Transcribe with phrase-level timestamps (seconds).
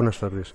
[0.00, 0.54] buenas tardes.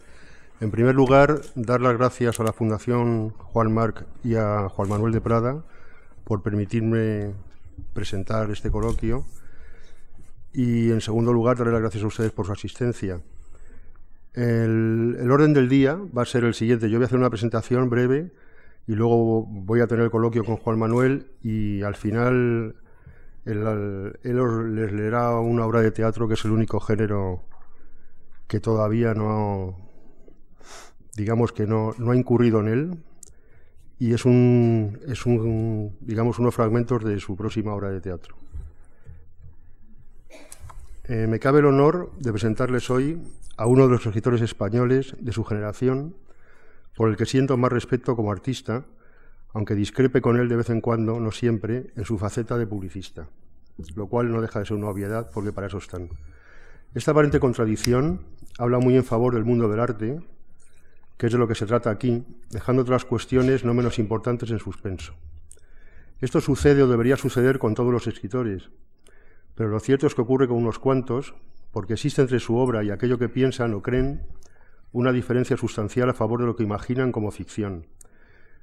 [0.59, 5.13] En primer lugar, dar las gracias a la Fundación Juan Marc y a Juan Manuel
[5.13, 5.63] de Prada
[6.23, 7.31] por permitirme
[7.93, 9.23] presentar este coloquio.
[10.51, 13.21] Y en segundo lugar, darle las gracias a ustedes por su asistencia.
[14.33, 16.89] El, el, orden del día va a ser el siguiente.
[16.89, 18.31] Yo voy a hacer una presentación breve
[18.87, 22.77] y luego voy a tener el coloquio con Juan Manuel y al final
[23.45, 27.43] él, les leerá una obra de teatro que es el único género
[28.47, 29.77] que todavía no,
[31.15, 33.03] digamos que no, no ha incurrido en él
[33.97, 38.35] y es un, es un, digamos, unos fragmentos de su próxima obra de teatro.
[41.05, 43.21] Eh, me cabe el honor de presentarles hoy
[43.57, 46.15] a uno de los escritores españoles de su generación,
[46.95, 48.85] por el que siento más respeto como artista,
[49.53, 53.29] aunque discrepe con él de vez en cuando, no siempre, en su faceta de publicista,
[53.95, 56.09] lo cual no deja de ser una obviedad porque para eso están.
[56.95, 58.21] Esta aparente contradicción
[58.57, 60.21] habla muy en favor del mundo del arte,
[61.17, 64.59] que es de lo que se trata aquí, dejando otras cuestiones no menos importantes en
[64.59, 65.13] suspenso.
[66.21, 68.69] Esto sucede o debería suceder con todos los escritores,
[69.55, 71.35] pero lo cierto es que ocurre con unos cuantos,
[71.73, 74.21] porque existe entre su obra y aquello que piensan o creen
[74.93, 77.87] una diferencia sustancial a favor de lo que imaginan como ficción.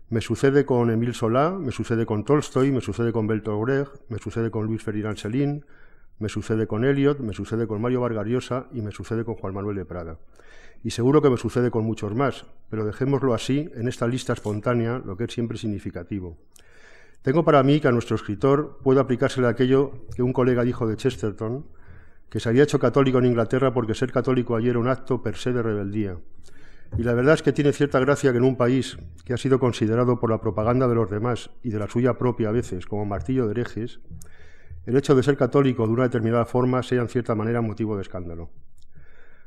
[0.09, 4.17] Me sucede con Émile Solá, me sucede con Tolstoy, me sucede con Bertolt Brecht, me
[4.17, 5.67] sucede con Luis Ferdinand Céline,
[6.23, 9.77] me sucede con Eliot, me sucede con Mario Vargariosa y me sucede con Juan Manuel
[9.77, 10.19] de Prada.
[10.85, 15.03] Y seguro que me sucede con muchos más, pero dejémoslo así en esta lista espontánea,
[15.05, 16.39] lo que es siempre significativo.
[17.23, 20.97] Tengo para mí que a nuestro escritor puede aplicársele aquello que un colega dijo de
[20.97, 21.67] Chesterton,
[22.31, 25.37] que se había hecho católico en Inglaterra porque ser católico ayer era un acto per
[25.37, 26.19] se de rebeldía.
[26.97, 29.59] Y la verdad es que tiene cierta gracia que en un país que ha sido
[29.59, 33.07] considerado por la propaganda de los demás y de la suya propia a veces como
[33.07, 33.99] martillo de herejes,
[34.87, 38.03] el hecho de ser católico de una determinada forma sea en cierta manera motivo de
[38.03, 38.51] escándalo.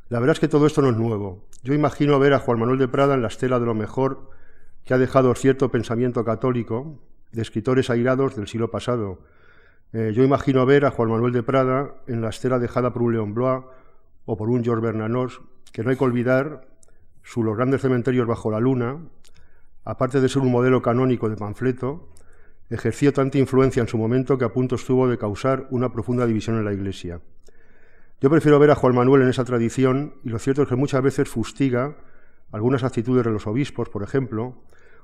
[0.09, 1.45] La verdad es que todo esto no es nuevo.
[1.63, 4.29] Yo imagino ver a Juan Manuel de Prada en la estela de lo mejor
[4.83, 6.99] que ha dejado cierto pensamiento católico
[7.31, 9.19] de escritores airados del siglo pasado,
[9.93, 13.13] eh, yo imagino ver a Juan Manuel de Prada en la estela dejada por un
[13.13, 13.63] León Blois
[14.25, 16.67] o por un Georges Bernanos, que no hay que olvidar
[17.23, 18.99] su Los grandes cementerios bajo la luna,
[19.83, 22.09] aparte de ser un modelo canónico de panfleto,
[22.69, 26.57] ejerció tanta influencia en su momento que a punto estuvo de causar una profunda división
[26.57, 27.21] en la Iglesia.
[28.21, 31.03] Yo prefiero ver a Juan Manuel en esa tradición y lo cierto es que muchas
[31.03, 31.97] veces fustiga
[32.51, 34.63] algunas actitudes de los obispos, por ejemplo,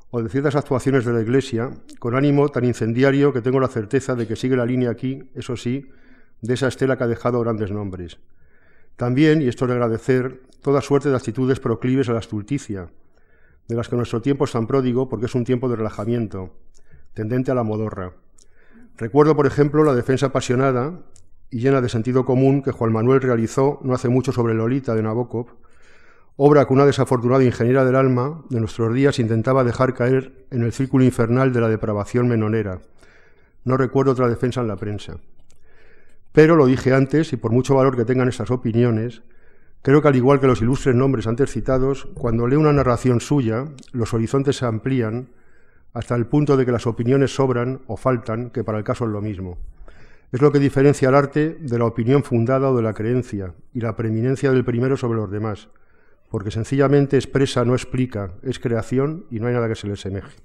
[0.09, 4.15] o de ciertas actuaciones de la Iglesia, con ánimo tan incendiario que tengo la certeza
[4.15, 5.89] de que sigue la línea aquí, eso sí,
[6.41, 8.19] de esa estela que ha dejado grandes nombres.
[8.95, 12.89] También, y esto es de agradecer, toda suerte de actitudes proclives a la estulticia,
[13.67, 16.53] de las que nuestro tiempo es tan pródigo porque es un tiempo de relajamiento,
[17.13, 18.13] tendente a la modorra.
[18.97, 20.99] Recuerdo, por ejemplo, la defensa apasionada
[21.49, 25.03] y llena de sentido común que Juan Manuel realizó no hace mucho sobre Lolita de
[25.03, 25.47] Nabokov,
[26.37, 30.71] obra que una desafortunada ingeniera del alma de nuestros días intentaba dejar caer en el
[30.71, 32.79] círculo infernal de la depravación menonera.
[33.63, 35.17] No recuerdo otra defensa en la prensa.
[36.31, 39.21] Pero lo dije antes, y por mucho valor que tengan estas opiniones,
[39.81, 43.65] creo que al igual que los ilustres nombres antes citados, cuando leo una narración suya,
[43.91, 45.29] los horizontes se amplían
[45.93, 49.11] hasta el punto de que las opiniones sobran o faltan, que para el caso es
[49.11, 49.57] lo mismo.
[50.31, 53.81] Es lo que diferencia al arte de la opinión fundada o de la creencia, y
[53.81, 55.69] la preeminencia del primero sobre los demás
[56.31, 60.37] porque sencillamente expresa, no explica, es creación y no hay nada que se le semeje.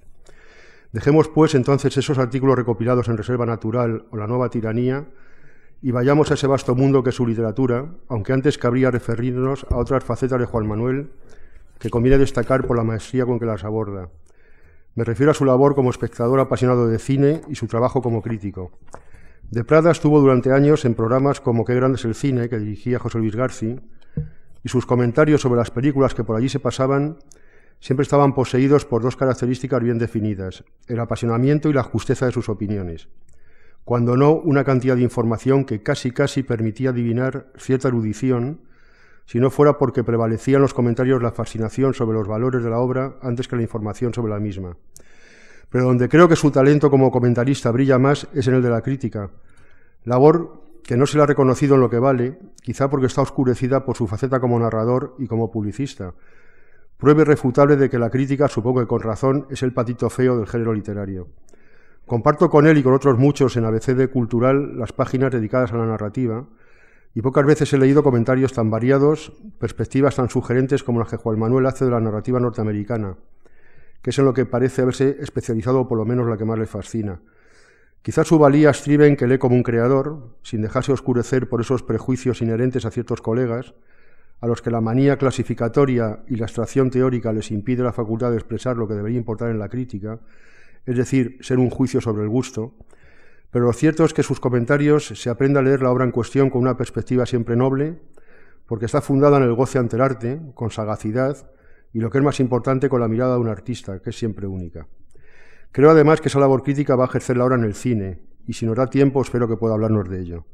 [0.91, 5.05] Dejemos, pues, entonces esos artículos recopilados en Reserva Natural o La Nueva Tiranía
[5.81, 9.77] y vayamos a ese vasto mundo que es su literatura, aunque antes cabría referirnos a
[9.77, 11.09] otras facetas de Juan Manuel
[11.79, 14.09] que conviene destacar por la maestría con que las aborda.
[14.97, 18.71] Me refiero a su labor como espectador apasionado de cine y su trabajo como crítico.
[19.51, 22.97] De Prada estuvo durante años en programas como Qué grande es el cine, que dirigía
[22.97, 23.75] José Luis García,
[24.63, 27.19] y sus comentarios sobre las películas que por allí se pasaban
[27.79, 32.49] siempre estaban poseídos por dos características bien definidas, el apasionamiento y la justeza de sus
[32.49, 33.07] opiniones,
[33.85, 38.61] cuando no una cantidad de información que casi casi permitía adivinar cierta erudición,
[39.27, 42.79] si no fuera porque prevalecía en los comentarios la fascinación sobre los valores de la
[42.79, 44.77] obra antes que la información sobre la misma.
[45.69, 48.81] Pero donde creo que su talento como comentarista brilla más es en el de la
[48.81, 49.29] crítica,
[50.05, 53.83] labor que no se le ha reconocido en lo que vale, quizá porque está oscurecida
[53.83, 56.13] por su faceta como narrador y como publicista.
[56.97, 60.47] Prueba irrefutable de que la crítica, supongo que con razón, es el patito feo del
[60.47, 61.27] género literario.
[62.05, 65.85] Comparto con él y con otros muchos en ABCD Cultural las páginas dedicadas a la
[65.85, 66.47] narrativa,
[67.17, 71.39] y pocas veces he leído comentarios tan variados, perspectivas tan sugerentes como las que Juan
[71.39, 73.17] Manuel hace de la narrativa norteamericana,
[74.03, 76.67] que es en lo que parece haberse especializado, por lo menos la que más le
[76.67, 77.19] fascina.
[78.03, 81.81] Quizás su valía estribe en que lee como un creador, sin dejarse oscurecer por esos
[81.81, 83.73] prejuicios inherentes a ciertos colegas,
[84.39, 88.37] a los que la manía clasificatoria y la abstracción teórica les impide la facultad de
[88.37, 90.19] expresar lo que debería importar en la crítica,
[90.85, 92.75] es decir, ser un juicio sobre el gusto,
[93.51, 96.49] pero lo cierto es que sus comentarios se aprende a leer la obra en cuestión
[96.49, 97.99] con una perspectiva siempre noble,
[98.65, 101.49] porque está fundada en el goce ante el arte, con sagacidad
[101.93, 104.45] y lo que es más importante, con la mirada de un artista, que es siempre
[104.45, 104.87] única.
[105.71, 108.65] Creo además que esa labor crítica va a ejercerla ahora en el cine, y si
[108.65, 110.45] nos da tiempo espero que pueda hablarnos de ello.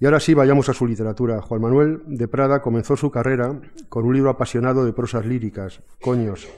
[0.00, 1.42] Y ahora sí, vayamos a su literatura.
[1.42, 3.60] Juan Manuel de Prada comenzó su carrera
[3.90, 6.48] con un libro apasionado de prosas líricas, Coños.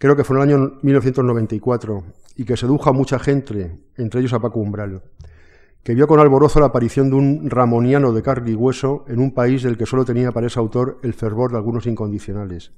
[0.00, 2.04] Creo que fue en el año 1994
[2.36, 5.02] y que sedujo a mucha gente, entre ellos a Paco Umbral,
[5.82, 9.34] que vio con alborozo la aparición de un ramoniano de carne y hueso en un
[9.34, 12.72] país del que solo tenía para ese autor el fervor de algunos incondicionales.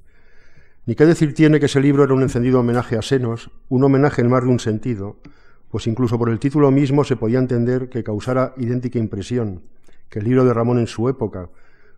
[0.85, 4.21] Ni qué decir tiene que ese libro era un encendido homenaje a Senos, un homenaje
[4.21, 5.15] en más de un sentido,
[5.69, 9.61] pues incluso por el título mismo se podía entender que causara idéntica impresión
[10.09, 11.49] que el libro de Ramón en su época,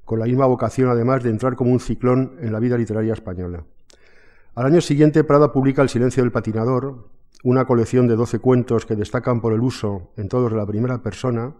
[0.03, 3.63] con la misma vocación además de entrar como un ciclón en la vida literaria española.
[4.55, 7.09] Al año siguiente Prada publica El silencio del patinador,
[7.43, 11.03] una colección de doce cuentos que destacan por el uso en todos de la primera
[11.03, 11.53] persona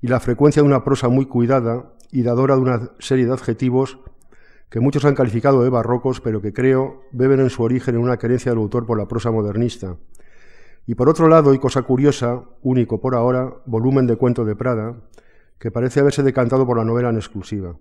[0.00, 3.98] y la frecuencia de una prosa muy cuidada y dadora de una serie de adjetivos
[4.70, 8.16] que muchos han calificado de barrocos, pero que creo beben en su origen en una
[8.16, 9.96] querencia del autor por la prosa modernista,
[10.86, 14.94] y por otro lado, y cosa curiosa, único por ahora, volumen de cuento de Prada,
[15.58, 17.76] que parece haberse decantado por la novela en exclusiva.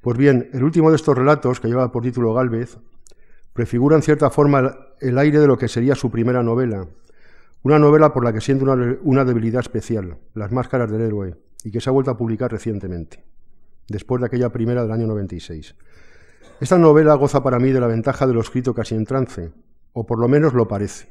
[0.00, 2.78] Pues bien, el último de estos relatos, que lleva por título Galvez,
[3.54, 6.86] prefigura en cierta forma el aire de lo que sería su primera novela,
[7.62, 11.70] una novela por la que siente una, una, debilidad especial, Las máscaras del héroe, y
[11.70, 13.24] que se ha vuelto a publicar recientemente,
[13.88, 15.74] después de aquella primera del año 96.
[16.60, 19.52] Esta novela goza para mí de la ventaja de lo escrito casi en trance,
[19.92, 21.08] o por lo menos lo parece.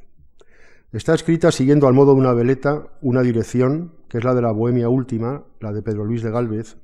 [0.92, 4.52] Está escrita siguiendo al modo de una veleta una dirección, que es la de la
[4.52, 6.78] Bohemia Última, la de Pedro Luis de Gálvez.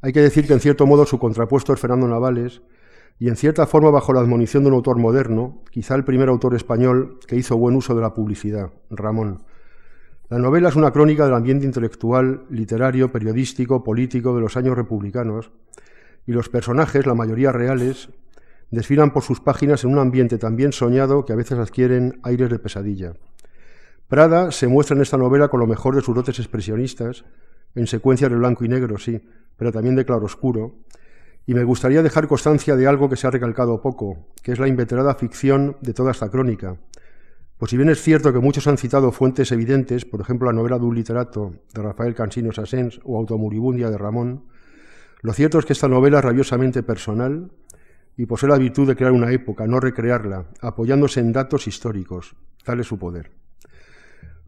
[0.00, 2.62] Hay que decir que en cierto modo su contrapuesto es Fernando Navales,
[3.18, 6.54] y en cierta forma bajo la admonición de un autor moderno, quizá el primer autor
[6.54, 9.42] español que hizo buen uso de la publicidad, Ramón.
[10.30, 15.50] La novela es una crónica del ambiente intelectual, literario, periodístico, político de los años republicanos,
[16.26, 18.10] y los personajes, la mayoría reales,
[18.70, 22.50] desfilan por sus páginas en un ambiente tan bien soñado que a veces adquieren aires
[22.50, 23.14] de pesadilla.
[24.06, 27.24] Prada se muestra en esta novela con lo mejor de sus dotes expresionistas,
[27.74, 29.20] en secuencias de blanco y negro, sí,
[29.56, 30.76] pero también de claroscuro,
[31.48, 34.68] y me gustaría dejar constancia de algo que se ha recalcado poco, que es la
[34.68, 36.76] inveterada ficción de toda esta crónica.
[37.56, 40.78] Pues si bien es cierto que muchos han citado fuentes evidentes, por ejemplo la novela
[40.78, 44.44] de un literato de Rafael Cansino Sassens o Automuribundia de Ramón,
[45.22, 47.50] lo cierto es que esta novela es rabiosamente personal
[48.18, 52.36] y posee la virtud de crear una época, no recrearla, apoyándose en datos históricos.
[52.62, 53.30] Tal es su poder.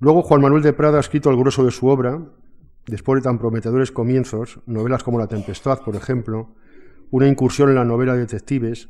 [0.01, 2.21] Luego Juan Manuel de Prada ha escrito el grueso de su obra,
[2.87, 6.51] después de tan prometedores comienzos, novelas como La Tempestad, por ejemplo,
[7.11, 8.89] una incursión en la novela de detectives,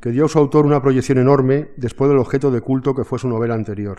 [0.00, 3.18] que dio a su autor una proyección enorme después del objeto de culto que fue
[3.18, 3.98] su novela anterior.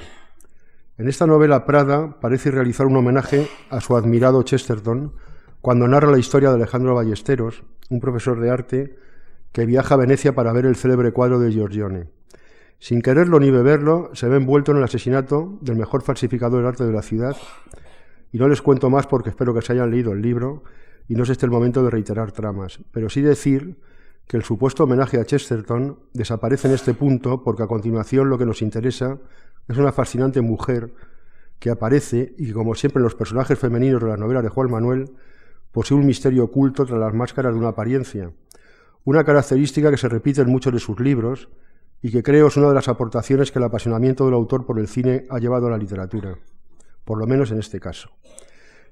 [0.98, 5.14] En esta novela Prada parece realizar un homenaje a su admirado Chesterton
[5.62, 8.96] cuando narra la historia de Alejandro Ballesteros, un profesor de arte
[9.52, 12.10] que viaja a Venecia para ver el célebre cuadro de Giorgione.
[12.80, 16.86] Sin quererlo ni beberlo, se ve envuelto en el asesinato del mejor falsificador del arte
[16.86, 17.36] de la ciudad.
[18.32, 20.64] Y no les cuento más porque espero que se hayan leído el libro
[21.10, 23.76] y no es este el momento de reiterar tramas, pero sí decir
[24.28, 28.46] que el supuesto homenaje a Chesterton desaparece en este punto porque a continuación lo que
[28.46, 29.18] nos interesa
[29.68, 30.94] es una fascinante mujer
[31.58, 34.70] que aparece y que, como siempre en los personajes femeninos de la novela de Juan
[34.70, 35.12] Manuel,
[35.72, 38.32] posee un misterio oculto tras las máscaras de una apariencia,
[39.04, 41.50] una característica que se repite en muchos de sus libros
[42.04, 44.88] y que creo es una de las aportaciones que el apasionamiento del autor por el
[44.88, 46.38] cine ha llevado a la literatura,
[47.04, 48.12] por lo menos en este caso.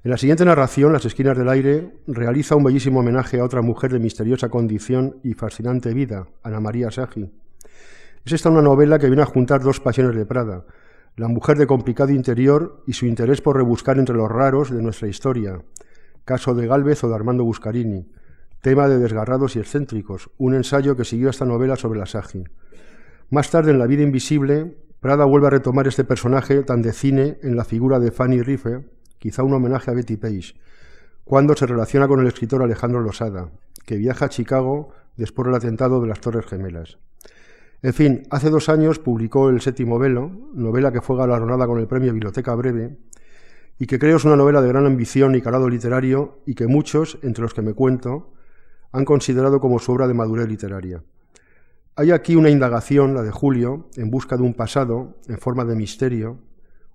[0.04, 3.90] En la siguiente narración, Las esquinas del aire, realiza un bellísimo homenaje a otra mujer
[3.92, 7.28] de misteriosa condición y fascinante vida, Ana María Sagi.
[8.24, 10.64] Es esta una novela que viene a juntar dos pasiones de Prada,
[11.16, 15.08] la mujer de complicado interior y su interés por rebuscar entre los raros de nuestra
[15.08, 15.62] historia,
[16.24, 18.06] caso de Galvez o de Armando Buscarini,
[18.60, 22.44] tema de Desgarrados y excéntricos, un ensayo que siguió esta novela sobre la Sagi.
[23.30, 27.38] Más tarde, en La vida invisible, Prada vuelve a retomar este personaje tan de cine
[27.42, 30.54] en la figura de Fanny Riffe, quizá un homenaje a Betty Page,
[31.24, 33.50] cuando se relaciona con el escritor Alejandro Losada,
[33.84, 36.98] que viaja a Chicago después del atentado de las Torres Gemelas.
[37.82, 41.86] En fin, hace dos años publicó El séptimo velo, novela que fue galardonada con el
[41.86, 42.96] premio Biblioteca Breve,
[43.78, 47.18] y que creo es una novela de gran ambición y calado literario y que muchos,
[47.22, 48.32] entre los que me cuento,
[48.90, 51.02] han considerado como su obra de madurez literaria.
[51.94, 55.76] Hay aquí una indagación, la de Julio, en busca de un pasado en forma de
[55.76, 56.38] misterio,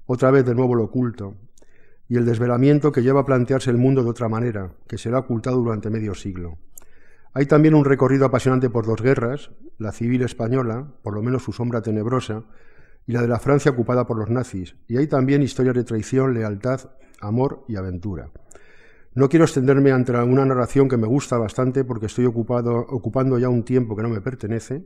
[0.05, 1.35] otra vez de nuevo lo oculto,
[2.07, 5.57] y el desvelamiento que lleva a plantearse el mundo de otra manera, que será ocultado
[5.57, 6.57] durante medio siglo.
[7.33, 11.51] Hay también un recorrido apasionante por dos guerras, la civil española, por lo menos su
[11.51, 12.43] sombra tenebrosa,
[13.07, 14.75] y la de la Francia ocupada por los nazis.
[14.87, 18.29] Y hay también historias de traición, lealtad, amor y aventura.
[19.15, 23.49] No quiero extenderme ante una narración que me gusta bastante porque estoy ocupado, ocupando ya
[23.49, 24.83] un tiempo que no me pertenece.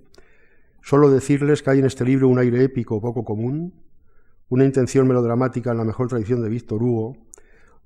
[0.81, 3.73] Solo decirles que hay en este libro un aire épico poco común,
[4.49, 7.17] una intención melodramática en la mejor tradición de Víctor Hugo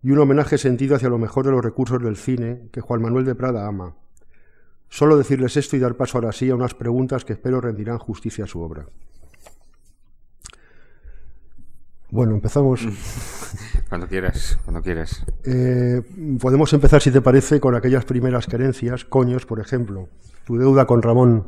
[0.04, 3.26] y un homenaje sentido hacia lo mejor de los recursos del cine que Juan Manuel
[3.26, 3.96] de Prada ama.
[4.90, 8.44] Solo decirles esto y dar paso ahora sí a unas preguntas que espero rendirán justicia
[8.44, 8.88] a su obra.
[12.10, 12.86] Bueno, empezamos.
[13.90, 15.26] Cuando quieras, cuando quieras.
[15.44, 16.02] Eh,
[16.40, 20.08] podemos empezar, si te parece, con aquellas primeras querencias, coños, por ejemplo.
[20.46, 21.48] Tu deuda con Ramón.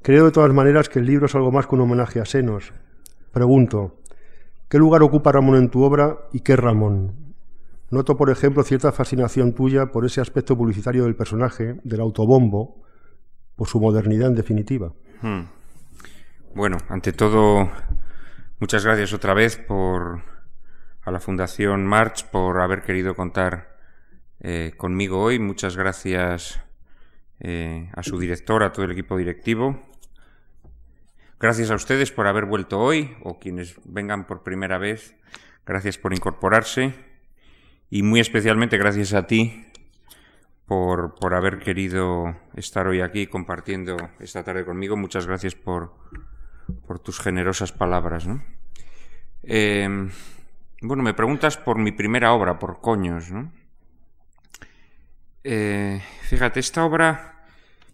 [0.00, 2.72] Creo de todas maneras que el libro es algo más que un homenaje a Senos.
[3.32, 3.98] Pregunto,
[4.72, 7.34] ¿qué lugar ocupa Ramón en tu obra y qué Ramón?
[7.90, 12.82] Noto, por ejemplo, cierta fascinación tuya por ese aspecto publicitario del personaje, del autobombo,
[13.54, 14.94] por su modernidad en definitiva.
[15.20, 15.42] Hmm.
[16.54, 17.68] Bueno, ante todo,
[18.60, 20.22] muchas gracias otra vez por
[21.02, 23.76] a la Fundación March por haber querido contar
[24.40, 25.38] eh, conmigo hoy.
[25.38, 26.62] Muchas gracias
[27.40, 29.91] eh, a su director, a todo el equipo directivo.
[31.42, 35.16] Gracias a ustedes por haber vuelto hoy o quienes vengan por primera vez.
[35.66, 36.94] Gracias por incorporarse
[37.90, 39.66] y muy especialmente gracias a ti
[40.66, 44.96] por, por haber querido estar hoy aquí compartiendo esta tarde conmigo.
[44.96, 45.92] Muchas gracias por,
[46.86, 48.28] por tus generosas palabras.
[49.42, 49.88] Eh,
[50.80, 53.52] bueno, me preguntas por mi primera obra, por Coños, ¿no?
[55.42, 57.31] Eh, fíjate, esta obra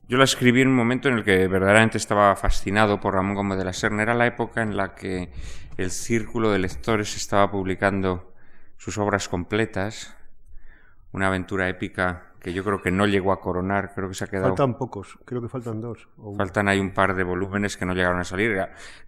[0.09, 3.59] yo la escribí en un momento en el que verdaderamente estaba fascinado por Ramón Gómez
[3.59, 4.03] de la Serna.
[4.03, 5.31] Era la época en la que
[5.77, 8.33] el círculo de lectores estaba publicando
[8.77, 10.17] sus obras completas,
[11.12, 14.29] una aventura épica que yo creo que no llegó a coronar, creo que se ha
[14.29, 14.49] quedado...
[14.49, 16.09] Faltan pocos, creo que faltan dos.
[16.37, 18.57] Faltan ahí un par de volúmenes que no llegaron a salir.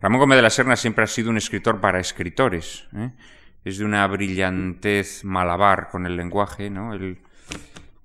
[0.00, 2.88] Ramón Gómez de la Serna siempre ha sido un escritor para escritores.
[2.95, 3.12] ¿eh?
[3.64, 6.92] es de una brillantez malabar con el lenguaje, ¿no?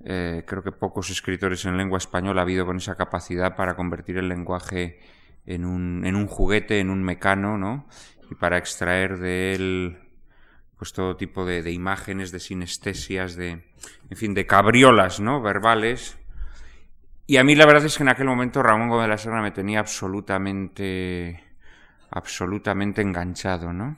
[0.07, 4.17] Eh, creo que pocos escritores en lengua española ha habido con esa capacidad para convertir
[4.17, 4.99] el lenguaje
[5.47, 7.87] en un, en un juguete, en un mecano, ¿no?
[8.29, 9.97] Y para extraer de él
[10.77, 15.41] pues todo tipo de, de, imágenes, de sinestesias, de, en fin, de cabriolas, ¿no?
[15.41, 16.19] Verbales.
[17.25, 19.41] Y a mí la verdad es que en aquel momento Ramón Gómez de la Serna
[19.41, 21.43] me tenía absolutamente,
[22.11, 23.97] absolutamente enganchado, ¿no?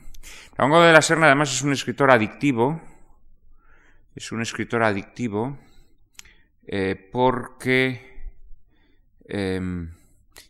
[0.58, 2.80] Ramón de la Serna además es un escritor adictivo,
[4.16, 5.58] es un escritor adictivo
[6.68, 8.30] eh, porque,
[9.26, 9.90] em,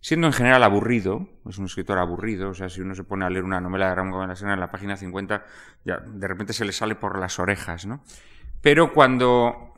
[0.02, 3.30] siendo en general aburrido, es un escritor aburrido, o sea, si uno se pone a
[3.30, 5.46] leer una novela de Ramón de la Serna en la página 50,
[5.86, 8.04] ya de repente se le sale por las orejas, ¿no?
[8.62, 9.76] Pero cuando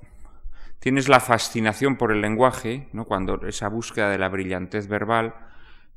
[0.79, 3.05] tienes la fascinación por el lenguaje, ¿no?
[3.05, 5.35] cuando esa búsqueda de la brillantez verbal,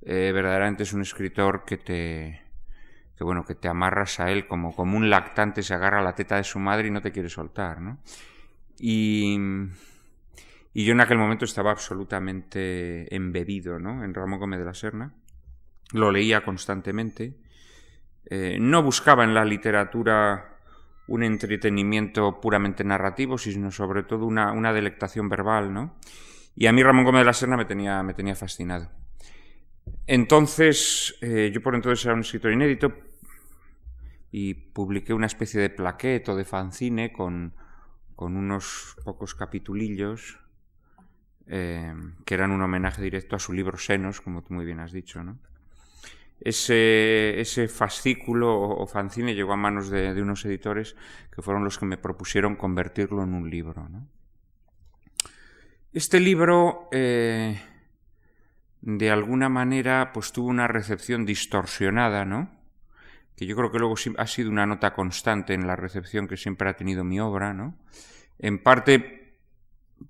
[0.03, 2.43] eh, verdaderamente es un escritor que te,
[3.17, 6.15] que bueno, que te amarras a él como, como un lactante se agarra a la
[6.15, 7.99] teta de su madre y no te quiere soltar, ¿no?
[8.79, 9.39] Y,
[10.75, 14.05] y yo en aquel momento estaba absolutamente embebido, ¿no?
[14.05, 15.15] En Ramón Gómez de la Serna.
[15.93, 17.35] Lo leía constantemente.
[18.25, 20.59] Eh, no buscaba en la literatura
[21.09, 25.99] un entretenimiento puramente narrativo, sino sobre todo una, una delectación verbal, ¿no?
[26.57, 28.91] Y a mí Ramón Gómez de la Serna me tenía, me tenía fascinado.
[30.07, 32.95] Entonces, eh, yo por entonces era un escritor inédito
[34.31, 37.55] y publiqué una especie de plaqueto de fanzine con,
[38.17, 40.42] con unos pocos capitulillos
[41.47, 41.95] eh,
[42.25, 45.23] que eran un homenaje directo a su libro Senos, como tú muy bien has dicho.
[45.23, 45.39] ¿no?
[46.41, 50.97] Ese, ese fascículo o, fanzine llegó a manos de, unos editores
[51.35, 53.89] que fueron los que me propusieron convertirlo en un libro.
[53.89, 54.07] ¿no?
[55.93, 56.89] Este libro...
[56.93, 57.61] Eh,
[58.83, 62.51] de alguna manera pues tuvo una recepción distorsionada, ¿no?
[63.37, 66.69] Que yo creo que luego ha sido una nota constante en la recepción que siempre
[66.69, 67.77] ha tenido mi obra, ¿no?
[68.39, 69.22] En parte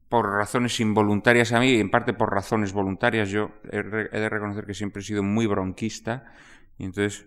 [0.08, 3.30] por razones involuntarias a mí y en parte por razones voluntarias.
[3.30, 6.24] Yo he, de reconocer que siempre he sido muy bronquista
[6.78, 7.26] y entonces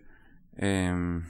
[0.58, 1.24] em,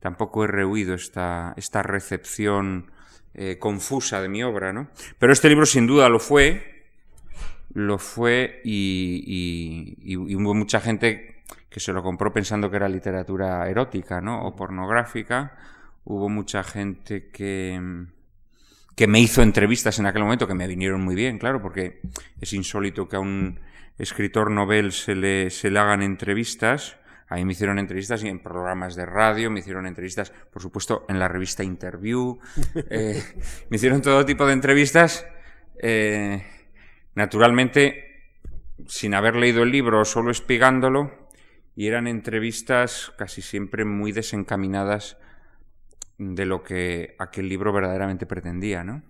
[0.00, 2.90] tampoco he rehuido esta, esta recepción
[3.34, 4.88] eh, confusa de mi obra, ¿no?
[5.18, 6.84] Pero este libro sin duda lo fue,
[7.72, 14.20] lo fue y, hubo mucha gente que se lo compró pensando que era literatura erótica,
[14.20, 14.46] ¿no?
[14.46, 15.56] O pornográfica.
[16.04, 17.80] Hubo mucha gente que,
[18.94, 22.00] que me hizo entrevistas en aquel momento que me vinieron muy bien, claro, porque
[22.40, 23.60] es insólito que a un
[23.98, 26.96] escritor novel se le, se le hagan entrevistas.
[27.28, 31.06] A mí me hicieron entrevistas y en programas de radio, me hicieron entrevistas, por supuesto,
[31.08, 32.38] en la revista Interview,
[32.90, 33.22] eh,
[33.70, 35.26] me hicieron todo tipo de entrevistas.
[35.80, 36.44] Eh,
[37.14, 38.12] naturalmente,
[38.86, 41.30] sin haber leído el libro, solo espigándolo,
[41.74, 45.16] y eran entrevistas casi siempre muy desencaminadas
[46.34, 49.02] de lo que aquel libro verdaderamente pretendía, ¿no?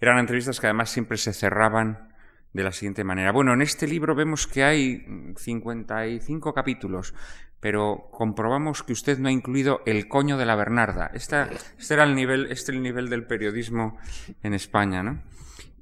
[0.00, 2.14] Eran entrevistas que además siempre se cerraban
[2.52, 3.32] de la siguiente manera.
[3.32, 5.04] Bueno, en este libro vemos que hay
[5.36, 7.12] 55 capítulos,
[7.60, 11.10] pero comprobamos que usted no ha incluido el coño de la Bernarda.
[11.14, 11.46] este
[11.90, 13.98] era el nivel, este el nivel del periodismo
[14.42, 15.22] en España, ¿no?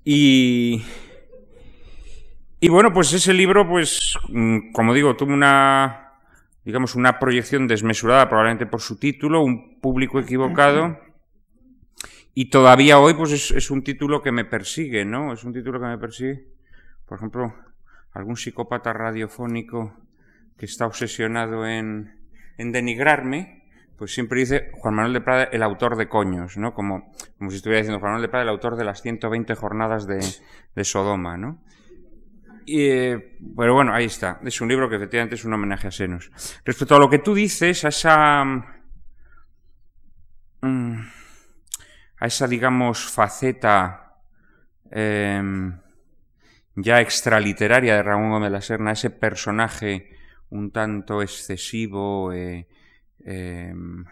[0.04, 0.82] Y,
[2.58, 6.01] y bueno, pues ese libro, pues, mm, como digo, tuvo una,
[6.64, 10.98] digamos, una proyección desmesurada probablemente por su título, un público equivocado.
[12.34, 15.32] Y todavía hoy, pues es, es, un título que me persigue, ¿no?
[15.32, 16.46] Es un título que me persigue.
[17.06, 17.54] Por ejemplo,
[18.12, 19.94] algún psicópata radiofónico
[20.56, 22.18] que está obsesionado en,
[22.56, 23.64] en denigrarme,
[23.98, 26.74] pues siempre dice Juan Manuel de Prada el autor de coños, ¿no?
[26.74, 30.06] Como, como si estuviera diciendo Juan Manuel de Prada el autor de las 120 jornadas
[30.06, 30.20] de,
[30.74, 31.62] de Sodoma, ¿no?
[32.66, 33.16] Y,
[33.56, 34.40] pero bueno, ahí está.
[34.44, 36.30] Es un libro que efectivamente es un homenaje a Senos.
[36.64, 38.44] Respecto a lo que tú dices, a esa.
[40.60, 41.00] Mm,
[42.18, 44.20] a esa, digamos, faceta
[44.90, 45.42] eh,
[46.76, 50.10] ya extraliteraria de Ramón Gómez de la Serna, ese personaje
[50.50, 52.68] un tanto excesivo eh,
[53.24, 54.04] em,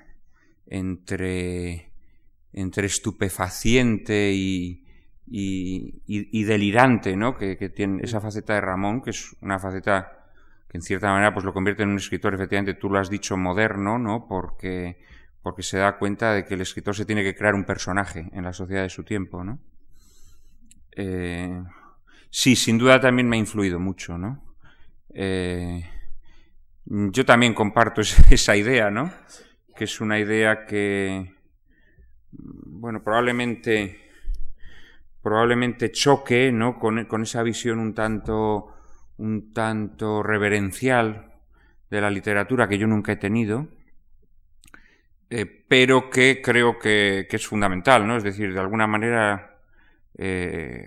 [0.67, 1.93] entre,
[2.53, 4.85] entre estupefaciente y,
[5.31, 7.37] y, delirante, ¿no?
[7.37, 10.17] Que, tiene esa faceta de Ramón, que es una faceta
[10.69, 13.37] que en cierta manera pues lo convierte en un escritor, efectivamente, tú lo has dicho,
[13.37, 14.27] moderno, ¿no?
[14.29, 14.99] Porque,
[15.43, 18.45] porque se da cuenta de que el escritor se tiene que crear un personaje en
[18.45, 19.61] la sociedad de su tiempo, ¿no?
[20.93, 21.63] Eh,
[22.31, 24.55] sí, sin duda también me ha influido mucho, ¿no?
[25.13, 25.85] Eh,
[26.85, 29.13] yo también comparto esa idea, ¿no?
[29.77, 31.35] Que es una idea que,
[32.33, 34.10] bueno, probablemente
[35.23, 36.79] probablemente choque ¿no?
[36.79, 38.75] con, esa visión un tanto,
[39.19, 41.33] un tanto reverencial
[41.91, 43.69] de la literatura que yo nunca he tenido,
[45.29, 48.17] eh, pero que creo que, es fundamental, ¿no?
[48.17, 49.59] Es decir, de alguna manera,
[50.17, 50.87] eh,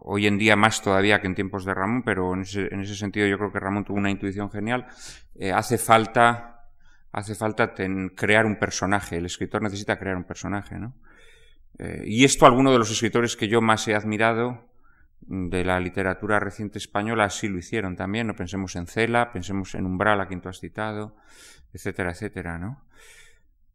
[0.00, 2.94] hoy en día más todavía que en tiempos de Ramón, pero en ese, en ese
[2.94, 4.86] sentido yo creo que Ramón tuvo una intuición genial,
[5.34, 6.66] eh, hace falta,
[7.12, 7.74] hace falta
[8.14, 10.94] crear un personaje, el escritor necesita crear un personaje, ¿no?
[11.78, 14.68] Eh, y esto algunos de los escritores que yo más he admirado
[15.20, 18.26] de la literatura reciente española sí lo hicieron también.
[18.26, 21.16] No pensemos en Cela, pensemos en Umbral, a quien tú has citado,
[21.72, 22.84] etcétera, etcétera, ¿no?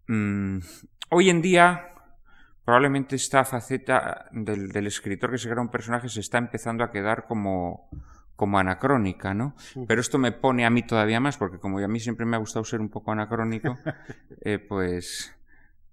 [0.07, 0.59] Mm,
[1.09, 1.87] hoy en día,
[2.63, 6.91] probablemente esta faceta del, del, escritor que se crea un personaje se está empezando a
[6.91, 7.89] quedar como,
[8.37, 9.55] como anacrónica, ¿no?
[9.87, 12.39] Pero esto me pone a mí todavía más, porque como a mí siempre me ha
[12.39, 13.77] gustado ser un poco anacrónico,
[14.41, 15.36] eh, pues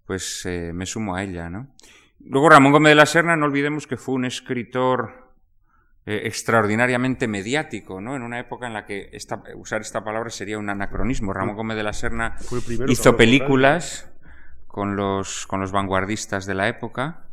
[0.07, 1.69] pues eh, me sumo a ella, ¿no?
[2.21, 5.33] Luego Ramón Gómez de la Serna, no olvidemos que fue un escritor
[6.07, 8.17] eh, extraordinariamente mediático, ¿no?
[8.17, 11.33] En una época en la que esta, usar esta palabra sería un anacronismo.
[11.33, 12.37] Ramón Gómez de la Serna
[12.89, 14.11] hizo películas
[14.67, 17.29] con los, con los vanguardistas de la época,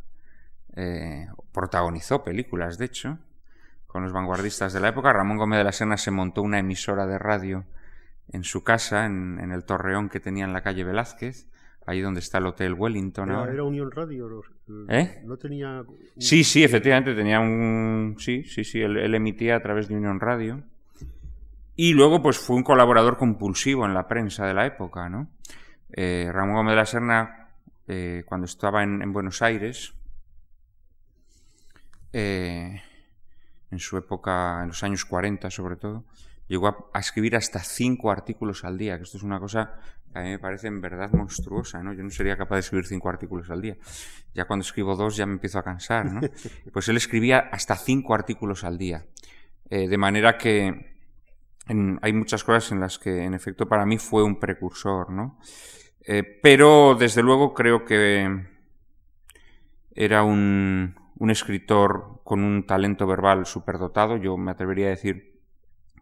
[0.76, 3.18] eh, protagonizó películas, de hecho,
[3.86, 5.12] con los vanguardistas de la época.
[5.12, 7.64] Ramón Gómez de la Serna se montó una emisora de radio
[8.28, 11.46] en su casa, en, en el torreón que tenía en la calle Velázquez,
[11.86, 13.30] ahí donde está el Hotel Wellington.
[13.30, 14.42] Era, era Unión Radio.
[14.88, 15.22] ¿Eh?
[15.24, 15.84] No tenía.
[16.18, 18.16] Sí, sí, efectivamente tenía un.
[18.18, 18.80] Sí, sí, sí.
[18.80, 20.62] Él, emitía a través de Unión Radio.
[21.74, 25.30] Y luego, pues fue un colaborador compulsivo en la prensa de la época, ¿no?
[25.92, 27.48] Eh, Ramón Gómez de la Serna,
[27.88, 29.94] eh, cuando estaba en, en Buenos Aires,
[32.12, 32.82] eh,
[33.70, 36.04] en su época, en los años 40 sobre todo,
[36.46, 39.78] llegó a, a, escribir hasta cinco artículos al día, que esto es una cosa
[40.14, 41.92] a mí me parece en verdad monstruosa, ¿no?
[41.92, 43.76] Yo no sería capaz de escribir cinco artículos al día.
[44.34, 46.20] Ya cuando escribo dos ya me empiezo a cansar, ¿no?
[46.72, 49.06] Pues él escribía hasta cinco artículos al día.
[49.70, 50.96] Eh, de manera que
[51.68, 55.38] en, hay muchas cosas en las que, en efecto, para mí fue un precursor, ¿no?
[56.04, 58.46] Eh, pero, desde luego, creo que
[59.94, 64.16] era un, un escritor con un talento verbal superdotado.
[64.16, 65.40] Yo me atrevería a decir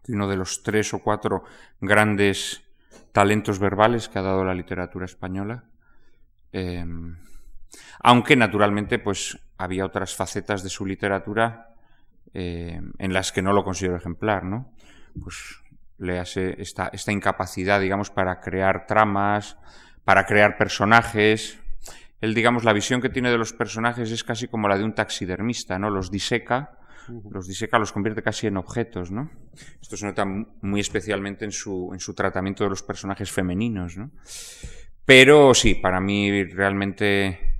[0.03, 1.43] que uno de los tres o cuatro
[1.79, 2.63] grandes
[3.11, 5.65] talentos verbales que ha dado la literatura española.
[6.53, 6.85] Eh,
[7.99, 11.75] aunque naturalmente pues había otras facetas de su literatura
[12.33, 14.73] eh, en las que no lo considero ejemplar, ¿no?
[15.21, 15.61] Pues
[15.97, 19.57] le hace esta, esta incapacidad, digamos, para crear tramas,
[20.03, 21.59] para crear personajes.
[22.21, 24.93] Él, digamos, la visión que tiene de los personajes es casi como la de un
[24.93, 25.89] taxidermista, ¿no?
[25.89, 26.80] Los diseca
[27.29, 29.29] los diseca, los convierte casi en objetos, ¿no?
[29.81, 34.11] Esto se nota muy especialmente en su, en su tratamiento de los personajes femeninos, ¿no?
[35.05, 37.51] Pero sí, para mí realmente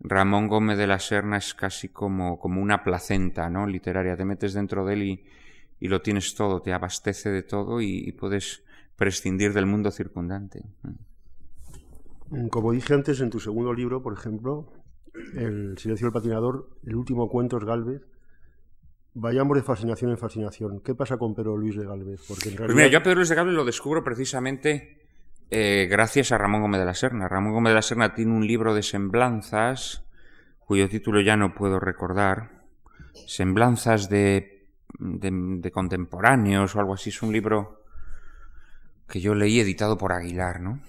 [0.00, 3.66] Ramón Gómez de la Serna es casi como, como una placenta ¿no?
[3.66, 4.16] literaria.
[4.16, 5.24] Te metes dentro de él y,
[5.80, 8.62] y lo tienes todo, te abastece de todo y, puedes
[8.96, 10.62] prescindir del mundo circundante.
[12.30, 14.72] Mm, como dije antes, en tu segundo libro, por ejemplo,
[15.34, 18.02] El silencio del patinador, el último cuento es Galvez.
[19.14, 20.80] Vayamos de fascinación en fascinación.
[20.80, 22.20] ¿Qué pasa con Pedro Luis de Galvez?
[22.26, 22.66] Porque en realidad...
[22.66, 25.04] Pues mira, yo a Pedro Luis de Galvez lo descubro precisamente
[25.50, 27.28] eh, gracias a Ramón Gómez de la Serna.
[27.28, 30.04] Ramón Gómez de la Serna tiene un libro de semblanzas,
[30.58, 32.64] cuyo título ya no puedo recordar.
[33.28, 34.66] Semblanzas de,
[34.98, 37.10] de, contemporáneos o algo así.
[37.10, 37.84] Es un libro
[39.06, 40.80] que yo leí editado por Aguilar, ¿no?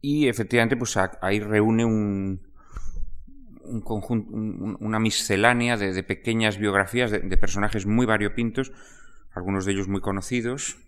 [0.00, 2.45] Y efectivamente, pues ahí reúne un,
[3.68, 8.72] un conjunto, una miscelánea de, pequeñas biografías de, de, personajes muy variopintos,
[9.34, 10.78] algunos de ellos muy conocidos,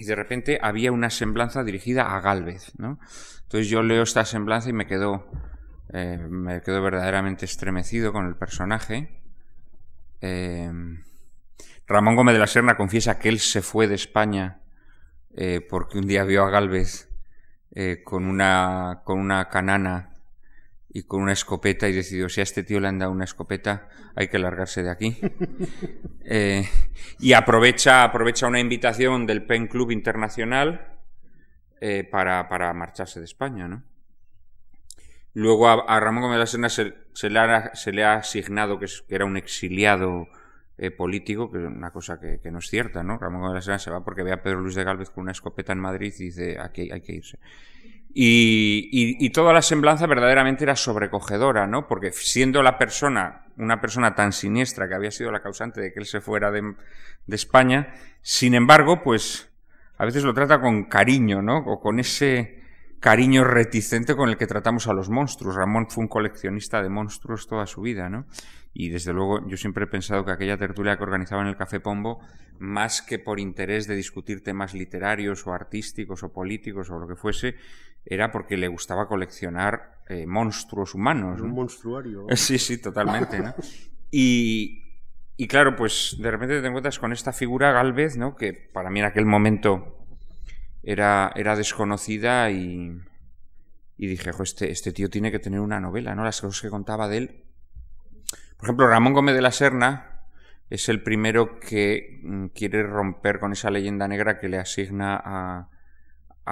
[0.00, 2.98] y de repente había una semblanza dirigida a Galvez, ¿no?
[3.42, 5.30] Entonces yo leo esta semblanza y me quedo,
[5.92, 9.20] eh, me quedo verdaderamente estremecido con el personaje.
[10.22, 10.72] Eh,
[11.86, 14.62] Ramón Gómez de la Serna confiesa que él se fue de España
[15.36, 17.08] eh, porque un día vio a Galvez
[18.04, 20.16] con, una, con una canana
[20.92, 23.88] y con una escopeta y decidió, si a este tío le han dado una escopeta,
[24.16, 25.18] hay que largarse de aquí.
[26.32, 26.64] Eh,
[27.18, 31.00] y aprovecha, aprovecha una invitación del Pen Club Internacional
[31.80, 33.82] eh, para, para, marcharse de España, ¿no?
[35.34, 38.78] Luego a, Ramón Gómez de la Serna se, se, le ha, se, le ha, asignado
[38.78, 40.28] que, era un exiliado
[40.78, 43.18] eh, político, que es una cosa que, que, no es cierta, ¿no?
[43.18, 45.22] Ramón Gómez de la Serna se va porque ve a Pedro Luis de Gálvez con
[45.22, 47.40] una escopeta en Madrid y dice, aquí hay que irse.
[48.12, 51.86] Y, toda la semblanza verdaderamente era sobrecogedora, ¿no?
[51.86, 56.00] Porque siendo la persona, una persona tan siniestra que había sido la causante de que
[56.00, 56.74] él se fuera de,
[57.28, 59.52] España, sin embargo, pues
[59.96, 61.58] a veces lo trata con cariño, ¿no?
[61.58, 62.60] O con ese
[62.98, 65.54] cariño reticente con el que tratamos a los monstruos.
[65.54, 68.26] Ramón fue un coleccionista de monstruos toda su vida, ¿no?
[68.72, 71.80] Y desde luego yo siempre he pensado que aquella tertulia que organizaba en el Café
[71.80, 72.20] Pombo,
[72.58, 77.16] más que por interés de discutir temas literarios o artísticos o políticos o lo que
[77.16, 77.56] fuese,
[78.04, 81.40] era porque le gustaba coleccionar eh, monstruos humanos.
[81.40, 82.26] Un monstruario.
[82.36, 83.40] Sí, sí, totalmente.
[83.40, 83.54] ¿no?
[84.10, 84.82] Y,
[85.36, 88.36] y claro, pues de repente te encuentras con esta figura Galvez, ¿no?
[88.36, 90.06] Que para mí en aquel momento
[90.82, 93.00] era, era desconocida y,
[93.96, 96.24] y dije, este, este tío tiene que tener una novela, ¿no?
[96.24, 97.44] Las cosas que contaba de él.
[98.56, 100.26] Por ejemplo, Ramón Gómez de la Serna
[100.68, 105.69] es el primero que mm, quiere romper con esa leyenda negra que le asigna a,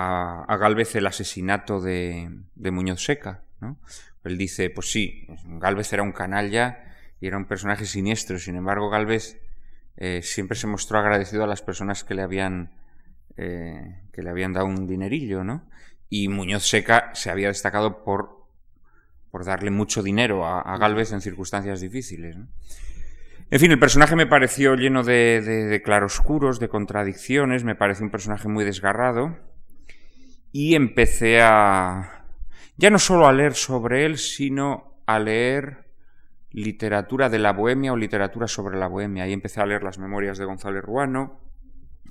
[0.01, 3.43] a, Galvez el asesinato de, Muñoz Seca.
[3.61, 3.79] ¿no?
[4.23, 8.91] Él dice, pues sí, Galvez era un canalla y era un personaje siniestro, sin embargo
[8.91, 9.41] Galvez
[9.97, 12.71] eh, siempre se mostró agradecido a las personas que le habían,
[13.37, 15.69] eh, que le habían dado un dinerillo, ¿no?
[16.09, 18.47] Y Muñoz Seca se había destacado por,
[19.33, 22.37] por darle mucho dinero a, Galvez en circunstancias difíciles.
[23.51, 28.11] En fin, el personaje me pareció lleno de, de claroscuros, de contradicciones, me pareció un
[28.11, 29.48] personaje muy desgarrado
[30.59, 32.25] y empecé a
[32.77, 35.87] ya no solo a leer sobre él, sino a leer
[36.51, 39.23] literatura de la bohemia o literatura sobre la bohemia.
[39.23, 41.41] Ahí empecé a leer las memorias de González Ruano,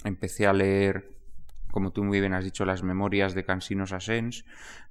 [0.05, 1.11] empecé a leer,
[1.71, 4.45] como tú muy bien has dicho, las memorias de Cansino Sassens,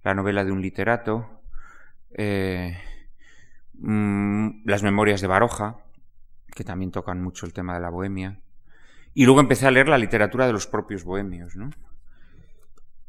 [0.05, 1.41] la novela de un literato,
[2.11, 2.77] eh,
[3.73, 5.79] mm, las memorias de Baroja,
[6.55, 8.39] que también tocan mucho el tema de la bohemia.
[9.15, 11.71] Y luego empecé a leer la literatura de los propios bohemios, ¿no?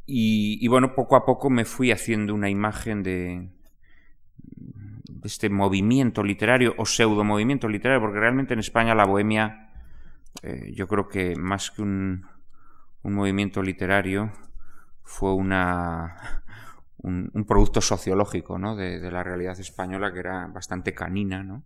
[0.09, 3.49] Y, bueno, poco a poco me fui haciendo una imagen de,
[5.23, 9.69] este movimiento literario o pseudo movimiento literario, porque realmente en España la bohemia,
[10.43, 12.25] eh, yo creo que más que un,
[13.03, 14.31] un movimiento literario,
[15.03, 16.43] fue una,
[16.99, 18.77] un, producto sociológico ¿no?
[18.77, 21.43] de, de, la realidad española que era bastante canina.
[21.43, 21.63] ¿no?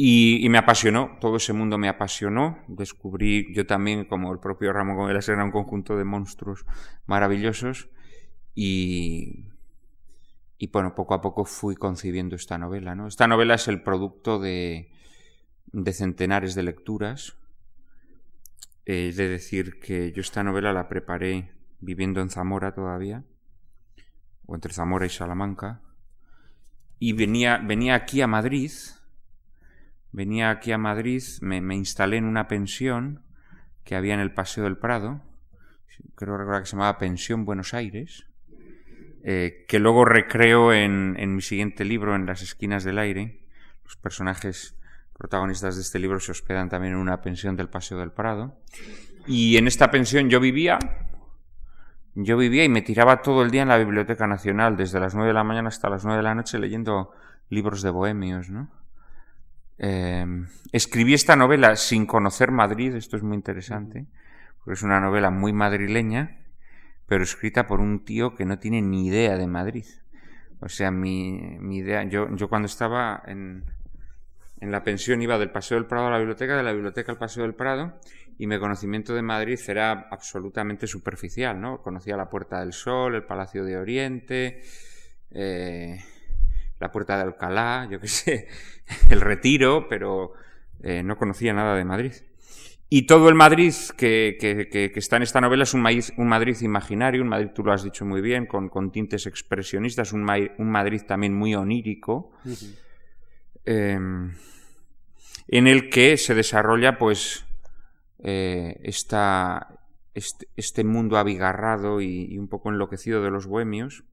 [0.00, 2.62] Y, me apasionó, todo ese mundo me apasionó.
[2.68, 6.64] Descubrí yo también, como el propio Ramón Gómez era un conjunto de monstruos
[7.06, 7.88] maravillosos.
[8.54, 9.46] Y,
[10.56, 12.94] y bueno, poco a poco fui concibiendo esta novela.
[12.94, 13.08] ¿no?
[13.08, 14.92] Esta novela es el producto de,
[15.72, 17.36] de centenares de lecturas.
[18.86, 23.24] De decir que yo esta novela la preparé viviendo en Zamora todavía,
[24.46, 25.82] o entre Zamora y Salamanca,
[27.00, 28.70] y venía, venía aquí a Madrid
[30.12, 33.22] venía aquí a Madrid, me, instalé en una pensión
[33.84, 35.22] que había en el Paseo del Prado,
[36.14, 38.26] creo recordar que se llamaba Pensión Buenos Aires,
[39.24, 43.44] eh, que luego recreo en, en, mi siguiente libro, En las esquinas del aire.
[43.84, 44.76] Los personajes
[45.18, 48.56] protagonistas de este libro se hospedan también en una pensión del Paseo del Prado.
[49.26, 50.78] Y en esta pensión yo vivía,
[52.14, 55.28] yo vivía y me tiraba todo el día en la Biblioteca Nacional, desde las nueve
[55.28, 57.12] de la mañana hasta las nueve de la noche, leyendo
[57.50, 58.70] libros de bohemios, ¿no?
[59.78, 64.06] Em, escribí esta novela sin conocer Madrid, esto es muy interesante,
[64.58, 66.38] porque es una novela muy madrileña,
[67.06, 69.86] pero escrita por un tío que no tiene ni idea de Madrid.
[70.60, 73.64] O sea, mi, mi idea, yo, yo cuando estaba en,
[74.60, 77.18] en la pensión iba del Paseo del Prado a la biblioteca, de la biblioteca al
[77.18, 78.00] Paseo del Prado,
[78.36, 81.80] y mi conocimiento de Madrid era absolutamente superficial, ¿no?
[81.82, 84.62] Conocía la Puerta del Sol, el Palacio de Oriente,
[85.30, 85.98] eh,
[86.80, 88.48] la Puerta de Alcalá, yo qué sé,
[89.10, 90.32] el Retiro, pero
[90.82, 92.12] eh, no conocía nada de Madrid.
[92.90, 95.86] Y todo el Madrid que, que, está en esta novela es un,
[96.16, 100.14] un, Madrid imaginario, un Madrid, tú lo has dicho muy bien, con, con tintes expresionistas,
[100.14, 102.32] un, un, Madrid también muy onírico,
[103.66, 104.32] em,
[105.48, 107.44] en el que se desarrolla pues
[108.20, 109.16] eh, este,
[110.56, 114.04] este, mundo abigarrado y, un poco enloquecido de los bohemios.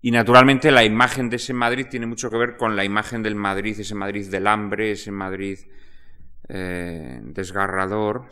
[0.00, 3.34] Y naturalmente la imagen de ese Madrid tiene mucho que ver con la imagen del
[3.34, 5.58] Madrid, ese Madrid del hambre, ese Madrid
[6.48, 8.26] eh, desgarrador,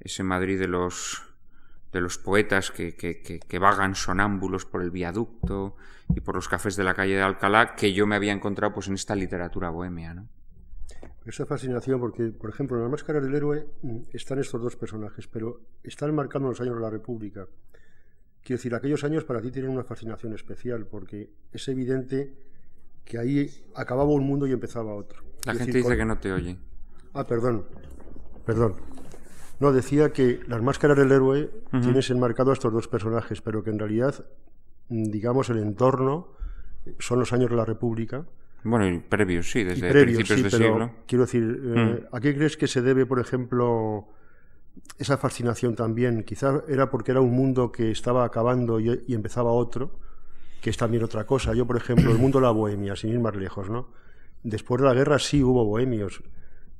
[0.00, 1.22] ese Madrid de los,
[1.92, 5.76] de los poetas que, que, que, vagan sonámbulos por el viaducto
[6.14, 8.88] y por los cafés de la calle de Alcalá, que yo me había encontrado pues
[8.88, 10.14] en esta literatura bohemia.
[10.14, 10.28] ¿no?
[11.24, 15.26] Esa fascinación, porque, por ejemplo, en La Máscara del Héroe mm, están estos dos personajes,
[15.26, 17.46] pero están marcando los años de la República.
[18.46, 22.32] Quiero decir, aquellos años para ti tienen una fascinación especial, porque es evidente
[23.04, 25.20] que ahí acababa un mundo y empezaba otro.
[25.44, 26.56] La gente dice que no te oye.
[27.12, 27.66] Ah, perdón,
[28.44, 28.76] perdón.
[29.58, 31.50] No, decía que las máscaras del héroe
[31.82, 34.24] tienes enmarcado a estos dos personajes, pero que en realidad,
[34.90, 36.28] mm, digamos, el entorno
[37.00, 38.26] son los años de la República
[38.62, 40.92] bueno, y previos, sí, desde principios de siglo.
[41.08, 42.14] Quiero decir, eh, mm.
[42.14, 44.06] ¿a qué crees que se debe, por ejemplo,
[44.98, 46.22] esa fascinación también?
[46.24, 49.98] Quizás era porque era un mundo que estaba acabando y, empezaba otro,
[50.60, 51.54] que es también otra cosa.
[51.54, 53.88] Yo, por ejemplo, el mundo de la bohemia, sin ir más lejos, ¿no?
[54.42, 56.22] Después de la guerra sí hubo bohemios,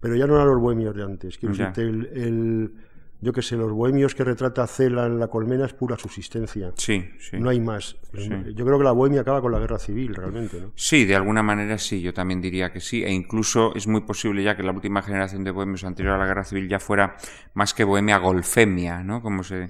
[0.01, 1.39] pero ya no eran los bohemios de antes.
[1.39, 2.73] Quiero decirte, el
[3.21, 6.73] yo que sé, los bohemios que retrata Cela en La Colmena es pura subsistencia.
[6.77, 7.39] Sí, sí.
[7.39, 7.97] No hay más.
[8.13, 10.61] Yo creo que la bohemia acaba con la guerra civil, realmente.
[10.61, 10.73] ¿no?
[10.75, 13.03] Sí, de alguna manera sí, yo también diría que sí.
[13.05, 16.27] E incluso es muy posible ya que la última generación de bohemios anterior a la
[16.27, 17.17] guerra civil ya fuera
[17.55, 19.23] más que bohemia, golfemia, ¿no?
[19.23, 19.69] Como se,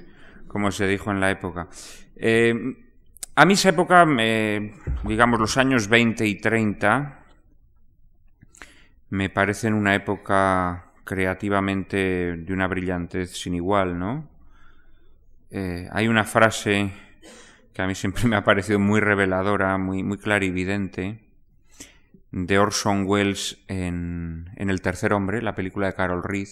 [0.48, 1.68] como se dijo en la época.
[2.16, 2.52] Eh,
[3.36, 4.06] a mí esa época,
[5.04, 7.22] digamos los años 20 y 30,
[9.10, 14.28] me parecen una época creativamente de una brillantez sin igual, ¿no?
[15.50, 16.92] Eh, hay una frase
[17.72, 21.20] que a mí siempre me ha parecido muy reveladora, muy, muy clarividente,
[22.32, 26.48] de Orson Welles en, en El tercer hombre, la película de Carol Reed,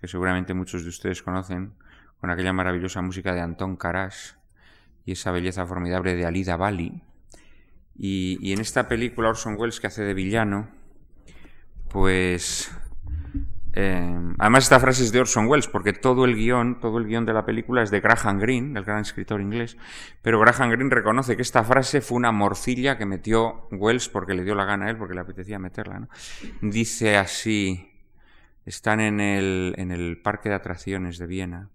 [0.00, 1.74] que seguramente muchos de ustedes conocen,
[2.20, 4.38] con aquella maravillosa música de Anton Karas
[5.04, 7.02] y esa belleza formidable de Alida Bali.
[7.96, 10.68] Y, y en esta película Orson Welles, que hace de villano,
[11.88, 12.70] pues
[13.78, 17.26] eh, además, esta frase es de Orson Welles, porque todo el guion, todo el guion
[17.26, 19.76] de la película es de Graham Greene, el gran escritor inglés,
[20.22, 24.44] pero Graham Greene reconoce que esta frase fue una morcilla que metió Wells porque le
[24.44, 26.00] dio la gana a él, porque le apetecía meterla.
[26.00, 26.08] ¿no?
[26.62, 27.92] Dice así,
[28.64, 31.68] están en el, en el parque de atracciones de Viena,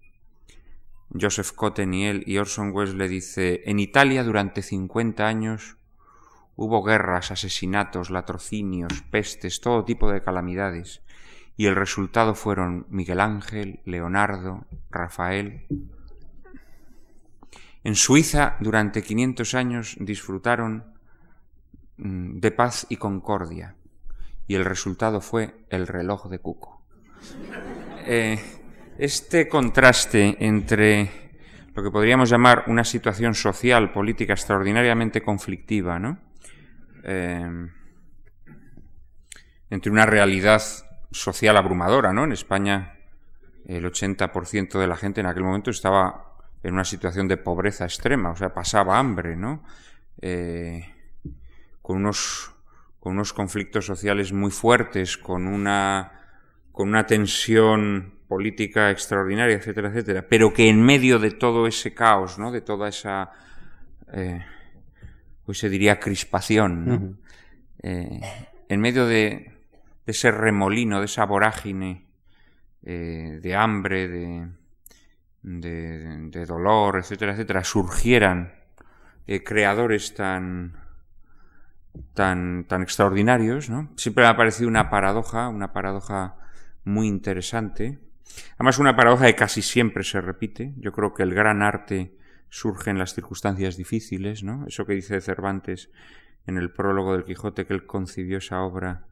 [1.10, 5.76] Joseph Cotten y él, y Orson Welles le dice, en Italia durante 50 años
[6.56, 11.00] hubo guerras, asesinatos, latrocinios, pestes, todo tipo de calamidades
[11.56, 15.66] y el resultado fueron Miguel Ángel, Leonardo, Rafael.
[17.84, 20.84] En Suiza durante 500 años disfrutaron
[21.96, 23.76] mm, de paz y concordia
[24.46, 26.84] y el resultado fue el reloj de Cuco.
[28.06, 28.38] Eh,
[28.98, 31.10] este contraste entre
[31.74, 36.18] lo que podríamos llamar una situación social, política extraordinariamente conflictiva, ¿no?
[37.04, 37.68] Eh,
[39.70, 40.62] entre una realidad
[41.12, 42.24] social abrumadora, ¿no?
[42.24, 42.98] En España
[43.66, 48.30] el 80% de la gente en aquel momento estaba en una situación de pobreza extrema,
[48.30, 49.62] o sea, pasaba hambre, ¿no?
[50.20, 50.84] Eh,
[51.80, 52.50] con unos
[53.00, 56.12] con unos conflictos sociales muy fuertes, con una
[56.70, 62.38] con una tensión política extraordinaria, etcétera, etcétera, pero que en medio de todo ese caos,
[62.38, 62.50] ¿no?
[62.50, 63.30] De toda esa
[64.12, 64.44] eh,
[65.44, 67.18] pues se diría crispación, ¿no?
[67.82, 68.20] Eh,
[68.68, 69.51] en medio de,
[70.06, 72.06] de ese remolino, de esa vorágine
[72.82, 74.48] eh, de hambre, de,
[75.42, 78.52] de, dolor, etcétera, etcétera, surgieran
[79.26, 80.76] eh, creadores tan,
[82.14, 83.90] tan, tan extraordinarios, ¿no?
[83.96, 86.36] Siempre me ha parecido una paradoja, una paradoja
[86.84, 88.00] muy interesante.
[88.54, 90.74] Además, una paradoja que casi siempre se repite.
[90.78, 92.16] Yo creo que el gran arte
[92.48, 94.66] surgen las circunstancias difíciles, ¿no?
[94.66, 95.90] Eso que dice Cervantes
[96.46, 99.06] en el prólogo del Quijote, que él concibió esa obra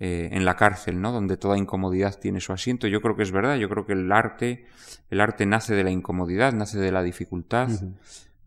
[0.00, 1.12] eh, en la cárcel, ¿no?
[1.12, 2.88] Donde toda incomodidad tiene su asiento.
[2.88, 3.54] Yo creo que es verdad.
[3.56, 4.66] Yo creo que el arte,
[5.08, 7.68] el arte nace de la incomodidad, nace de la dificultad,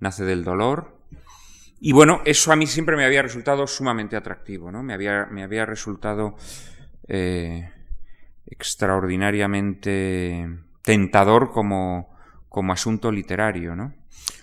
[0.02, 0.98] nace del dolor.
[1.80, 4.84] Y bueno, eso a mí siempre me había resultado sumamente atractivo, ¿no?
[4.84, 6.36] Me había, me había resultado
[7.08, 7.72] eh,
[8.46, 10.50] extraordinariamente
[10.82, 12.14] tentador como,
[12.50, 13.94] como asunto literario, ¿no?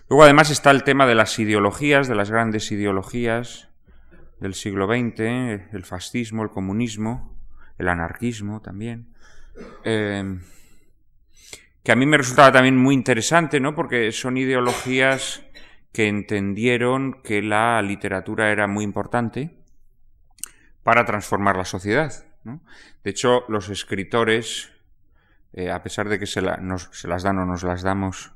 [0.09, 3.69] Luego además está el tema de las ideologías, de las grandes ideologías
[4.41, 5.21] del siglo XX,
[5.73, 7.39] el fascismo, el comunismo,
[7.79, 9.15] el anarquismo también,
[9.85, 10.41] em,
[11.83, 13.75] que a mí me resultaba también muy interesante, ¿no?
[13.75, 15.43] Porque son ideologías
[15.93, 19.57] que entendieron que la literatura era muy importante
[20.83, 22.13] para transformar la sociedad.
[23.05, 24.71] De hecho, los escritores,
[25.53, 26.43] eh, a pesar de que se,
[26.93, 28.33] se, las dan o nos las damos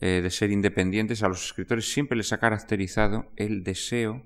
[0.00, 4.22] eh, de ser independientes, a los escritores siempre les ha caracterizado el deseo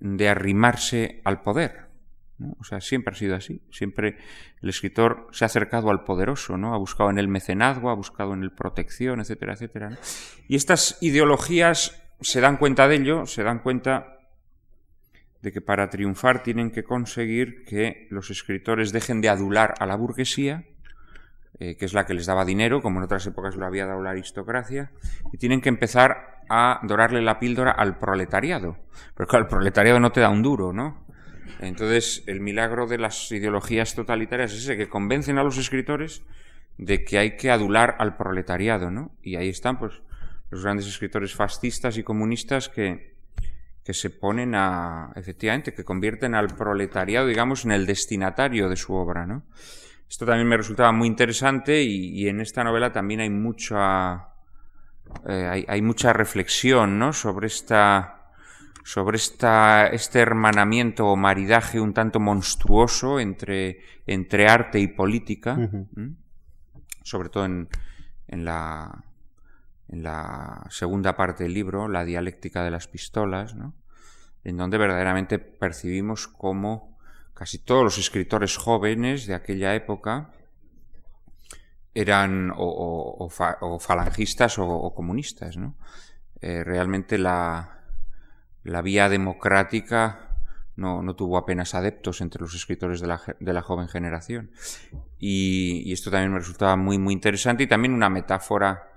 [0.00, 1.90] de arrimarse al poder.
[2.58, 3.62] O sea, siempre ha sido así.
[3.70, 4.16] Siempre
[4.62, 6.74] el escritor se ha acercado al poderoso, ¿no?
[6.74, 9.98] Ha buscado en el mecenazgo, ha buscado en el protección, etcétera, etcétera.
[10.48, 14.16] Y estas ideologías se dan cuenta de ello, se dan cuenta
[15.42, 19.96] de que para triunfar tienen que conseguir que los escritores dejen de adular a la
[19.96, 20.64] burguesía,
[21.58, 24.02] eh, que es la que les daba dinero, como en otras épocas lo había dado
[24.02, 24.92] la aristocracia,
[25.32, 28.76] y tienen que empezar a dorarle la píldora al proletariado.
[29.14, 31.06] Pero el proletariado no te da un duro, ¿no?
[31.60, 36.22] Entonces, el milagro de las ideologías totalitarias es ese, que convencen a los escritores
[36.78, 39.12] de que hay que adular al proletariado, ¿no?
[39.22, 40.02] Y ahí están, pues,
[40.50, 43.14] los grandes escritores fascistas y comunistas que,
[43.84, 48.94] que se ponen a, efectivamente, que convierten al proletariado, digamos, en el destinatario de su
[48.94, 49.44] obra, ¿no?
[50.10, 54.30] Esto también me resultaba muy interesante y, en esta novela también hay mucha,
[55.28, 57.12] eh, hay, mucha reflexión, ¿no?
[57.12, 58.30] Sobre esta,
[58.84, 65.58] sobre esta, este hermanamiento o maridaje un tanto monstruoso entre, entre arte y política,
[67.02, 67.68] sobre todo en,
[68.28, 69.04] en, la,
[69.88, 73.74] en la segunda parte del libro, la dialéctica de las pistolas, ¿no?
[74.44, 76.98] en donde verdaderamente percibimos cómo
[77.34, 80.30] casi todos los escritores jóvenes de aquella época
[81.94, 83.28] eran o,
[83.80, 85.56] falangistas o, comunistas.
[85.56, 85.76] ¿no?
[86.40, 87.80] Eh, realmente la,
[88.64, 90.36] la, vía democrática
[90.76, 94.50] no, no, tuvo apenas adeptos entre los escritores de la, de la joven generación.
[95.18, 98.88] Y, esto también me resultaba muy, muy interesante y también una metáfora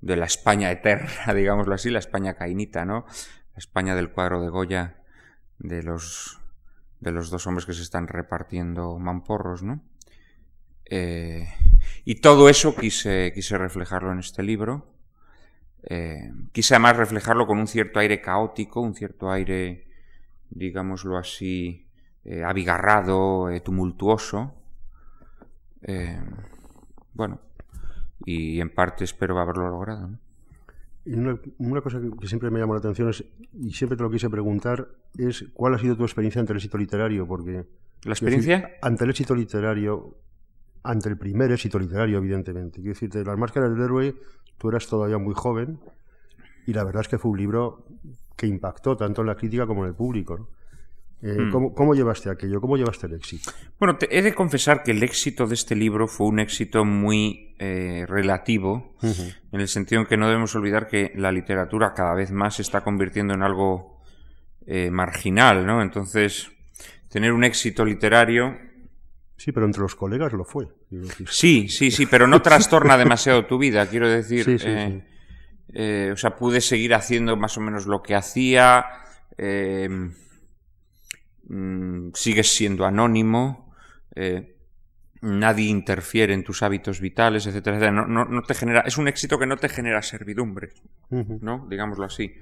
[0.00, 3.06] de la España eterna, digámoslo así, la España cainita, ¿no?
[3.54, 4.96] La España del cuadro de Goya,
[5.58, 6.40] de los,
[7.00, 9.80] de los dos hombres que se están repartiendo mamporros, ¿no?
[10.84, 11.46] Eh,
[12.04, 14.86] y todo eso quise, quise reflejarlo en este libro.
[15.84, 19.86] Eh, quise además reflejarlo con un cierto aire caótico, un cierto aire,
[20.50, 21.86] digámoslo así,
[22.24, 24.54] eh, abigarrado, tumultuoso.
[27.14, 27.40] bueno,
[28.24, 30.08] y en parte espero haberlo logrado.
[30.08, 30.18] ¿no?
[31.58, 34.88] una, cosa que, siempre me llamó la atención es, y siempre te lo quise preguntar
[35.18, 37.66] es cuál ha sido tu experiencia ante el éxito literario, porque...
[38.04, 38.70] ¿La experiencia?
[38.82, 40.16] ante el éxito literario,
[40.82, 42.76] ante el primer éxito literario, evidentemente.
[42.76, 44.14] Quiero decirte, Las máscaras del héroe,
[44.58, 45.78] tú eras todavía muy joven,
[46.66, 47.86] y la verdad es que fue un libro
[48.36, 50.38] que impactó tanto en la crítica como en el público.
[50.38, 50.48] ¿no?
[51.22, 51.74] Eh, hmm.
[51.74, 52.60] ¿cómo, llevaste aquello?
[52.60, 53.52] ¿Cómo llevaste el éxito?
[53.78, 57.54] Bueno, te he de confesar que el éxito de este libro fue un éxito muy
[57.60, 62.32] eh, relativo, en el sentido en que no debemos olvidar que la literatura cada vez
[62.32, 64.00] más se está convirtiendo en algo
[64.66, 65.80] eh, marginal, ¿no?
[65.80, 66.50] Entonces,
[67.08, 68.71] tener un éxito literario...
[69.42, 70.68] Sí, pero entre los colegas lo fue.
[71.28, 74.44] Sí, sí, sí, pero no trastorna demasiado tu vida, quiero decir.
[74.58, 74.58] Sí,
[75.74, 78.84] sí, o sea, pude seguir haciendo más o menos lo que hacía.
[81.48, 83.74] Mm, sigues siendo anónimo,
[84.14, 84.56] eh,
[85.20, 89.46] nadie interfiere en tus hábitos vitales, etcétera, No, no, te genera, es un éxito que
[89.46, 90.72] no te genera servidumbre,
[91.10, 91.66] ¿no?
[91.68, 92.34] Digámoslo así.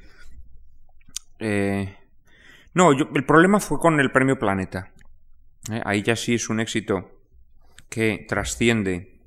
[1.39, 1.97] Eh,
[2.75, 4.93] no, el problema fue con el premio Planeta.
[5.71, 7.11] Eh, ahí ya sí es un éxito
[7.89, 9.21] que trasciende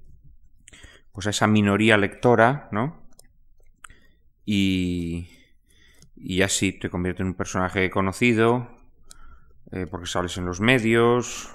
[1.12, 3.04] pues a esa minoría lectora, ¿no?
[4.46, 5.30] Y,
[6.16, 8.68] y así te convierte en un personaje conocido,
[9.72, 11.54] eh, porque sales en los medios,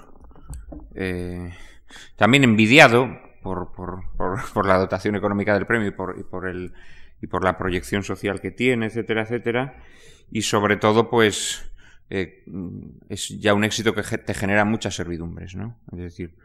[0.95, 1.53] eh,
[2.15, 5.89] también envidiado por, la dotación económica del premio
[7.21, 9.83] y por la proyección social que tiene, etcétera, etcétera,
[10.31, 11.68] y sobre todo, pues,
[12.09, 12.43] eh,
[13.09, 15.75] es ya un éxito que te genera muchas servidumbres, ¿no?
[15.91, 16.35] Es decir,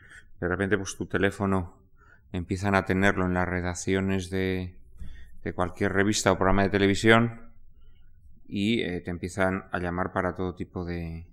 [0.40, 1.74] de repente, pues tu teléfono
[2.32, 4.74] empiezan a tenerlo en las redacciones de,
[5.42, 7.40] de cualquier revista o programa de televisión
[8.46, 11.26] y eh, te empiezan a llamar para todo tipo de,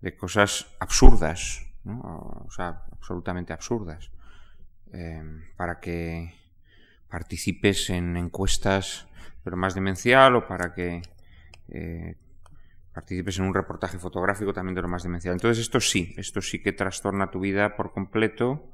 [0.00, 4.10] de cosas absurdas, o sea, absolutamente absurdas,
[4.92, 5.22] eh,
[5.56, 6.34] para que
[7.08, 9.06] participes en encuestas
[9.44, 11.00] pero más demencial o para que
[11.68, 12.16] eh,
[12.98, 15.32] participes en un reportaje fotográfico también de lo más demencial.
[15.32, 18.72] Entonces esto sí, esto sí que trastorna tu vida por completo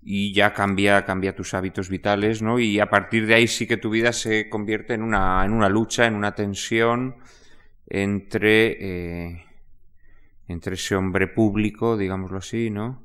[0.00, 2.60] y ya cambia, cambia tus hábitos vitales, ¿no?
[2.60, 5.68] Y a partir de ahí sí que tu vida se convierte en una, en una
[5.68, 7.16] lucha, en una tensión
[7.88, 8.76] entre,
[9.30, 9.44] eh,
[10.46, 13.02] entre ese hombre público, digámoslo así, ¿no?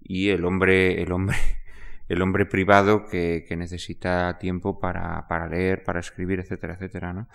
[0.00, 1.36] Y el hombre, el hombre,
[2.08, 7.28] el hombre privado que, que necesita tiempo para, para, leer, para escribir, etcétera, etcétera, ¿no?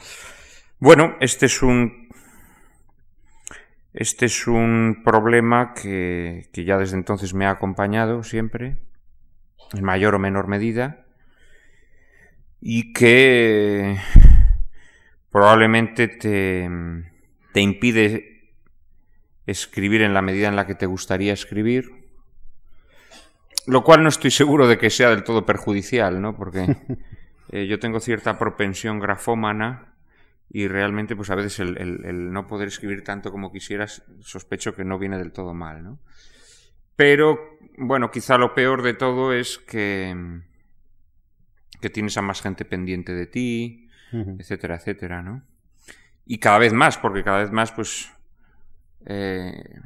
[0.80, 2.08] Bueno, este es un,
[3.94, 8.78] este es un problema que, que ya desde entonces me ha acompañado siempre
[9.74, 11.06] en mayor o menor medida,
[12.62, 13.98] y que
[15.32, 16.70] probablemente te,
[17.54, 18.52] te impide
[19.48, 21.90] escribir en la medida en la que te gustaría escribir,
[23.66, 26.38] lo cual no estoy seguro de que sea del todo perjudicial, ¿no?
[26.38, 26.76] Porque
[27.52, 29.87] eh, yo tengo cierta propensión grafómana
[30.50, 34.74] y realmente, pues a veces el, el, el, no poder escribir tanto como quisieras, sospecho
[34.74, 36.00] que no viene del todo mal, ¿no?
[36.96, 40.42] Pero, bueno, quizá lo peor de todo es que,
[41.82, 45.44] que tienes a más gente pendiente de ti, etcétera, etcétera, ¿no?
[46.26, 48.12] Y cada vez más, porque cada vez más, pues,
[49.06, 49.80] eh,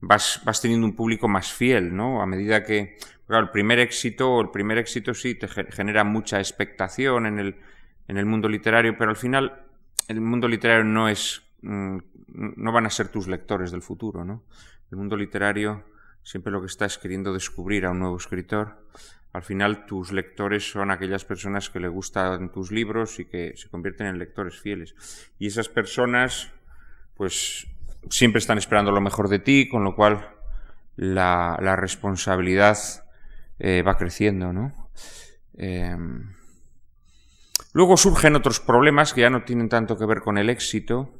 [0.00, 2.22] vas, vas teniendo un público más fiel, ¿no?
[2.22, 7.26] A medida que, claro, el primer éxito, el primer éxito sí te genera mucha expectación
[7.26, 7.56] en el,
[8.08, 9.64] en el mundo literario, pero al final
[10.08, 11.98] el mundo literario no es, mm,
[12.56, 14.42] no van a ser tus lectores del futuro, ¿no?
[14.90, 15.84] El mundo literario
[16.22, 18.86] siempre lo que estás queriendo descubrir a un nuevo escritor.
[19.32, 23.68] Al final tus lectores son aquellas personas que le gustan tus libros y que se
[23.68, 24.94] convierten en lectores fieles.
[25.38, 26.50] Y esas personas,
[27.16, 27.66] pues,
[28.10, 30.30] siempre están esperando lo mejor de ti, con lo cual
[30.96, 32.78] la, la responsabilidad
[33.58, 34.90] eh, va creciendo, ¿no?
[35.58, 35.96] Eh,
[37.72, 41.12] luego surgen otros problemas que ya no tienen tanto que ver con el éxito,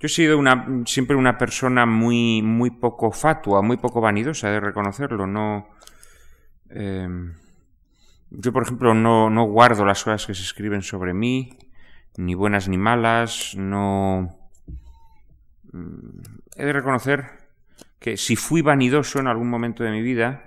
[0.00, 4.58] yo he sido una, siempre una persona muy, muy poco fatua, muy poco vanidosa, de
[4.58, 5.26] reconocerlo.
[5.26, 5.68] No,
[6.70, 7.06] eh,
[8.30, 11.58] yo, por ejemplo, no, guardo las cosas que se escriben sobre mí,
[12.16, 13.54] ni buenas ni malas.
[13.56, 14.38] No.
[15.72, 16.20] Mm,
[16.56, 17.26] he de reconocer
[17.98, 20.44] que si fui vanidoso en algún momento de mi vida,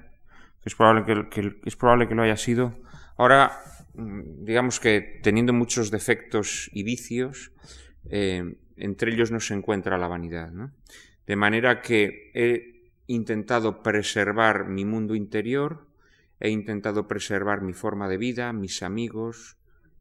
[0.65, 2.74] es probable que, es probable que lo haya sido,
[3.17, 3.51] ahora,
[3.94, 7.52] digamos que teniendo muchos defectos y vicios,
[8.10, 10.52] eh, entre ellos no se encuentra la vanidad.
[10.52, 10.72] ¿no?
[11.28, 15.88] De manera que he intentado preservar mi mundo interior,
[16.39, 19.58] he intentado preservar mi forma de vida, mis amigos,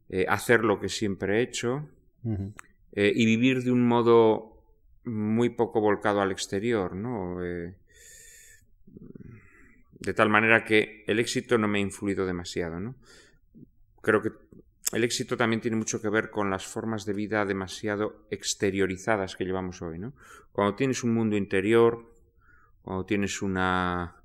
[0.09, 1.89] eh, hacer lo que siempre he hecho
[2.91, 4.61] eh, y vivir de un modo
[5.05, 7.43] muy poco volcado al exterior, ¿no?
[7.43, 7.75] Eh,
[9.99, 12.95] de tal manera que el éxito no me ha influido demasiado, ¿no?
[14.03, 14.31] Creo que
[14.91, 19.45] el éxito también tiene mucho que ver con las formas de vida demasiado exteriorizadas que
[19.45, 20.13] llevamos hoy, ¿no?
[20.51, 22.13] Cuando tienes un mundo interior,
[22.81, 24.17] cuando tienes una,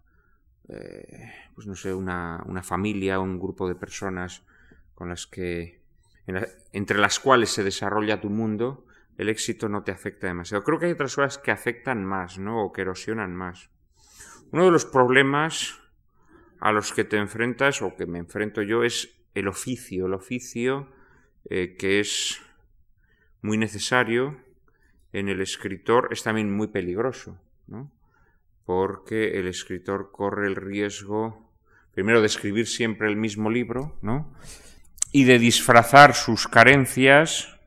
[0.68, 4.42] eh, pues no sé, una, una, familia, un grupo de personas
[4.96, 5.80] con las que,
[6.26, 8.84] la, entre las cuales se desarrolla tu mundo,
[9.16, 10.64] el éxito no te afecta demasiado.
[10.64, 12.64] Creo que hay otras cosas que afectan más, ¿no?
[12.64, 13.70] O que erosionan más.
[14.50, 15.78] Uno de los problemas
[16.58, 20.88] a los que te enfrentas, o que me enfrento yo, es el oficio, el oficio
[21.50, 22.40] eh, que es
[23.40, 24.36] muy necesario
[25.12, 27.90] en el escritor es también muy peligroso, ¿no?
[28.64, 31.50] porque el escritor corre el riesgo,
[31.94, 34.30] primero, de escribir siempre el mismo libro, ¿no?
[35.10, 37.58] y de disfrazar sus carencias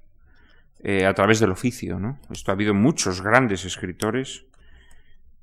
[0.84, 2.00] eh, a través del oficio.
[2.00, 2.20] ¿no?
[2.30, 4.46] Esto ha habido muchos grandes escritores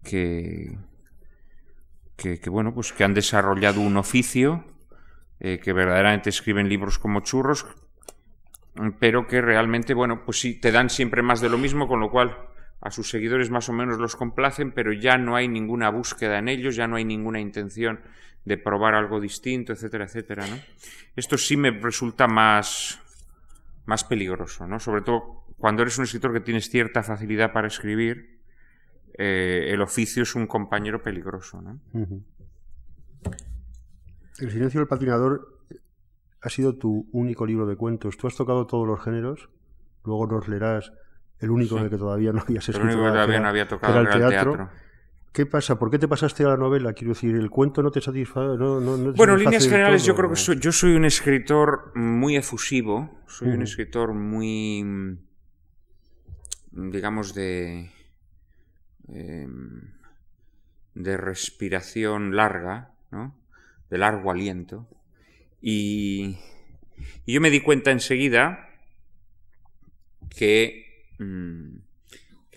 [0.04, 0.78] que,
[2.16, 4.64] que, que, bueno, pues que han desarrollado un oficio
[5.40, 7.66] eh, que verdaderamente escriben libros como churros,
[8.98, 12.10] pero que realmente, bueno, pues sí, te dan siempre más de lo mismo, con lo
[12.10, 12.36] cual
[12.80, 16.48] a sus seguidores más o menos los complacen, pero ya no hay ninguna búsqueda en
[16.48, 18.00] ellos, ya no hay ninguna intención
[18.44, 20.56] de probar algo distinto, etcétera, etcétera, ¿no?
[21.16, 23.00] Esto sí me resulta más,
[23.84, 24.78] más peligroso, ¿no?
[24.78, 28.38] Sobre todo cuando eres un escritor que tienes cierta facilidad para escribir,
[29.18, 31.80] eh, el oficio es un compañero peligroso, ¿no?
[34.38, 35.58] El silencio del patinador
[36.40, 38.16] ha sido tu único libro de cuentos.
[38.16, 39.48] Tú has tocado todos los géneros,
[40.04, 40.92] luego nos leerás
[41.40, 41.78] el único sí.
[41.78, 42.88] en el que todavía no habías escrito.
[42.88, 44.52] El único que todavía no había tocado era el teatro.
[44.54, 44.70] teatro.
[45.32, 45.78] ¿Qué pasa?
[45.78, 46.92] ¿Por qué te pasaste a la novela?
[46.94, 48.56] Quiero decir, ¿el cuento no te satisface?
[48.58, 48.80] No,
[49.12, 53.50] bueno, en líneas generales yo creo que soy, yo soy un escritor muy efusivo, soy
[53.50, 55.18] un escritor muy,
[56.72, 57.92] digamos, de,
[59.08, 59.92] em,
[60.94, 63.36] de respiración larga, ¿no?
[63.90, 64.88] De largo aliento.
[65.60, 66.38] Y,
[67.26, 68.68] yo me di cuenta enseguida
[70.30, 71.06] que...
[71.18, 71.88] Mm,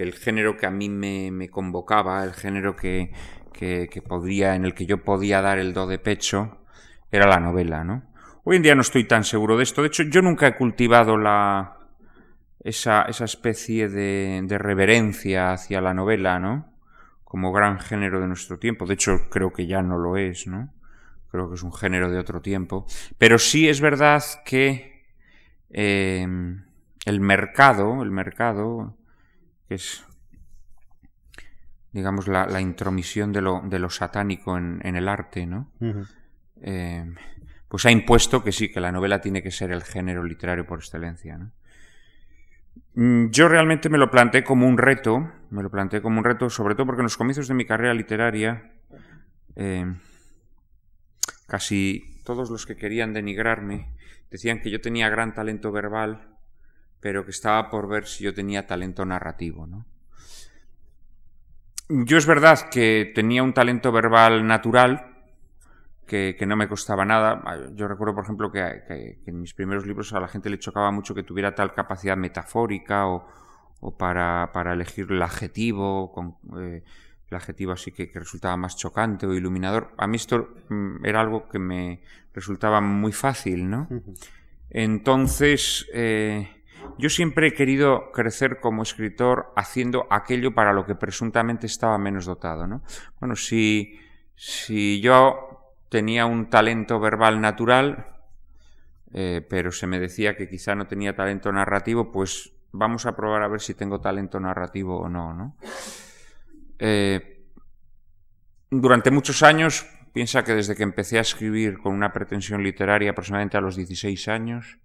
[0.02, 3.12] el género que a mí me, convocaba, el género que,
[4.08, 6.66] podría, en el que yo podía dar el do de pecho,
[7.12, 8.04] era la novela, ¿no?
[8.44, 9.82] Hoy en día no estoy tan seguro de esto.
[9.82, 11.16] De hecho, yo nunca he cultivado
[12.64, 16.74] esa, esa especie de, de, reverencia hacia la novela, ¿no?
[17.24, 18.88] Como gran género de nuestro tiempo.
[18.88, 20.74] De hecho, creo que ya no lo es, ¿no?
[21.32, 22.86] Creo que es un género de otro tiempo.
[23.18, 25.06] Pero sí es verdad que
[25.70, 26.28] eh,
[27.06, 28.98] el mercado, el mercado,
[29.68, 30.04] que es,
[31.94, 35.72] digamos, la, intromisión de lo, de lo, satánico en, el arte, ¿no?
[36.62, 37.06] Eh,
[37.68, 40.80] pues ha impuesto que sí, que la novela tiene que ser el género literario por
[40.80, 41.52] excelencia, ¿no?
[42.94, 46.50] Mm, yo realmente me lo planteé como un reto, me lo planteé como un reto,
[46.50, 48.72] sobre todo porque en los comienzos de mi carrera literaria,
[49.56, 49.86] eh,
[51.52, 53.92] casi todos los que querían denigrarme
[54.30, 56.32] decían que yo tenía gran talento verbal
[57.02, 59.68] pero que estaba por ver si yo tenía talento narrativo.
[59.68, 59.86] ¿no?
[61.90, 65.08] Yo es verdad que tenía un talento verbal natural,
[66.08, 67.42] que, no me costaba nada.
[67.74, 71.16] Yo recuerdo, por ejemplo, que, en mis primeros libros a la gente le chocaba mucho
[71.16, 76.84] que tuviera tal capacidad metafórica o, para, elegir el adjetivo, con, eh,
[77.32, 79.94] el adjetivo así que, resultaba más chocante o iluminador.
[79.98, 82.02] A mí esto mm, era algo que me
[82.34, 83.88] resultaba muy fácil, ¿no?
[84.70, 86.50] Entonces, eh,
[86.98, 92.26] yo siempre he querido crecer como escritor haciendo aquello para lo que presuntamente estaba menos
[92.26, 92.84] dotado, ¿no?
[93.20, 94.00] Bueno, si,
[94.36, 98.08] si yo tenía un talento verbal natural,
[99.14, 103.44] eh, pero se me decía que quizá no tenía talento narrativo, pues vamos a probar
[103.44, 105.58] a ver si tengo talento narrativo o no, ¿no?
[106.84, 107.46] Eh,
[108.72, 113.56] durante muchos años, piensa que desde que empecé a escribir con una pretensión literaria aproximadamente
[113.56, 114.80] a los 16 años,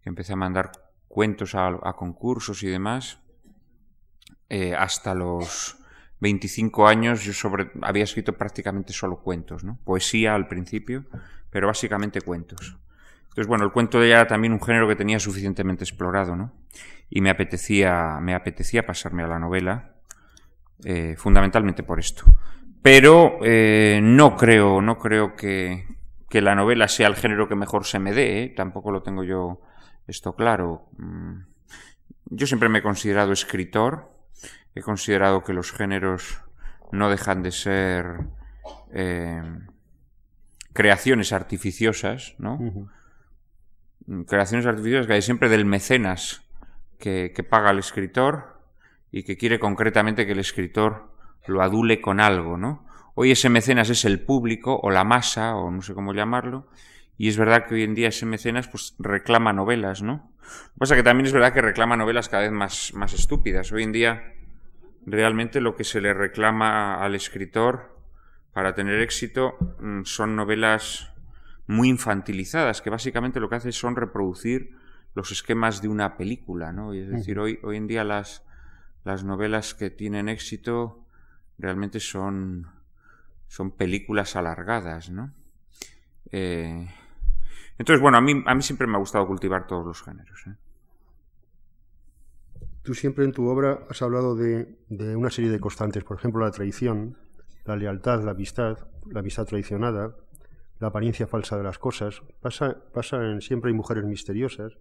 [0.00, 0.70] que empecé a mandar
[1.08, 3.18] cuentos a, concursos y demás.
[4.48, 5.76] Eh, hasta los
[6.20, 9.80] 25 años yo sobre, había escrito prácticamente solo cuentos, ¿no?
[9.82, 11.04] Poesía al principio,
[11.50, 12.76] pero básicamente cuentos.
[13.22, 16.52] Entonces, bueno, el cuento era también un género que tenía suficientemente explorado, ¿no?
[17.10, 19.93] Y me apetecía, me apetecía pasarme a la novela,
[20.84, 22.24] eh, fundamentalmente por esto.
[22.82, 25.86] Pero eh, no creo, no creo que,
[26.28, 29.62] que, la novela sea el género que mejor se me dé, tampoco lo tengo yo
[30.06, 30.90] esto claro.
[30.98, 31.44] Mm,
[32.26, 34.12] yo siempre me he considerado escritor,
[34.74, 36.42] he considerado que los géneros
[36.92, 38.18] no dejan de ser
[38.92, 39.42] eh,
[40.74, 42.58] creaciones artificiosas, ¿no?
[44.26, 46.42] Creaciones artificiosas que hay siempre del mecenas
[46.98, 48.53] que, que paga al escritor
[49.16, 51.08] y que quiere concretamente que el escritor
[51.46, 52.84] lo adule con algo, ¿no?
[53.14, 56.66] Hoy ese mecenas es el público o la masa o no sé cómo llamarlo
[57.16, 60.32] y es verdad que hoy en día ese mecenas pues reclama novelas, ¿no?
[60.40, 63.70] Lo que pasa que también es verdad que reclama novelas cada vez más, más estúpidas.
[63.70, 64.34] Hoy en día
[65.06, 67.96] realmente lo que se le reclama al escritor
[68.52, 71.12] para tener éxito mm, son novelas
[71.68, 74.72] muy infantilizadas, que básicamente lo que hace son reproducir
[75.14, 76.92] los esquemas de una película, ¿no?
[76.94, 78.44] es decir, hoy, hoy en día las,
[79.04, 81.04] las novelas que tienen éxito
[81.58, 82.66] realmente son,
[83.48, 85.32] son películas alargadas, ¿no?
[86.32, 86.88] Eh,
[87.78, 90.46] entonces, bueno, a mí, a mí siempre me ha gustado cultivar todos los géneros.
[90.46, 90.54] ¿eh?
[92.82, 94.76] Tú siempre en tu obra has hablado de,
[95.16, 97.16] una serie de constantes, por ejemplo, la traición,
[97.64, 98.78] la lealtad, la amistad,
[99.10, 100.14] la amistad traicionada,
[100.80, 102.22] la apariencia falsa de las cosas.
[102.40, 104.76] Pasa, pasa Siempre hay mujeres misteriosas.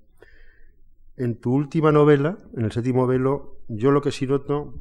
[1.18, 4.74] En tu última novela, en el séptimo velo, yo lo que sí noto,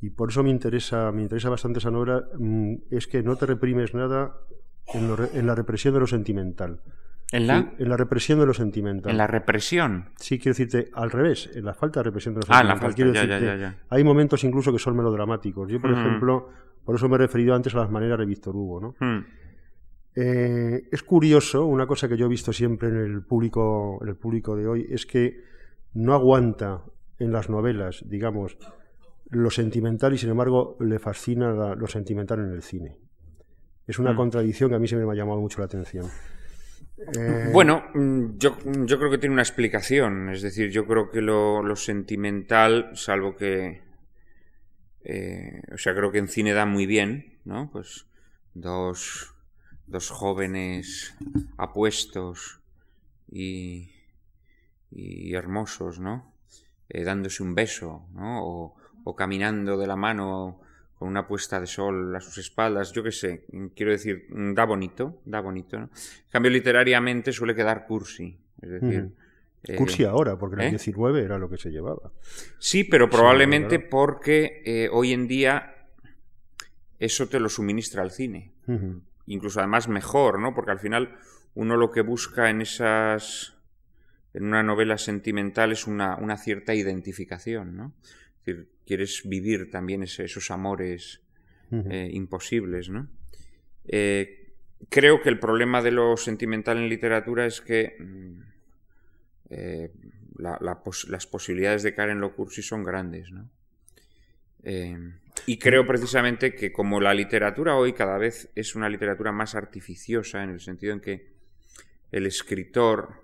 [0.00, 3.46] y por eso me interesa, me interesa bastante esa novela, mm, es que no te
[3.46, 4.34] reprimes nada
[4.94, 6.80] en la represión de lo sentimental.
[7.30, 7.72] ¿En la?
[7.78, 9.10] en la represión de lo sentimental.
[9.10, 10.10] ¿En la represión?
[10.16, 12.70] Sí, quiero decirte, al revés, en la falta de represión de lo sentimental.
[12.70, 15.70] Ah, la falta, Hay momentos incluso que son melodramáticos.
[15.70, 16.50] Yo, por ejemplo,
[16.84, 18.94] por eso me he referido antes a las maneras de Víctor Hugo, ¿no?
[19.00, 19.24] Hmm.
[20.14, 24.16] Eh, es curioso, una cosa que yo he visto siempre en el público, en el
[24.16, 25.40] público de hoy, es que
[25.94, 26.84] no aguanta
[27.18, 28.58] en las novelas, digamos,
[29.30, 32.98] lo sentimental y sin embargo le fascina lo sentimental en el cine.
[33.86, 34.16] Es una hmm.
[34.16, 36.06] contradicción que a mí se me ha llamado mucho la atención.
[37.16, 40.28] Eh, bueno, mm, yo, yo, creo que tiene una explicación.
[40.30, 43.80] Es decir, yo creo que lo, sentimental, salvo que
[45.04, 47.70] Eh, o sea, creo que en cine da muy bien, ¿no?
[47.72, 48.06] Pues
[48.54, 49.31] dos,
[49.86, 51.14] dos jóvenes
[51.56, 52.60] apuestos
[53.30, 53.90] y,
[54.90, 56.32] y hermosos, ¿no?
[56.88, 58.44] Eh, dándose un beso, ¿no?
[58.44, 60.60] O, o, caminando de la mano
[60.98, 65.20] con una puesta de sol a sus espaldas, yo qué sé, quiero decir, da bonito,
[65.24, 65.84] da bonito, ¿no?
[65.86, 69.10] En cambio, literariamente suele quedar cursi, es decir...
[69.64, 71.24] Eh, cursi ahora, porque en el 19 ¿eh?
[71.24, 72.12] era lo que se llevaba.
[72.58, 75.88] Sí, pero probablemente porque eh, hoy en día
[76.98, 78.52] eso te lo suministra el cine.
[79.32, 80.54] Incluso además mejor, ¿no?
[80.54, 81.16] Porque al final
[81.54, 83.54] uno lo que busca en esas.
[84.34, 87.94] en una novela sentimental es una, una cierta identificación, ¿no?
[88.02, 91.20] Es decir, quieres vivir también esos amores
[91.70, 93.08] imposibles, ¿no?
[94.88, 98.40] creo que el problema de lo sentimental en literatura es que mm,
[99.50, 99.92] eh,
[100.38, 103.48] las posibilidades de caer en lo cursi son grandes, ¿no?
[104.64, 104.96] Eh,
[105.46, 110.42] y creo precisamente que como la literatura hoy cada vez es una literatura más artificiosa,
[110.42, 111.32] en el sentido en que
[112.12, 113.22] el escritor,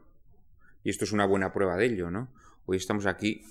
[0.83, 2.29] y esto es una buena prueba de ello, ¿no?
[2.67, 3.45] Hoy estamos aquí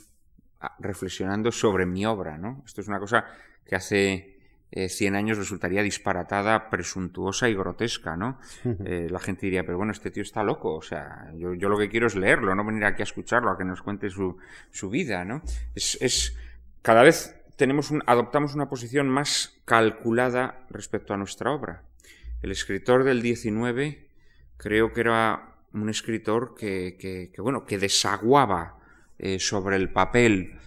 [0.60, 2.64] ah, reflexionando sobre mi obra, ¿no?
[2.66, 3.26] Esto es una cosa
[3.66, 4.38] que hace
[4.72, 8.40] 100 eh, años resultaría disparatada, presuntuosa y grotesca, ¿no?
[8.86, 11.90] Eh, la gente diría, pero bueno, este tío está loco, o sea, yo, lo que
[11.90, 14.38] quiero es leerlo, no venir aquí a escucharlo, a que nos cuente su,
[14.72, 15.42] su vida, ¿no?
[15.74, 16.38] Es, es,
[16.82, 21.84] cada vez tenemos un, adoptamos una posición más calculada respecto a nuestra obra.
[22.42, 24.10] El escritor del 19
[24.58, 28.78] creo que era un escritor que, que, bueno, que desaguaba
[29.18, 30.60] eh, sobre el papel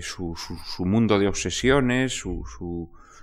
[0.00, 2.44] su, su, su, mundo de obsesiones, su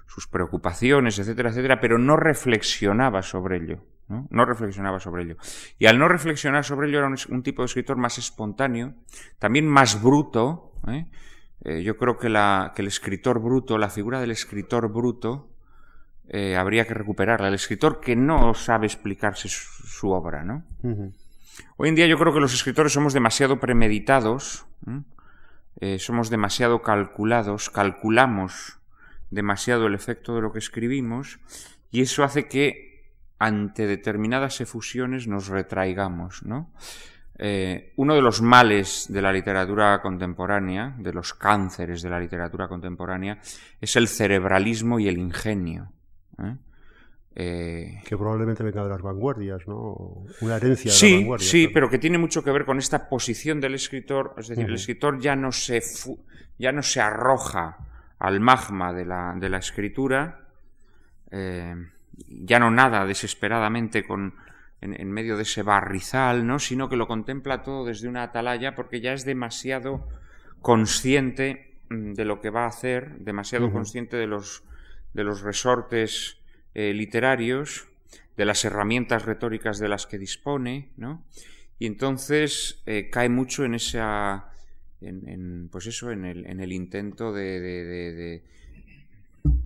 [0.09, 3.79] sus preocupaciones, etcétera, etcétera, pero no reflexionaba sobre ello.
[4.07, 4.27] ¿no?
[4.31, 5.37] no reflexionaba sobre ello.
[5.77, 8.95] Y al no reflexionar sobre ello era un, tipo de escritor más espontáneo,
[9.37, 10.73] también más bruto.
[10.87, 11.05] ¿eh?
[11.65, 15.49] Eh, yo creo que, la, que, el escritor bruto, la figura del escritor bruto,
[16.27, 17.47] eh, habría que recuperarla.
[17.47, 20.43] El escritor que no sabe explicarse su, obra.
[20.43, 20.63] ¿no?
[21.77, 24.65] Hoy en día yo creo que los escritores somos demasiado premeditados,
[25.97, 28.79] somos demasiado calculados, calculamos
[29.31, 31.39] demasiado el efecto de lo que escribimos
[31.91, 32.89] y eso hace que
[33.37, 36.71] ante determinadas efusiones nos retraigamos, ¿no?
[37.41, 42.67] Eh, uno de los males de la literatura contemporánea, de los cánceres de la literatura
[42.67, 43.39] contemporánea,
[43.79, 45.89] es el cerebralismo y el ingenio.
[46.37, 46.55] ¿eh?
[47.35, 50.25] Eh, que probablemente venga de las vanguardias, ¿no?
[50.41, 51.49] Una herencia de sí, las vanguardias.
[51.49, 54.33] Sí, pero que tiene mucho que ver con esta posición del escritor.
[54.37, 55.81] Es decir, el escritor ya no se,
[56.57, 57.77] ya no se arroja
[58.19, 60.45] al magma de la, de la escritura,
[61.31, 64.33] ya no nada desesperadamente con,
[64.81, 66.59] en, medio de ese barrizal, ¿no?
[66.59, 70.07] sino que lo contempla todo desde una atalaya porque ya es demasiado
[70.61, 74.63] consciente mm, de lo que va a hacer, demasiado consciente de los,
[75.13, 76.37] de los resortes
[76.73, 77.87] eh, literarios,
[78.37, 81.25] de las herramientas retóricas de las que dispone, ¿no?
[81.77, 84.49] Y entonces eh, cae mucho en esa
[85.01, 88.43] en, pues eso, en el, en el intento de, de,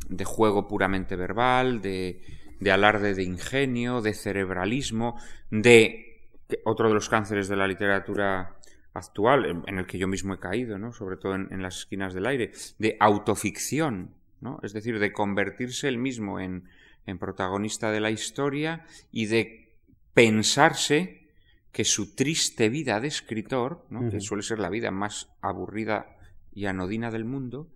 [0.09, 2.22] de, juego puramente verbal, de,
[2.60, 6.30] de alarde de ingenio, de cerebralismo, de
[6.66, 8.58] otro de los cánceres de la literatura
[8.93, 10.93] actual, en, el que yo mismo he caído, ¿no?
[10.93, 14.60] sobre todo en, las esquinas del aire, de autoficción, ¿no?
[14.62, 16.70] es decir, de convertirse él mismo en,
[17.06, 19.76] en protagonista de la historia y de
[20.14, 21.24] pensarse
[21.72, 26.18] que su triste vida de escritor, que suele ser la vida más aburrida
[26.54, 27.68] y anodina del mundo,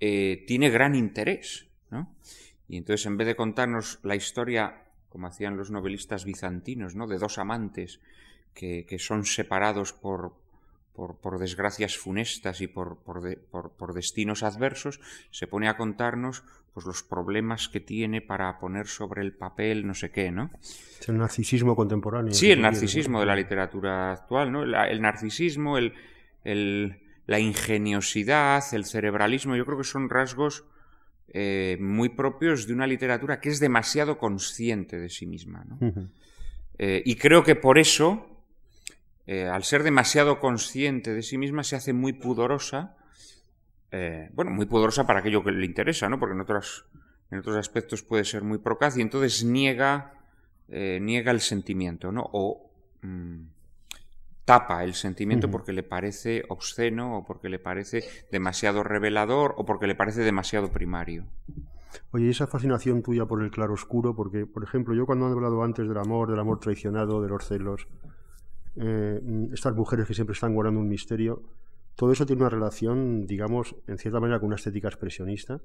[0.00, 1.68] eh, tiene gran interés.
[2.68, 7.06] Y entonces, en vez de contarnos la historia, como hacían los novelistas bizantinos, ¿no?
[7.06, 8.00] de dos amantes
[8.54, 10.32] que, son separados por,
[10.94, 15.00] por, desgracias funestas y por, por, destinos adversos,
[15.30, 16.42] se pone a contarnos
[16.72, 20.50] pues los problemas que tiene para poner sobre el papel no sé qué, ¿no?
[20.60, 22.34] Es el narcisismo contemporáneo.
[22.34, 24.62] Sí, el narcisismo de la literatura actual, ¿no?
[24.62, 25.94] el narcisismo, el,
[27.26, 30.64] la ingeniosidad, el cerebralismo, yo creo que son rasgos
[31.28, 35.78] eh, muy propios de una literatura que es demasiado consciente de sí misma, ¿no?
[36.78, 38.44] Eh, y creo que por eso,
[39.26, 42.96] eh, al ser demasiado consciente de sí misma, se hace muy pudorosa
[44.34, 46.20] bueno, muy poderosa para aquello que le interesa, ¿no?
[46.20, 46.84] Porque en otros,
[47.30, 50.12] en otros aspectos puede ser muy procaz y entonces niega,
[50.68, 52.28] eh, niega el sentimiento, ¿no?
[52.32, 52.70] O
[53.02, 53.40] mm,
[54.46, 59.86] tapa el sentimiento porque le parece obsceno o porque le parece demasiado revelador o porque
[59.86, 61.26] le parece demasiado primario.
[62.12, 65.62] Oye, esa fascinación tuya por el claro oscuro, porque, por ejemplo, yo cuando he hablado
[65.62, 67.88] antes del amor, del amor traicionado, de los celos,
[68.76, 69.20] eh,
[69.52, 71.42] estas mujeres que siempre están guardando un misterio,
[71.96, 75.60] todo eso tiene una relación, digamos, en cierta manera con una estética expresionista,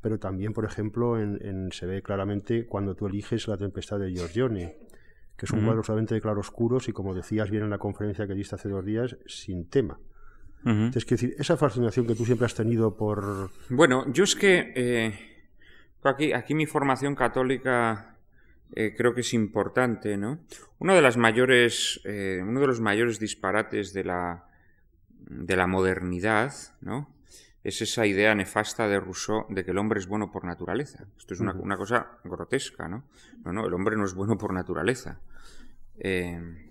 [0.00, 4.76] pero también, por ejemplo, en, se ve claramente cuando tú eliges La Tempestad de Giorgione,
[5.36, 8.34] que es un cuadro solamente de claroscuros y, como decías bien en la conferencia que
[8.34, 9.98] diste hace dos días, sin tema.
[10.94, 13.50] Es que decir, esa fascinación que tú siempre has tenido por...
[13.68, 15.18] Bueno, yo es que eh,
[16.04, 18.12] aquí, aquí mi formación católica
[18.74, 20.38] eh, creo que es importante, ¿no?
[20.78, 24.46] Uno de las mayores, eh, uno de los mayores disparates de la,
[25.18, 27.12] de la modernidad, ¿no?
[27.64, 31.06] Es esa idea nefasta de Rousseau de que el hombre es bueno por naturaleza.
[31.16, 33.04] Esto es una, una cosa grotesca, ¿no?
[33.44, 35.20] No, no, el hombre no es bueno por naturaleza.
[35.98, 36.68] Eh,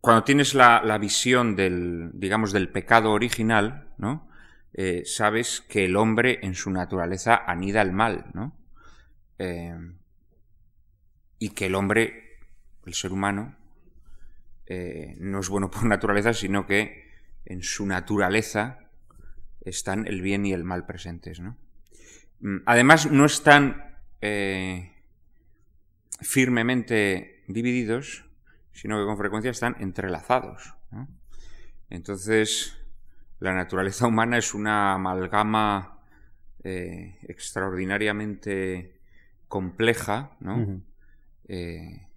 [0.00, 4.28] cuando tienes la, visión del, digamos, del pecado original, ¿no?
[4.72, 8.56] Eh, sabes que el hombre en su naturaleza anida el mal, ¿no?
[9.38, 9.76] Eh,
[11.38, 12.38] y que el hombre,
[12.84, 13.56] el ser humano,
[15.18, 17.05] no es bueno por naturaleza, sino que
[17.46, 18.78] en su naturaleza
[19.62, 21.56] están el bien y el mal presentes, ¿no?
[22.40, 23.82] Mm, además, no están
[26.20, 28.24] firmemente divididos,
[28.72, 30.74] sino que con frecuencia están entrelazados.
[31.90, 32.76] Entonces,
[33.38, 36.00] la naturaleza humana es una amalgama
[36.64, 39.00] eh, extraordinariamente
[39.48, 40.36] compleja,
[41.48, 42.08] eh,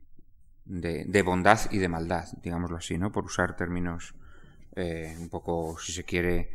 [0.65, 3.11] de, bondad y de maldad, digámoslo así, ¿no?
[3.11, 4.15] Por usar términos
[4.79, 6.49] eh, un poco, si se quiere,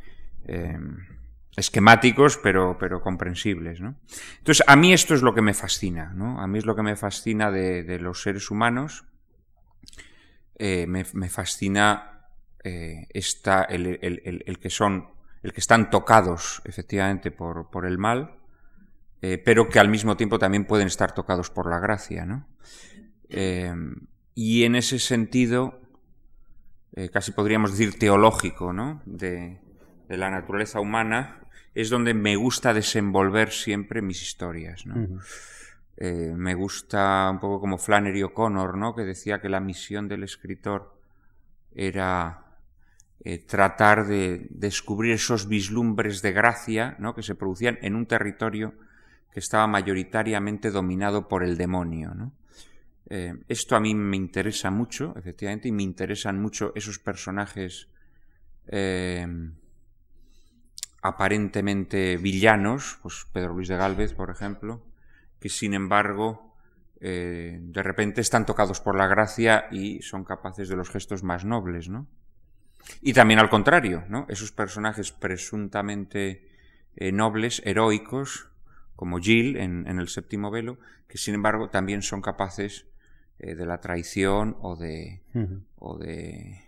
[1.56, 6.40] esquemáticos, pero, pero comprensibles, Entonces, a mí esto es lo que me fascina, ¿no?
[6.40, 9.04] A mí es lo que me fascina de los seres humanos,
[10.56, 12.28] eh, me, fascina
[12.62, 15.08] eh, el, que son,
[15.42, 18.36] el que están tocados efectivamente por, por el mal,
[19.20, 22.48] eh, pero que al mismo tiempo también pueden estar tocados por la gracia, ¿no?
[24.36, 25.80] y en ese sentido,
[27.12, 29.02] casi podríamos decir teológico, ¿no?
[29.04, 29.58] De,
[30.08, 31.40] la naturaleza humana,
[31.74, 35.20] es donde me gusta desenvolver siempre mis historias, ¿no?
[35.96, 38.94] Eh, me gusta un poco como Flannery O'Connor, ¿no?
[38.94, 40.98] que decía que la misión del escritor
[41.72, 42.58] era
[43.20, 47.14] eh, tratar de descubrir esos vislumbres de gracia ¿no?
[47.14, 48.74] que se producían en un territorio
[49.32, 52.12] que estaba mayoritariamente dominado por el demonio.
[52.14, 52.32] ¿no?
[53.10, 57.88] Eh, esto a mí me interesa mucho, efectivamente, y me interesan mucho esos personajes
[61.02, 64.82] aparentemente villanos, pues Pedro Luis de Galvez, por ejemplo,
[65.38, 66.54] que sin embargo
[67.06, 71.44] eh, de repente están tocados por la gracia y son capaces de los gestos más
[71.44, 72.06] nobles, ¿no?
[73.02, 74.24] Y también al contrario, ¿no?
[74.30, 76.48] Esos personajes presuntamente
[76.96, 78.48] eh, nobles, heroicos,
[78.96, 82.86] como Jill en, el séptimo velo, que sin embargo también son capaces
[83.38, 85.22] eh, de la traición o de,
[85.76, 86.60] o de,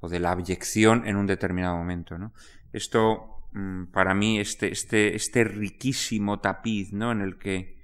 [0.00, 2.32] o de la abyección en un determinado momento, ¿no?
[2.72, 7.12] Esto, mm, para mí, este, este, este riquísimo tapiz, ¿no?
[7.12, 7.80] En el que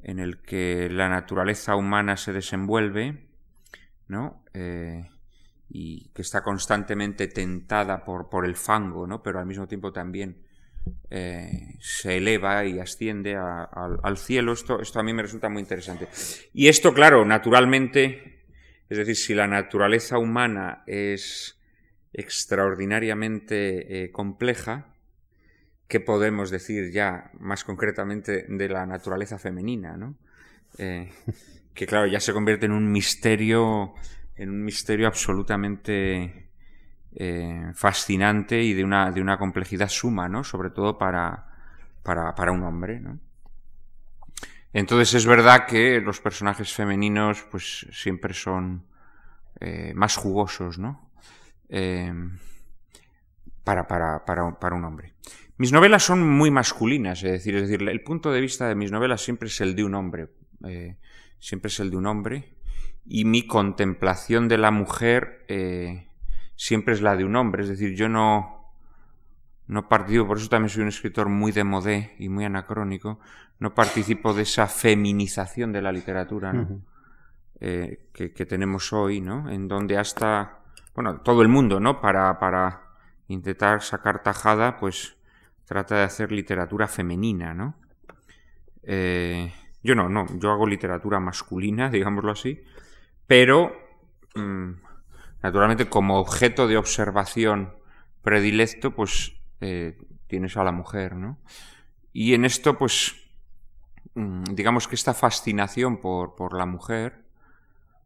[0.00, 3.28] en el que la naturaleza humana se desenvuelve,
[4.06, 4.44] ¿no?
[4.54, 5.08] Eh,
[5.68, 9.22] y que está constantemente tentada por, por, el fango, ¿no?
[9.22, 10.47] Pero al mismo tiempo también
[11.10, 14.52] eh, se eleva y asciende al cielo.
[14.52, 16.08] Esto, esto a mí me resulta muy interesante.
[16.52, 18.42] Y esto, claro, naturalmente,
[18.88, 21.58] es decir, si la naturaleza humana es
[22.12, 24.94] extraordinariamente eh, compleja,
[25.86, 29.96] ¿qué podemos decir ya más concretamente de la naturaleza femenina?
[29.96, 30.16] ¿no?
[30.78, 31.10] Eh,
[31.74, 33.94] que claro, ya se convierte en un misterio,
[34.36, 36.47] en un misterio absolutamente
[37.20, 40.44] eh, fascinante y de una, de una complejidad suma, ¿no?
[40.44, 41.46] Sobre todo para,
[42.02, 43.18] para, un hombre, ¿no?
[44.72, 48.86] Entonces es verdad que los personajes femeninos pues siempre son
[49.60, 51.08] eh, más jugosos, ¿no?
[53.64, 55.14] para, para, para, para un hombre.
[55.58, 58.92] Mis novelas son muy masculinas, es decir, es decir, el punto de vista de mis
[58.92, 60.28] novelas siempre es el de un hombre,
[60.64, 60.96] eh,
[61.40, 62.54] siempre es el de un hombre,
[63.04, 66.07] y mi contemplación de la mujer eh,
[66.58, 68.72] siempre es la de un hombre, es decir, yo no,
[69.68, 73.20] no participo, por eso también soy un escritor muy de modé y muy anacrónico,
[73.60, 76.52] no participo de esa feminización de la literatura
[77.60, 79.48] eh, que, que, tenemos hoy, ¿no?
[79.48, 80.58] En donde hasta,
[80.94, 82.00] bueno, todo el mundo, ¿no?
[82.00, 82.82] Para, para
[83.28, 85.16] intentar sacar tajada, pues
[85.64, 87.76] trata de hacer literatura femenina, ¿no?
[88.82, 89.52] Eh,
[89.84, 92.60] yo no, no, yo hago literatura masculina, digámoslo así,
[93.28, 93.72] pero
[94.34, 94.87] mm,
[95.42, 97.74] naturalmente como objeto de observación
[98.22, 101.38] predilecto, pues eh, tienes a la mujer, ¿no?
[102.12, 103.14] Y en esto, pues,
[104.14, 107.24] mm, digamos que esta fascinación por, por la mujer,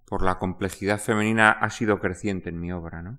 [0.05, 3.19] por la complejidad femenina, ha sido creciente en mi obra, ¿no?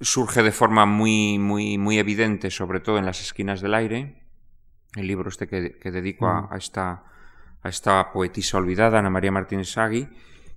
[0.00, 4.22] surge de forma muy, muy, muy evidente, sobre todo en las esquinas del aire.
[4.94, 7.04] El libro este que, dedico a, esta,
[7.62, 10.08] a esta poetisa olvidada, Ana María Martínez Sagui.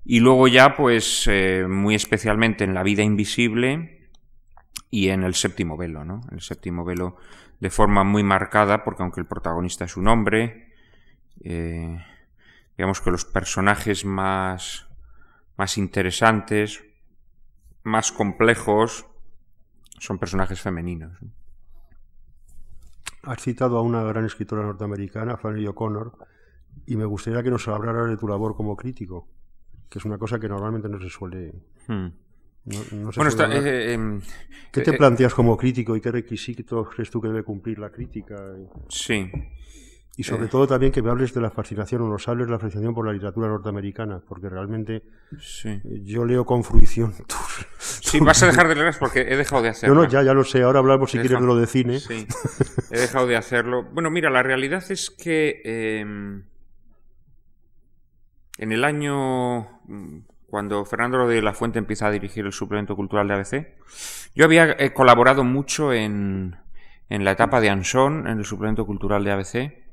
[0.10, 4.10] Y luego ya, pues, eh, muy especialmente en La vida invisible
[4.89, 6.22] y en el séptimo velo, ¿no?
[6.32, 7.18] El séptimo velo
[7.60, 10.74] de forma muy marcada, porque aunque el protagonista es un hombre,
[11.43, 12.01] eh,
[12.78, 14.88] digamos que los personajes más,
[15.58, 16.86] más interesantes,
[17.84, 19.08] más complejos,
[19.99, 21.18] son personajes femeninos.
[23.24, 26.14] Has citado a una gran escritora norteamericana, Flannery O'Connor,
[26.86, 29.28] y me gustaría que nos hablaras de tu labor como crítico,
[29.89, 31.53] que es una cosa que normalmente no se suele...
[31.88, 32.07] Hmm.
[32.65, 34.21] bueno, eh, em,
[34.71, 37.89] ¿Qué te eh, planteas como crítico y qué requisitos crees tú que debe cumplir la
[37.89, 38.35] crítica?
[38.89, 39.31] Sí.
[40.19, 40.49] Y sobre eh.
[40.49, 43.05] todo también que me hables de la fascinación o nos hables de la fascinación por
[43.05, 45.03] la literatura norteamericana, porque realmente
[45.63, 47.13] eh, yo leo con fruición.
[47.77, 49.95] sí, vas a dejar de leer porque he dejado de hacerlo.
[49.95, 50.63] No, no, ya, ya lo sé.
[50.63, 51.99] Ahora hablamos si quieres de lo de cine.
[51.99, 52.25] Sí,
[52.89, 53.83] he dejado de hacerlo.
[53.93, 56.45] Bueno, mira, la realidad es que em,
[58.58, 63.28] en el año mm, cuando Fernando de la Fuente empieza a dirigir el suplemento cultural
[63.28, 63.68] de ABC,
[64.34, 66.55] yo había eh, colaborado mucho en,
[67.10, 69.88] en la etapa de Anson, en el suplemento cultural de ABC,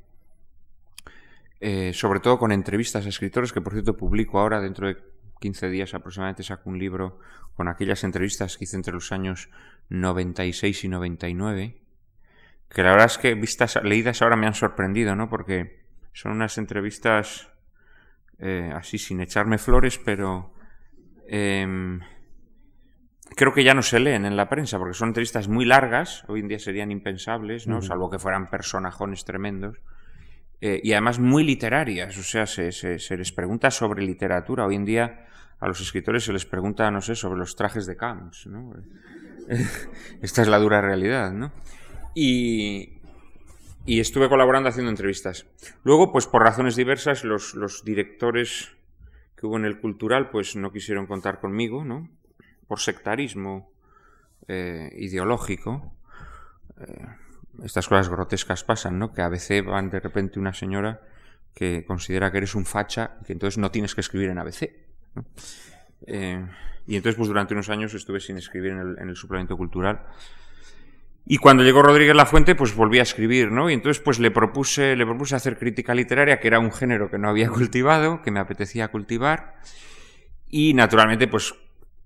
[1.61, 4.97] eh, sobre todo con entrevistas a escritores, que por cierto publico ahora dentro de
[5.39, 7.19] 15 días aproximadamente saco un libro
[7.55, 9.49] con aquellas entrevistas que hice entre los años
[9.89, 11.81] 96 y 99,
[12.69, 15.29] que la verdad es que vistas, leídas ahora me han sorprendido, ¿no?
[15.29, 17.49] Porque son unas entrevistas
[18.39, 20.53] eh, así sin echarme flores, pero
[21.27, 21.99] em,
[23.35, 26.41] creo que ya no se leen en la prensa, porque son entrevistas muy largas, hoy
[26.41, 27.81] en día serían impensables, ¿no?
[27.81, 29.77] Salvo que fueran personajones tremendos.
[30.61, 34.65] Eh, y además muy literarias, o sea, se, se, les pregunta sobre literatura.
[34.65, 35.25] Hoy en día
[35.59, 38.73] a los escritores se les pregunta, no sé, sobre los trajes de Camps, ¿no?
[40.21, 41.51] Esta es la dura realidad, ¿no?
[42.15, 43.01] Y,
[43.85, 45.45] y estuve colaborando haciendo entrevistas.
[45.83, 48.71] Luego, pues por razones diversas, los, directores
[49.35, 52.09] que hubo en el cultural, pues no quisieron contar conmigo, ¿no?
[52.67, 53.71] Por sectarismo
[54.47, 55.93] eh, ideológico.
[56.79, 57.05] Eh,
[57.63, 59.13] estas cosas grotescas pasan, ¿no?
[59.13, 61.01] Que a veces van de repente una señora
[61.53, 64.71] que considera que eres un facha y que entonces no tienes que escribir en ABC.
[66.07, 66.45] Eh,
[66.87, 70.01] y entonces, pues durante unos años estuve sin escribir en el, suplemento cultural.
[71.27, 73.69] Y cuando llegó Rodríguez La Fuente, pues volví a escribir, ¿no?
[73.69, 77.17] Y entonces, pues le propuse, le propuse hacer crítica literaria, que era un género que
[77.17, 79.55] no había cultivado, que me apetecía cultivar.
[80.47, 81.55] Y naturalmente, pues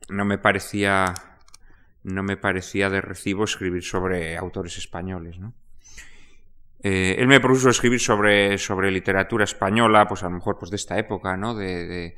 [0.09, 1.13] no me parecía
[2.03, 5.53] no me parecía de recibo escribir sobre autores españoles, ¿no?
[6.81, 10.77] Eh, él me propuso escribir sobre, sobre literatura española, pues a lo mejor pues de
[10.77, 11.53] esta época, ¿no?
[11.53, 12.15] De,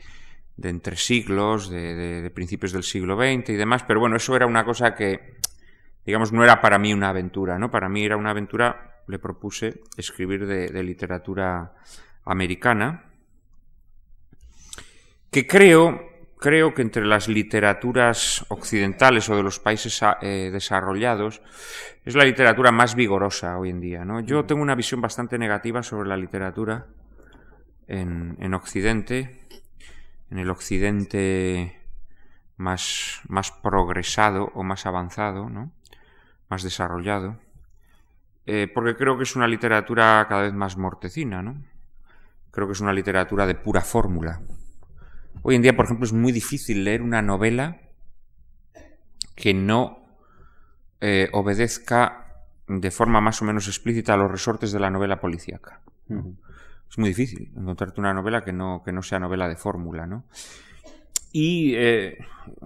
[0.58, 4.46] de, entre siglos, de, de, principios del siglo XX y demás, pero bueno, eso era
[4.46, 5.38] una cosa que,
[6.06, 7.70] digamos, no era para mí una aventura, ¿no?
[7.70, 11.74] Para mí era una aventura, le propuse escribir de, literatura
[12.26, 13.06] americana,
[15.30, 21.40] que creo creo que entre las literaturas occidentales o de los países eh, desarrollados
[22.04, 24.04] es la literatura más vigorosa hoy en día.
[24.06, 24.22] ¿no?
[24.22, 26.88] Yo tengo una visión bastante negativa sobre la literatura
[27.88, 29.46] en, en Occidente,
[30.32, 31.80] en el Occidente
[32.58, 35.72] más, más progresado o más avanzado, ¿no?
[36.52, 37.40] Más desarrollado,
[38.46, 41.64] eh, porque creo que es una literatura cada vez más mortecina, ¿no?
[42.52, 44.42] Creo que es una literatura de pura fórmula.
[45.44, 47.80] Hoy en día, por ejemplo, es muy difícil leer una novela
[49.34, 50.06] que no
[51.00, 55.80] eh, obedezca de forma más o menos explícita a los resortes de la novela policíaca.
[56.90, 60.26] Es muy difícil encontrarte una novela que no, que no sea novela de fórmula, ¿no?
[61.32, 62.18] Y eh,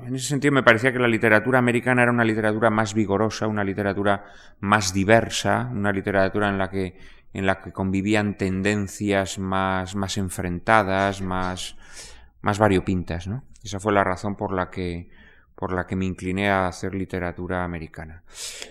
[0.03, 3.63] en ese sentido me parecía que la literatura americana era una literatura más vigorosa, una
[3.63, 4.25] literatura
[4.59, 6.97] más diversa, una literatura en la que,
[7.33, 11.77] en la que convivían tendencias más, más enfrentadas, más,
[12.41, 13.43] más variopintas, ¿no?
[13.63, 15.09] Esa fue la razón por la que
[15.55, 18.23] por la que me incliné a hacer literatura americana.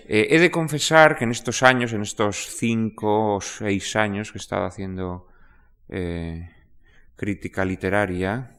[0.07, 4.37] Eh, he de confesar que en estos años, en estos cinco o seis años que
[4.37, 5.27] he estado haciendo
[5.89, 6.47] eh,
[7.15, 8.54] crítica literaria,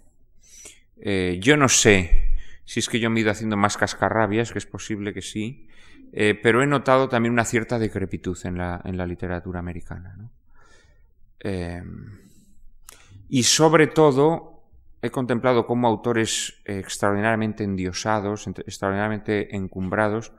[0.97, 2.33] eh, yo no sé
[2.65, 5.69] si es que yo me he ido haciendo más cascarrabias, que es posible que sí,
[6.43, 10.17] pero he notado también una cierta decrepitud en la, en la literatura americana.
[10.17, 10.31] ¿no?
[13.29, 14.57] y sobre todo
[15.03, 20.33] he contemplado cómo autores eh, extraordinariamente endiosados, extraordinariamente encumbrados,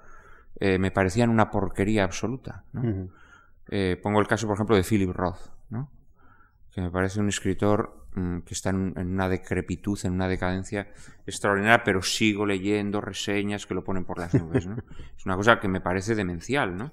[0.59, 2.63] eh, me parecían una porquería absoluta.
[3.69, 5.49] Eh, pongo el caso, por ejemplo, de Philip Roth.
[6.71, 8.06] que me parece un escritor
[8.45, 10.87] que está en, una decrepitud, en una decadencia
[11.25, 14.65] extraordinaria, pero sigo leyendo reseñas que lo ponen por las nubes.
[14.65, 14.77] ¿no?
[15.17, 16.75] es una cosa que me parece demencial.
[16.75, 16.91] ¿no?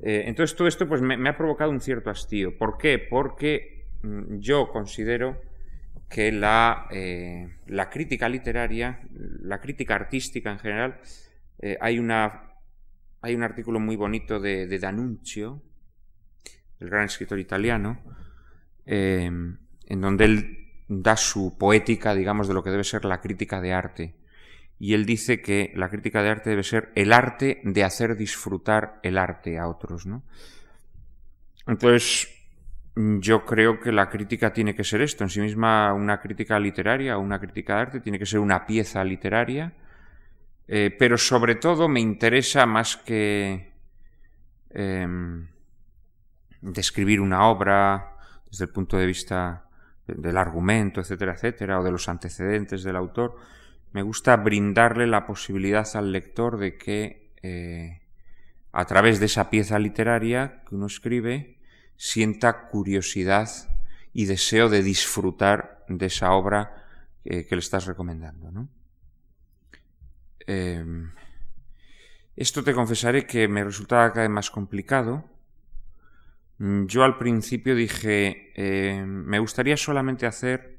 [0.00, 2.56] Eh, entonces todo esto pues, me, ha provocado un cierto hastío.
[2.56, 2.98] ¿Por qué?
[2.98, 5.40] Porque mm, yo considero
[6.08, 11.00] que la, eh, la, crítica literaria, la crítica artística en general,
[11.60, 12.54] eh, hay, una,
[13.20, 15.62] hay un artículo muy bonito de, de D'Annunzio,
[16.80, 18.00] el gran escritor italiano,
[19.88, 23.72] en donde él da su poética, digamos, de lo que debe ser la crítica de
[23.72, 24.14] arte.
[24.78, 29.00] Y él dice que la crítica de arte debe ser el arte de hacer disfrutar
[29.02, 30.22] el arte a otros, ¿no?
[31.66, 32.28] Entonces,
[32.94, 37.16] yo creo que la crítica tiene que ser esto, en sí misma una crítica literaria
[37.16, 39.72] o una crítica de arte tiene que ser una pieza literaria,
[40.66, 43.72] eh, pero sobre todo me interesa más que
[44.70, 45.48] em,
[46.60, 48.16] describir una obra
[48.50, 49.67] desde el punto de vista
[50.16, 53.36] del argumento, etcétera, etcétera, o de los antecedentes del autor,
[53.92, 58.02] me gusta brindarle la posibilidad al lector de que eh,
[58.72, 61.58] a través de esa pieza literaria que uno escribe
[61.96, 63.48] sienta curiosidad
[64.12, 66.84] y deseo de disfrutar de esa obra
[67.24, 68.68] que le estás recomendando.
[70.48, 71.12] Em,
[72.34, 75.24] esto te confesaré que me resultaba cada vez más complicado.
[76.58, 80.78] Yo al principio dije, eh, me gustaría solamente hacer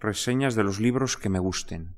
[0.00, 1.94] reseñas de los libros que me gusten.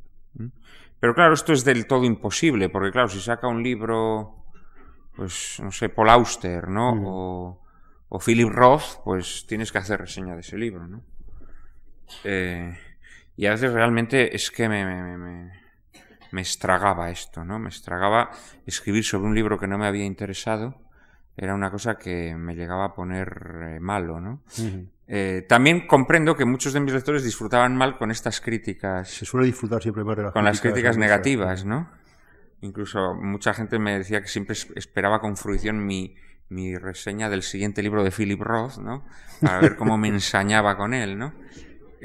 [1.01, 4.45] Pero claro, esto es del todo imposible, porque claro, si saca un libro,
[5.17, 6.95] pues no sé, Paul Auster, ¿no?
[6.95, 7.05] Mm.
[7.07, 7.63] O,
[8.09, 11.03] o, Philip Roth, pues tienes que hacer reseña de ese libro, ¿no?
[12.25, 12.79] Eh,
[13.37, 15.53] y a veces realmente es que me, me, me,
[16.31, 17.59] me, estragaba esto, ¿no?
[17.59, 18.31] Me estragaba
[18.67, 20.81] escribir sobre un libro que no me había interesado.
[21.37, 24.43] Era una cosa que me llegaba a poner eh, malo, ¿no?
[25.07, 29.09] Eh, también comprendo que muchos de mis lectores disfrutaban mal con estas críticas.
[29.11, 31.91] Se suele disfrutar siempre más de las Con las críticas negativas, ¿no?
[32.61, 36.17] Incluso mucha gente me decía que siempre esperaba con fruición mi,
[36.49, 39.05] mi reseña del siguiente libro de Philip Roth, ¿no?
[39.41, 41.35] Para ver cómo me ensañaba con él, ¿no?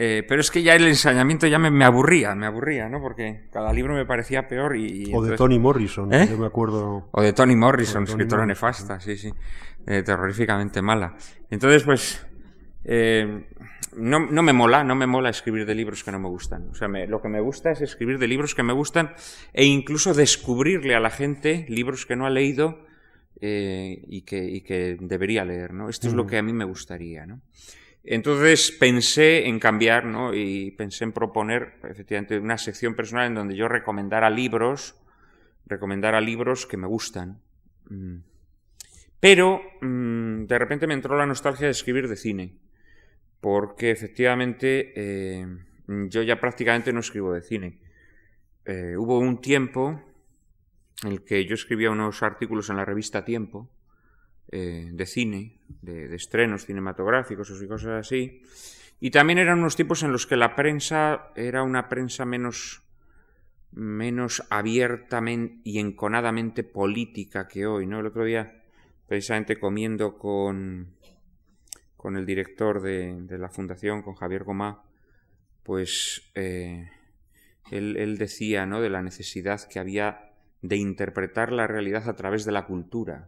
[0.02, 3.02] Eh, pero es que ya el ensañamiento ya me, aburría, me aburría, ¿no?
[3.02, 5.12] Porque cada libro me parecía peor y...
[5.14, 6.26] o de Tony Morrison, ¿Eh?
[6.32, 7.10] yo me acuerdo...
[7.12, 9.34] O de Tony Morrison, escritora nefasta, sí, sí.
[9.86, 11.18] terroríficamente mala.
[11.50, 12.26] Entonces, pues,
[12.86, 13.46] eh,
[13.98, 16.70] no, no, me mola, no me mola escribir de libros que no me gustan.
[16.72, 19.14] O sea, lo que me gusta es escribir de libros que me gustan
[19.52, 22.86] e incluso descubrirle a la gente libros que no ha leído
[23.42, 25.90] eh, y, que, y, que, debería leer, ¿no?
[25.90, 27.42] Esto es lo que a mí me gustaría, ¿no?
[28.04, 30.34] Entonces pensé en cambiar, ¿no?
[30.34, 34.96] Y pensé en proponer, efectivamente, una sección personal en donde yo recomendara libros,
[35.66, 37.42] recomendara libros que me gustan.
[37.90, 38.18] Mm.
[39.20, 42.58] Pero mm, de repente me entró la nostalgia de escribir de cine
[43.42, 45.46] porque efectivamente eh,
[45.88, 47.80] yo ya prácticamente no escribo de cine.
[48.66, 50.02] Eh, hubo un tiempo
[51.04, 53.70] en el que yo escribía unos artículos en la revista Tiempo
[54.52, 58.42] eh, de cine, de, estrenos cinematográficos y cosas así,
[59.00, 62.84] y también eran unos tiempos en los que la prensa era una prensa menos
[63.72, 68.00] menos abiertamente y enconadamente política que hoy, ¿no?
[68.00, 68.64] El otro día,
[69.08, 70.96] precisamente comiendo con,
[72.00, 74.84] con el director de, la fundación, con Javier Gomá,
[75.64, 76.90] pues eh,
[77.72, 78.82] él, decía ¿no?
[78.82, 80.32] de la necesidad que había
[80.62, 83.28] de interpretar la realidad a través de la cultura.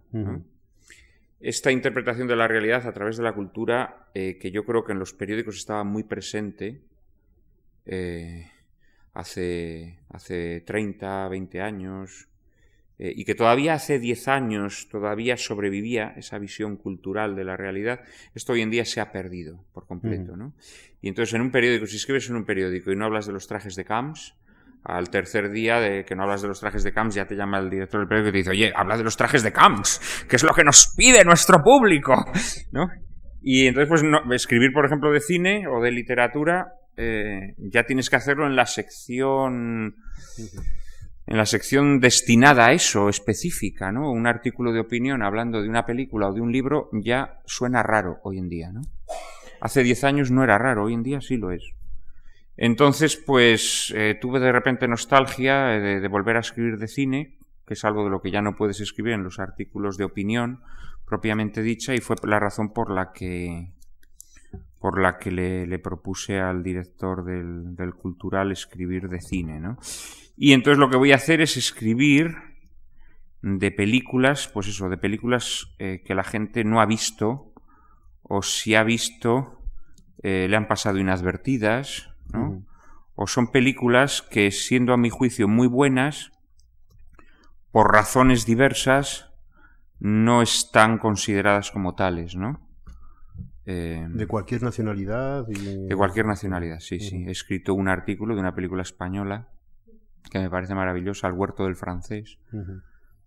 [1.42, 4.92] Esta interpretación de la realidad a través de la cultura, eh, que yo creo que
[4.92, 6.82] en los periódicos estaba muy presente
[7.86, 8.52] eh,
[9.14, 12.28] hace, hace 30, 20 años,
[13.00, 18.02] eh, y que todavía hace 10 años todavía sobrevivía esa visión cultural de la realidad,
[18.36, 20.38] esto hoy en día se ha perdido por completo.
[20.38, 20.54] ¿no?
[21.02, 23.48] Y entonces en un periódico, si escribes en un periódico y no hablas de los
[23.48, 24.36] trajes de Camps,
[24.84, 27.60] al tercer día de que no hablas de los trajes de Camps, ya te llama
[27.60, 30.36] el director del periódico y te dice, oye, habla de los trajes de Camps, que
[30.36, 32.14] es lo que nos pide nuestro público.
[32.72, 32.90] ¿no?
[33.42, 38.10] Y entonces, pues, no, escribir, por ejemplo, de cine o de literatura, eh, ya tienes
[38.10, 39.96] que hacerlo en la sección
[41.28, 44.12] en la sección destinada a eso, específica, ¿no?
[44.12, 48.18] Un artículo de opinión hablando de una película o de un libro ya suena raro
[48.24, 48.82] hoy en día, ¿no?
[49.62, 51.64] Hace diez años no era raro, hoy en día sí lo es.
[52.58, 57.86] Entonces, pues eh, tuve de repente nostalgia de, volver a escribir de cine, que es
[57.86, 60.62] algo de lo que ya no puedes escribir en los artículos de opinión
[61.06, 63.74] propiamente dicha, y fue la razón por la que
[64.80, 69.78] por la que le, propuse al director del, cultural escribir de cine, ¿no?
[70.36, 72.36] Y entonces lo que voy a hacer es escribir
[73.44, 77.54] de películas, pues eso, de películas eh, que la gente no ha visto
[78.24, 79.62] o si ha visto
[80.24, 82.64] eh, le han pasado inadvertidas, ¿no?
[83.16, 86.32] O son películas que, siendo a mi juicio muy buenas,
[87.72, 89.32] por razones diversas,
[90.00, 92.60] no están consideradas como tales, ¿no?
[93.66, 95.46] Eh, de cualquier nacionalidad.
[95.48, 97.24] De cualquier nacionalidad, sí, sí.
[97.28, 99.50] He escrito un artículo de una película española
[100.30, 102.38] que me parece maravillosa, Al huerto del francés,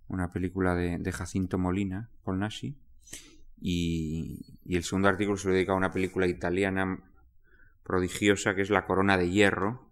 [0.09, 2.77] una película de, Jacinto Molina, Paul Nashi,
[3.61, 6.99] y, y, el segundo artículo se lo dedica a una película italiana
[7.85, 9.89] prodigiosa que es La corona de hierro,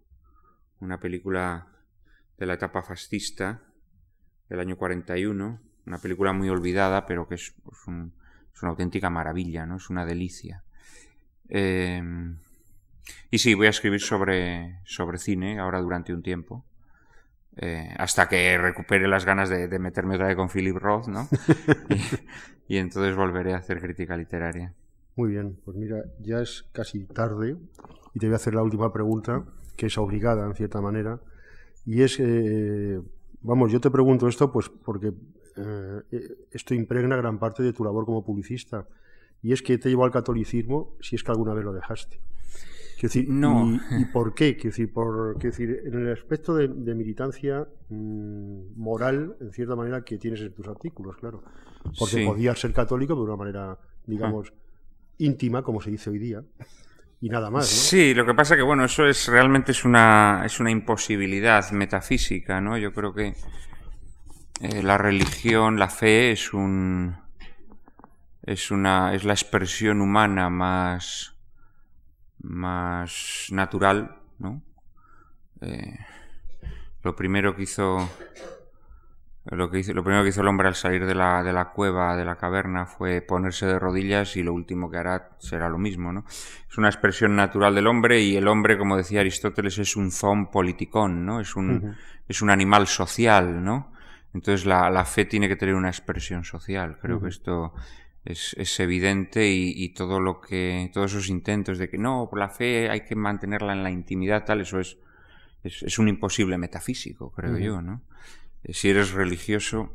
[0.80, 1.68] una película
[2.38, 3.62] de la etapa fascista
[4.48, 8.10] del año 41, una película muy olvidada, pero que es, pues, una
[8.70, 9.76] auténtica maravilla, ¿no?
[9.76, 10.64] Es una delicia.
[11.48, 12.38] Em,
[13.30, 16.64] y sí, voy a escribir sobre, sobre cine ahora durante un tiempo.
[17.56, 21.28] Eh, hasta que recupere las ganas de, meterme otra vez con Philip Roth, ¿no?
[22.68, 24.72] y, entonces volveré a hacer crítica literaria.
[25.16, 27.56] Muy bien, pues mira, ya es casi tarde
[28.14, 29.44] y te voy a hacer la última pregunta,
[29.76, 31.20] que es obligada en cierta manera,
[31.84, 33.00] y es, eh,
[33.42, 35.12] vamos, yo te pregunto esto pues porque
[35.56, 36.00] eh,
[36.50, 38.86] esto impregna gran parte de tu labor como publicista,
[39.42, 42.20] y es que te llevó al catolicismo si es que alguna vez lo dejaste
[43.06, 43.80] decir, no.
[43.98, 44.54] y, por qué?
[44.54, 50.18] Quiero decir, por, decir, en el aspecto de, militancia mm, moral, en cierta manera, que
[50.18, 51.42] tienes en tus artículos, claro.
[51.98, 54.52] Porque podías ser católico de una manera, digamos,
[55.24, 56.42] íntima, como se dice hoy día,
[57.20, 57.66] y nada más.
[57.66, 62.60] Sí, lo que pasa que, bueno, eso es realmente es una, es una imposibilidad metafísica,
[62.60, 62.76] ¿no?
[62.78, 63.34] Yo creo que
[64.60, 67.16] eh, la religión, la fe es un.
[68.42, 69.14] Es una.
[69.14, 71.32] es la expresión humana más
[72.42, 74.62] más natural, ¿no?
[75.60, 75.98] Eh,
[77.02, 78.08] lo primero que hizo
[79.44, 81.70] lo que hizo, lo primero que hizo el hombre al salir de la, de la
[81.70, 85.78] cueva, de la caverna, fue ponerse de rodillas y lo último que hará será lo
[85.78, 86.24] mismo, ¿no?
[86.28, 90.50] Es una expresión natural del hombre y el hombre, como decía Aristóteles, es un zon
[90.50, 91.40] politicón, ¿no?
[91.40, 91.96] Es un,
[92.28, 93.92] es un animal social, ¿no?
[94.32, 96.96] Entonces la, la, fe tiene que tener una expresión social.
[96.98, 97.74] Creo que esto
[98.24, 102.48] es, es evidente y, todo lo que todos esos intentos de que no por la
[102.48, 104.98] fe hay que mantenerla en la intimidad tal eso es
[105.64, 108.02] es, un imposible metafísico creo yo no
[108.68, 109.92] si eres religioso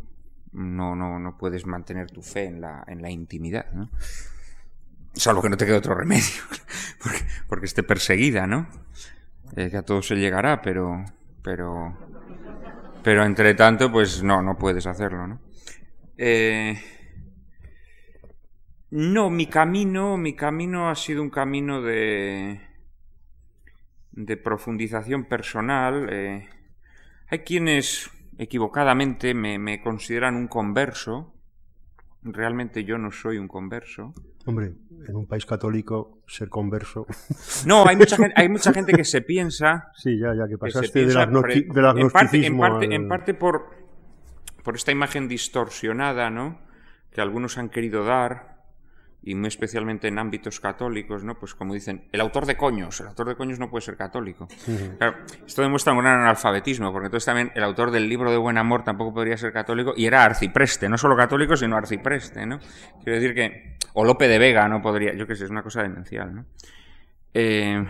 [0.51, 3.67] no no no puedes mantener tu fe en la en la intimidad
[5.13, 6.43] salvo que no te quede otro remedio
[7.03, 8.67] porque, porque esté perseguida no
[9.55, 11.03] eh, que a todos se llegará pero
[11.43, 11.97] pero
[13.03, 15.39] pero entre tanto pues no no puedes hacerlo no
[16.17, 16.81] eh,
[18.89, 22.61] no, mi camino, mi camino ha sido un camino de,
[24.11, 26.07] de profundización personal.
[26.09, 26.47] Eh,
[27.29, 31.33] hay quienes equivocadamente me, me, consideran un converso.
[32.23, 34.13] Realmente yo no soy un converso.
[34.45, 34.73] Hombre,
[35.07, 37.05] en un país católico ser converso.
[37.65, 39.91] No, hay mucha gente, hay mucha gente que se piensa.
[39.97, 41.97] Sí, ya, ya que pasaste del, agnosticismo.
[41.97, 43.69] En parte, en parte, en parte por,
[44.63, 46.61] por esta imagen distorsionada, ¿no?
[47.11, 48.56] Que algunos han querido dar
[49.27, 51.37] y muy especialmente en ámbitos católicos, ¿no?
[51.37, 54.47] Pues como dicen, el autor de coños, el autor de coños no puede ser católico.
[54.97, 58.57] Claro, esto demuestra un gran analfabetismo, porque entonces también el autor del libro de Buen
[58.57, 62.59] Amor tampoco podría ser católico y era arcipreste, no solo católico, sino arcipreste, ¿no?
[63.03, 65.81] Quiero decir que, o Lope de Vega no podría, yo qué sé, es una cosa
[65.81, 66.45] demencial, ¿no?
[67.33, 67.85] Eh,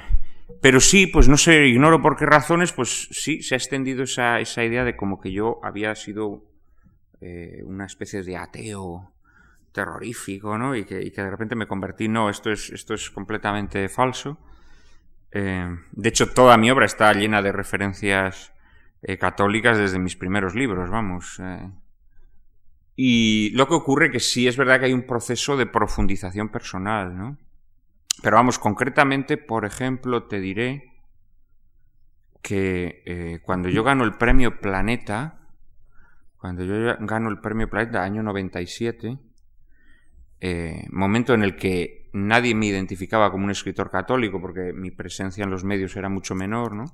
[0.60, 4.40] pero sí, pues no sé, ignoro por qué razones, pues sí, se ha extendido esa,
[4.40, 6.46] esa idea de como que yo había sido
[7.22, 9.12] eh, una especie de ateo
[9.78, 10.76] terrorífico, ¿no?
[10.76, 14.40] Y que, de repente me convertí, no, esto es, esto es completamente falso.
[15.32, 18.54] Eh, de hecho, toda mi obra está llena de referencias
[19.04, 21.40] eh, católicas desde mis primeros libros, vamos.
[21.40, 21.70] Eh.
[22.95, 27.16] Y lo que ocurre que sí es verdad que hay un proceso de profundización personal,
[27.16, 27.38] ¿no?
[28.24, 30.91] Pero vamos, concretamente, por ejemplo, te diré
[32.41, 35.38] que cuando yo gano el premio Planeta,
[36.40, 39.20] cuando yo gano el premio Planeta, año 97,
[40.39, 45.43] eh, momento en el que nadie me identificaba como un escritor católico porque mi presencia
[45.43, 46.85] en los medios era mucho menor, ¿no?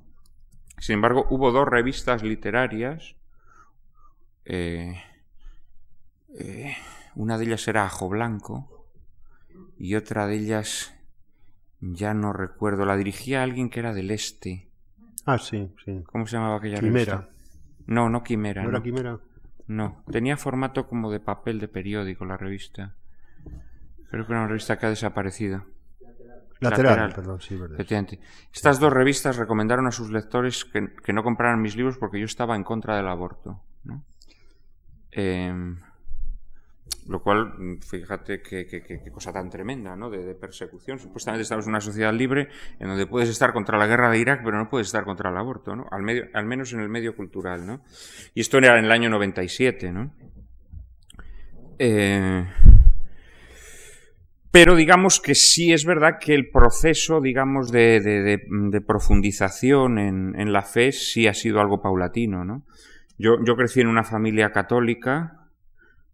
[0.78, 3.16] Sin embargo, hubo dos revistas literarias.
[4.44, 5.00] Eh,
[6.38, 6.76] eh,
[7.14, 8.88] una de ellas era Ajo Blanco
[9.78, 10.94] y otra de ellas
[11.80, 12.84] ya no recuerdo.
[12.84, 14.68] La dirigía alguien que era del este.
[15.26, 16.02] Ah, sí, sí.
[16.06, 17.16] ¿Cómo se llamaba aquella Quimera.
[17.16, 17.30] revista?
[17.86, 18.62] No, no Quimera.
[18.62, 19.20] ¿No, era Quimera?
[19.66, 22.94] No, tenía formato como de papel de periódico la revista.
[24.10, 25.64] Creo que una revista que ha desaparecido.
[26.60, 27.80] Lateral, perdón, sí, verdad.
[28.52, 32.56] Estas dos revistas recomendaron a sus lectores que, no compraran mis libros porque yo estaba
[32.56, 33.60] en contra del aborto.
[35.10, 35.78] Em,
[37.06, 40.08] Lo cual, fíjate qué cosa tan tremenda, ¿no?
[40.08, 40.98] De, persecución.
[40.98, 42.48] Supuestamente estamos en una sociedad libre
[42.78, 45.36] en donde puedes estar contra la guerra de Irak, pero no puedes estar contra el
[45.36, 45.86] aborto, ¿no?
[45.90, 47.82] Al, medio, al menos en el medio cultural, ¿no?
[48.32, 50.12] Y esto era en el año 97, ¿no?
[51.78, 52.46] Eh,
[54.54, 58.38] pero digamos que sí es verdad que el proceso, digamos, de,
[58.86, 62.64] profundización en, la fe sí ha sido algo paulatino, ¿no?
[63.18, 65.48] Yo, yo crecí en una familia católica,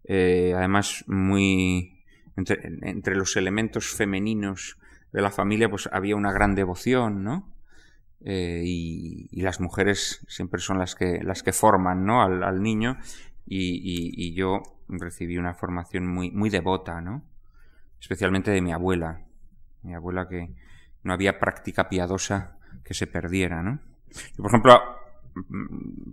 [0.04, 2.02] eh, además muy...
[2.34, 4.78] Entre, los elementos femeninos
[5.12, 7.52] de la familia pues había una gran devoción, ¿no?
[8.24, 12.22] Eh, y, las mujeres siempre son las que, las que forman, ¿no?
[12.22, 12.96] Al, niño
[13.44, 13.82] y,
[14.16, 17.29] y, yo recibí una formación muy, muy devota, ¿no?
[18.00, 19.26] Especialmente de mi abuela.
[19.82, 20.54] Mi abuela que
[21.02, 23.80] no había práctica piadosa que se perdiera, ¿no?
[24.36, 24.80] Yo, por ejemplo,
[25.34, 26.12] mm,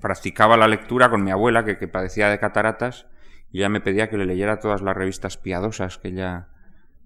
[0.00, 3.06] practicaba la lectura con mi abuela, que, padecía de cataratas,
[3.52, 6.48] y ella me pedía que le leyera todas las revistas piadosas que ella,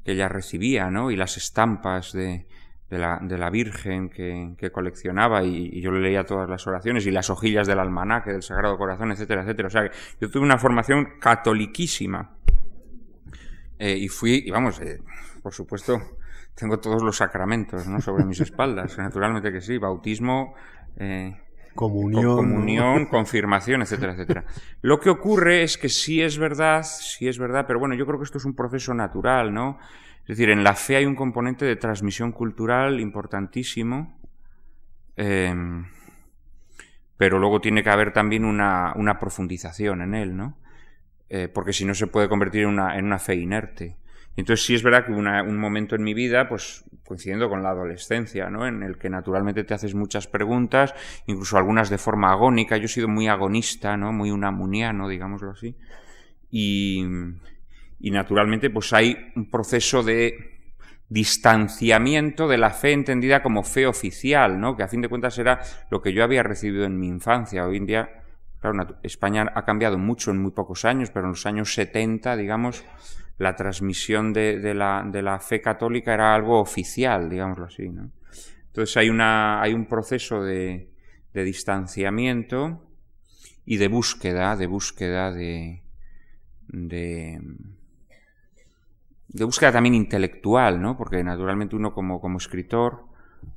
[0.05, 1.11] que ella recibía, ¿no?
[1.11, 2.47] Y las estampas de,
[2.89, 7.66] de, la, Virgen que, coleccionaba, y, yo le leía todas las oraciones, y las hojillas
[7.66, 9.69] del almanaque, del Sagrado Corazón, etcétera, etcétera.
[9.69, 9.90] O sea,
[10.20, 12.36] yo tuve una formación catoliquísima.
[13.82, 14.98] Eh, y fui, y vamos, eh,
[15.43, 16.19] por supuesto,
[16.55, 17.98] tengo todos los sacramentos ¿no?
[18.02, 20.55] sobre mis espaldas, naturalmente que sí, bautismo,
[20.98, 21.35] eh,
[21.74, 24.44] comunión, comunión confirmación, etcétera, etcétera.
[24.82, 28.19] Lo que ocurre es que sí es verdad, sí es verdad, pero bueno, yo creo
[28.19, 29.78] que esto es un proceso natural, ¿no?
[30.24, 34.20] Es decir, en la fe hay un componente de transmisión cultural importantísimo,
[37.16, 40.59] pero luego tiene que haber también una, una profundización en él, ¿no?
[41.32, 43.97] Eh, porque si no se puede convertir en una, fe inerte.
[44.36, 47.70] Entonces sí es verdad que hubo un momento en mi vida, pues coincidiendo con la
[47.70, 48.66] adolescencia, ¿no?
[48.66, 50.93] En el que naturalmente te haces muchas preguntas,
[51.27, 52.77] incluso algunas de forma agónica.
[52.78, 54.12] Yo he sido muy agonista, ¿no?
[54.12, 55.77] Muy unamuniano, digámoslo así.
[56.51, 57.05] Y,
[58.01, 60.59] y naturalmente pues hay un proceso de
[61.09, 64.77] distanciamiento de la fe entendida como fe oficial, ¿no?
[64.77, 67.66] Que a fin de cuentas era lo que yo había recibido en mi infancia.
[67.66, 68.19] Hoy en día
[68.60, 72.84] Claro, España ha cambiado mucho en muy pocos años, pero en los años 70, digamos,
[73.38, 77.88] la transmisión de, la, fe católica era algo oficial, digámoslo así.
[77.88, 78.10] ¿no?
[78.66, 80.90] Entonces hay, una, hay un proceso de,
[81.32, 82.86] distanciamiento
[83.64, 85.82] y de búsqueda, de búsqueda de,
[86.68, 87.40] de,
[89.32, 90.98] búsqueda también intelectual, ¿no?
[90.98, 93.06] Porque naturalmente uno como, escritor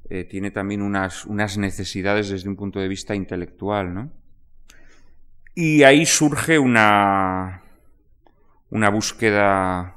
[0.09, 4.22] eh, tiene también unas necesidades desde un punto de vista intelectual, ¿no?
[5.55, 7.61] Y ahí surge una,
[8.69, 9.95] una búsqueda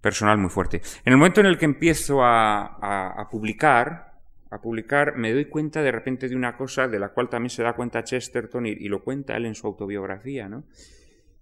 [0.00, 0.82] personal muy fuerte.
[1.04, 4.18] En el momento en el que empiezo a, publicar,
[4.50, 7.62] a publicar, me doy cuenta de repente de una cosa de la cual también se
[7.62, 10.64] da cuenta Chesterton y, lo cuenta él en su autobiografía, ¿no?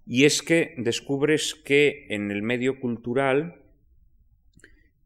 [0.05, 3.61] Y es que descubres que en el medio cultural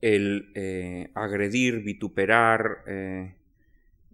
[0.01, 3.35] el eh, agredir, vituperar, eh,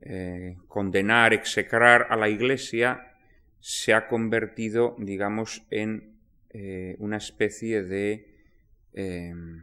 [0.02, 3.11] eh, condenar, execrar a la Iglesia
[3.62, 6.18] se ha convertido, digamos, en
[6.50, 8.36] eh, una especie de,
[8.94, 9.62] em,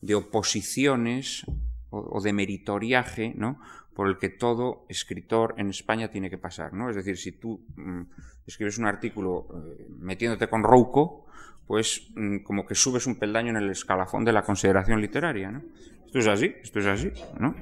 [0.00, 1.44] de oposiciones
[1.90, 3.60] o, de meritoriaje, ¿no?
[3.94, 6.88] por el que todo escritor en España tiene que pasar, ¿no?
[6.88, 8.02] Es decir, si tú mm,
[8.46, 11.26] escribes un artículo eh, metiéndote con Rouco,
[11.66, 15.64] pues mm, como que subes un peldaño en el escalafón de la consideración literaria, ¿no?
[16.06, 17.56] Esto es así, esto es así, ¿no?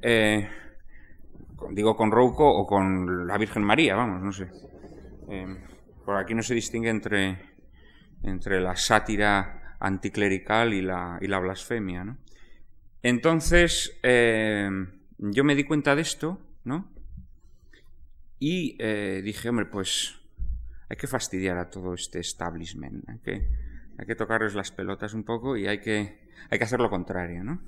[0.00, 0.48] Eh,
[1.70, 4.50] digo con Rouco o con la Virgen María, vamos, no sé.
[5.28, 5.46] Eh,
[6.04, 7.38] por aquí no se distingue entre,
[8.22, 12.04] entre la sátira anticlerical y la, y la blasfemia.
[12.04, 12.18] ¿no?
[13.02, 14.68] Entonces, eh,
[15.18, 16.90] yo me di cuenta de esto, ¿no?
[18.38, 20.18] Y eh, dije, hombre, pues
[20.88, 23.48] hay que fastidiar a todo este establishment, hay que,
[23.98, 27.44] hay que tocarles las pelotas un poco y hay que, hay que hacer lo contrario,
[27.44, 27.60] ¿no?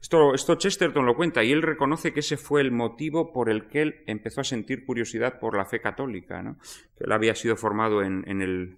[0.00, 3.66] Esto, esto Chesterton lo cuenta y él reconoce que ese fue el motivo por el
[3.66, 6.56] que él empezó a sentir curiosidad por la fe católica, ¿no?
[6.96, 8.76] que él había sido formado en, en, el,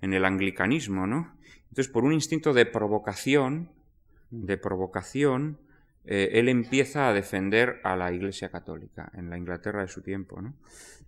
[0.00, 1.06] en el anglicanismo.
[1.06, 1.36] ¿no?
[1.68, 3.70] Entonces, por un instinto de provocación,
[4.30, 5.58] de provocación,
[6.04, 10.40] eh, él empieza a defender a la Iglesia Católica en la Inglaterra de su tiempo.
[10.40, 10.54] ¿no?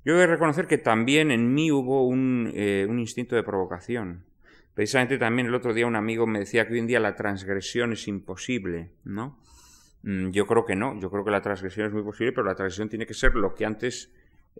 [0.05, 4.25] Yo he de reconocer que también en mí hubo un, eh, un instinto de provocación.
[4.75, 7.93] Precisamente también el otro día un amigo me decía que hoy en día la transgresión
[7.93, 9.39] es imposible, ¿no?
[10.05, 12.55] Mm, yo creo que no, yo creo que la transgresión es muy posible, pero la
[12.55, 14.13] transgresión tiene que ser lo que antes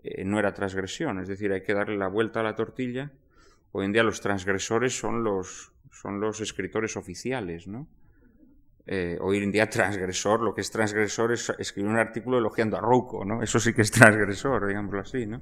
[0.03, 3.11] eh, no era transgresión, es decir, hay que darle la vuelta a la tortilla.
[3.71, 7.87] Hoy en día los transgresores son los, son los escritores oficiales, ¿no?
[8.87, 12.81] eh, hoy en día transgresor, lo que es transgresor es escribir un artículo elogiando a
[12.81, 13.41] Rouco, ¿no?
[13.41, 15.41] Eso sí que es transgresor, digámoslo así, ¿no?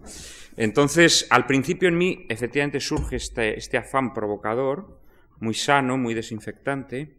[0.57, 4.99] Entonces, al principio en mí, efectivamente, surge este, este afán provocador,
[5.39, 7.17] muy sano, muy desinfectante,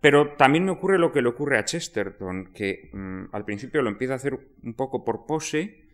[0.00, 3.90] pero también me ocurre lo que le ocurre a Chesterton, que mm, al principio lo
[3.90, 5.84] empieza a hacer un poco por pose,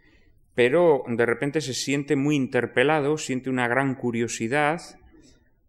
[0.54, 4.80] pero de repente se siente muy interpelado, siente una gran curiosidad,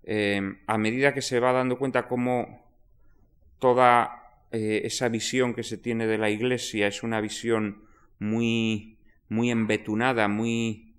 [0.04, 2.64] eh, a medida que se va dando cuenta cómo
[3.60, 7.84] toda eh, esa visión que se tiene de la Iglesia es una visión
[8.20, 10.96] muy, muy embetunada, muy,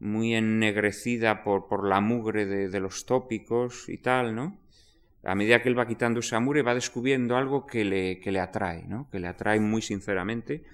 [0.00, 4.58] muy ennegrecida por, por la mugre de, los tópicos y tal, ¿no?
[5.24, 8.40] A medida que él va quitando esa mugre, va descubriendo algo que le, que le
[8.40, 9.08] atrae, ¿no?
[9.10, 10.64] Que le atrae muy sinceramente.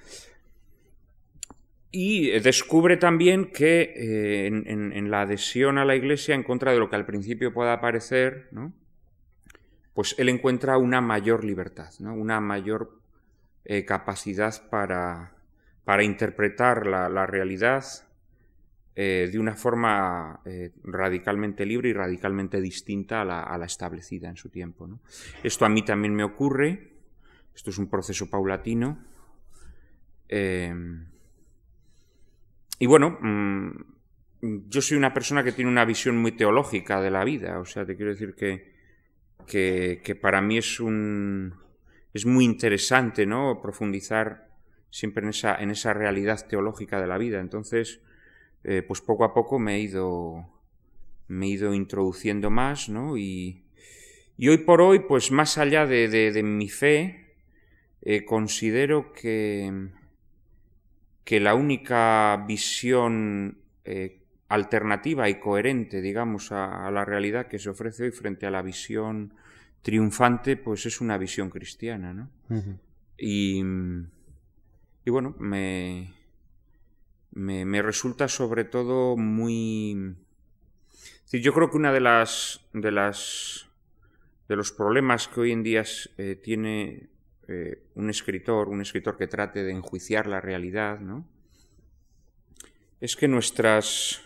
[1.91, 6.91] Y descubre también que eh, en, la adhesión a la Iglesia, en contra de lo
[6.91, 8.73] que al principio pueda parecer, ¿no?
[9.99, 13.01] pues él encuentra una mayor libertad, una mayor
[13.65, 15.33] eh, capacidad para,
[15.83, 17.85] para interpretar la, realidad
[19.01, 24.49] eh, de una forma eh, radicalmente libre y radicalmente distinta a la, establecida en su
[24.49, 24.89] tiempo.
[25.45, 26.95] Esto a mí también me ocurre,
[27.55, 28.99] esto es un proceso paulatino.
[32.81, 33.71] y bueno, mm,
[34.69, 37.87] yo soy una persona que tiene una visión muy teológica de la vida, o sea,
[37.87, 38.79] te quiero decir que
[39.49, 41.55] que, para mí es un
[42.15, 43.61] es muy interesante, ¿no?
[43.63, 44.49] Profundizar
[44.91, 47.41] siempre en esa, en esa realidad teológica de la vida.
[47.41, 48.01] Entonces,
[48.65, 50.49] eh, pues poco a poco me he ido,
[51.29, 53.17] me he ido introduciendo más, ¿no?
[53.17, 53.65] Y,
[54.37, 57.35] y hoy por hoy, pues más allá de, de, mi fe,
[58.03, 59.89] eh, considero que,
[61.25, 68.05] que la única visión eh, alternativa y coherente, digamos, a, la realidad que se ofrece
[68.05, 69.35] hoy frente a la visión
[69.83, 72.31] triunfante, pues es una visión cristiana, ¿no?
[73.17, 73.63] y,
[75.05, 76.13] y, bueno, me,
[77.33, 80.17] me, resulta sobre todo muy...
[81.33, 83.69] yo creo que una de las, de las
[84.49, 85.85] de los problemas que hoy en día
[86.17, 87.11] eh, tiene
[87.47, 91.29] eh, un escritor, un escritor que trate de enjuiciar la realidad, ¿no?
[93.01, 94.23] Es que nuestras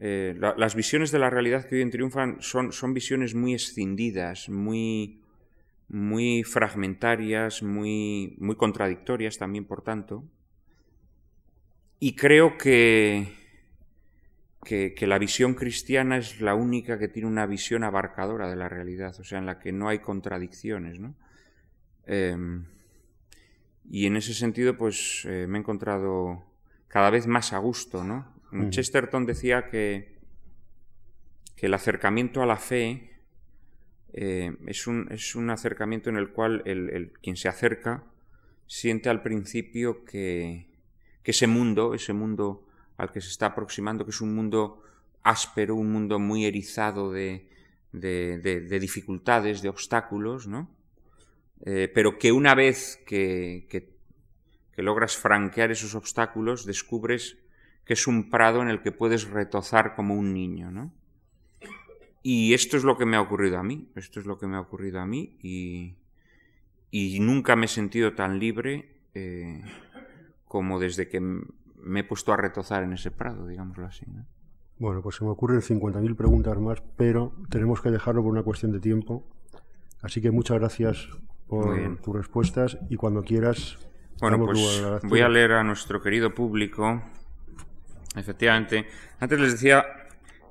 [0.00, 4.48] eh, las visiones de la realidad que hoy en triunfan son, son visiones muy escindidas,
[4.48, 5.20] muy,
[5.88, 10.24] muy fragmentarias, muy, muy contradictorias también, por tanto.
[12.00, 13.34] Y creo que,
[14.64, 19.18] que, la visión cristiana es la única que tiene una visión abarcadora de la realidad,
[19.18, 21.16] o sea, en la que no hay contradicciones, ¿no?
[22.06, 22.66] Em,
[23.90, 26.44] y en ese sentido, pues eh, me he encontrado
[26.86, 28.36] cada vez más a gusto, ¿no?
[28.70, 30.16] Chesterton decía que,
[31.56, 33.10] que, el acercamiento a la fe
[34.12, 38.04] eh, es, un, es, un, acercamiento en el cual el, quien se acerca
[38.66, 40.67] siente al principio que,
[41.22, 42.66] que, ese mundo, ese mundo
[42.96, 44.82] al que se está aproximando, que es un mundo
[45.22, 47.48] áspero, un mundo muy erizado de,
[47.92, 50.74] de, dificultades, de obstáculos, ¿no?
[51.64, 53.96] Eh, pero que una vez que, que,
[54.80, 57.36] logras franquear esos obstáculos, descubres
[57.84, 60.92] que es un prado en el que puedes retozar como un niño, ¿no?
[62.22, 64.56] Y esto es lo que me ha ocurrido a mí, esto es lo que me
[64.56, 65.96] ha ocurrido a mí y,
[66.90, 69.62] y nunca me he sentido tan libre eh,
[70.48, 74.04] como desde que me he puesto a retozar en ese prado, digámoslo así.
[74.06, 74.26] ¿no?
[74.78, 78.72] Bueno, pues se me ocurren 50.000 preguntas más, pero tenemos que dejarlo por una cuestión
[78.72, 79.28] de tiempo.
[80.02, 81.08] Así que muchas gracias
[81.46, 83.78] por tus respuestas y cuando quieras.
[84.20, 87.02] Bueno, pues voy a leer a nuestro querido público
[88.16, 88.86] Efectivamente.
[89.20, 89.84] Antes les decía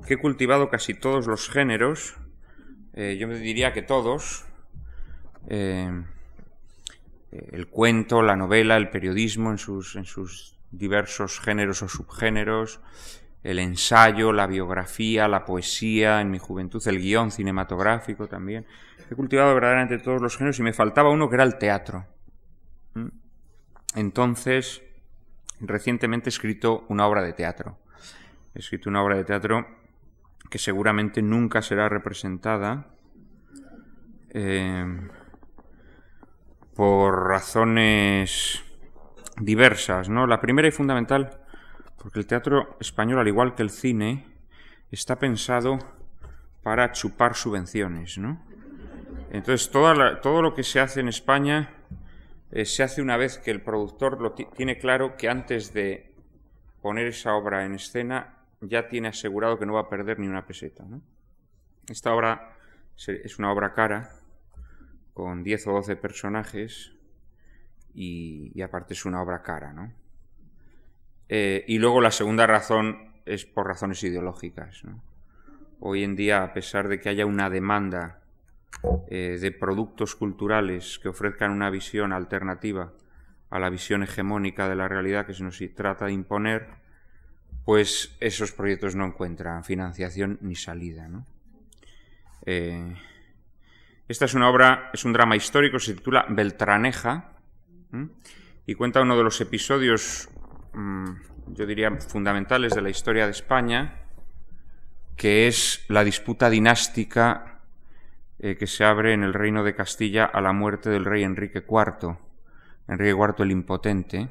[0.06, 2.18] que he cultivado casi todos los géneros.
[2.94, 4.46] Eh, yo me diría que todos.
[5.50, 6.04] Eh,
[7.32, 12.80] el cuento, la novela, el periodismo en sus, en sus diversos géneros o subgéneros,
[13.44, 18.66] el ensayo, la biografía, la poesía, en mi juventud el guion cinematográfico también.
[19.10, 22.06] He cultivado verdaderamente todos los géneros y me faltaba uno que era el teatro.
[22.94, 23.08] ¿Mm?
[23.96, 24.82] Entonces,
[25.62, 27.78] recientemente he escrito una obra de teatro.
[28.54, 29.66] He escrito una obra de teatro
[30.50, 32.88] que seguramente nunca será representada
[34.30, 34.86] eh,
[36.78, 38.64] por razones
[39.42, 40.10] diversas.
[40.10, 40.28] ¿no?
[40.28, 41.42] La primera y fundamental,
[41.98, 44.28] porque el teatro español, al igual que el cine,
[44.92, 45.80] está pensado
[46.62, 48.20] para chupar subvenciones.
[48.20, 48.46] ¿no?
[49.32, 51.74] Entonces, todo lo que se hace en España
[52.52, 56.14] eh, se hace una vez que el productor lo tiene claro que antes de
[56.84, 60.46] poner esa obra en escena ya tiene asegurado que no va a perder ni una
[60.46, 60.86] peseta.
[61.90, 62.56] Esta obra
[62.96, 64.17] es una obra cara,
[65.18, 66.94] con 10 o 12 personajes
[67.96, 69.92] y, aparte es una obra cara, ¿no?
[71.28, 74.84] Eh, y luego la segunda razón es por razones ideológicas.
[75.80, 78.22] Hoy en día, a pesar de que haya una demanda
[79.10, 82.94] eh, de productos culturales que ofrezcan una visión alternativa
[83.50, 86.68] a la visión hegemónica de la realidad que se nos trata de imponer,
[87.66, 91.10] pues esos proyectos no encuentran financiación ni salida.
[92.46, 92.94] Eh,
[94.08, 97.34] esta es una obra, es un drama histórico, se titula Beltraneja
[98.66, 100.30] y cuenta uno de los episodios,
[100.74, 101.06] mm,
[101.48, 104.02] yo diría, fundamentales de la historia de España,
[105.18, 107.62] que es la disputa dinástica
[108.40, 111.66] eh, que se abre en el reino de Castilla a la muerte del rey Enrique
[111.68, 112.18] IV,
[112.88, 114.30] Enrique IV el Impotente,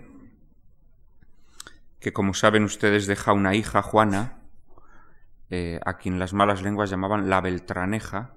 [1.98, 4.39] que como saben ustedes deja una hija, Juana,
[5.51, 8.36] eh, a quien las malas lenguas llamaban la Beltraneja,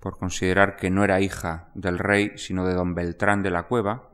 [0.00, 4.10] por considerar que no era hija del rey, sino de don Beltrán de la Cueva,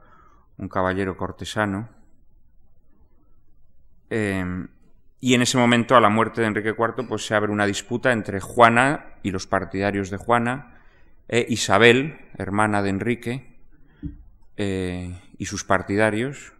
[0.58, 1.88] un caballero cortesano.
[4.10, 4.68] Em,
[5.20, 8.12] y en ese momento, a la muerte de Enrique IV, pues se abre una disputa
[8.12, 10.80] entre Juana y los partidarios de Juana,
[11.28, 13.56] e Isabel, hermana de Enrique,
[14.56, 16.52] eh, y sus partidarios,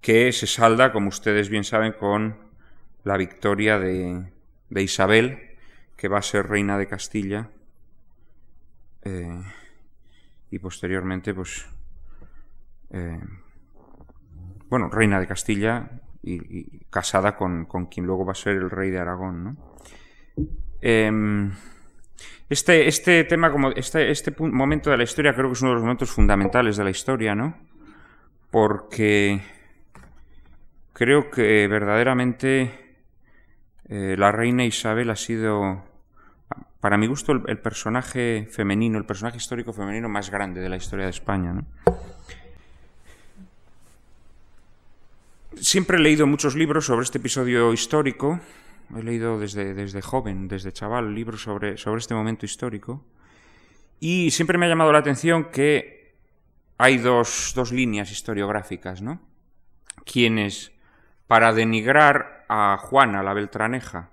[0.00, 2.38] que se salda, como ustedes bien saben, con
[3.04, 4.32] la victoria de,
[4.70, 5.56] Isabel,
[5.96, 7.50] que va a ser reina de Castilla,
[9.02, 9.42] eh,
[10.50, 11.66] y posteriormente, pues,
[12.90, 13.20] eh,
[14.68, 15.90] bueno, reina de Castilla
[16.22, 19.58] y, casada con, quien luego va a ser el rey de Aragón.
[20.80, 21.50] Em,
[22.48, 25.74] este, este tema, como este, este momento de la historia, creo que es uno de
[25.74, 27.56] los momentos fundamentales de la historia, ¿no?
[28.50, 29.40] Porque
[30.92, 32.90] creo que verdaderamente
[33.88, 35.82] eh, la reina Isabel ha sido,
[36.80, 41.04] para mi gusto, el, personaje femenino, el personaje histórico femenino más grande de la historia
[41.04, 41.54] de España.
[45.60, 48.40] Siempre he leído muchos libros sobre este episodio histórico.
[48.96, 53.04] He leído desde, desde joven, desde chaval, libros sobre, sobre este momento histórico.
[54.00, 56.14] Y siempre me ha llamado la atención que
[56.78, 59.20] hay dos, dos líneas historiográficas, ¿no?
[60.06, 60.72] Quienes,
[61.26, 64.10] para denigrar a Juana la Beltraneja,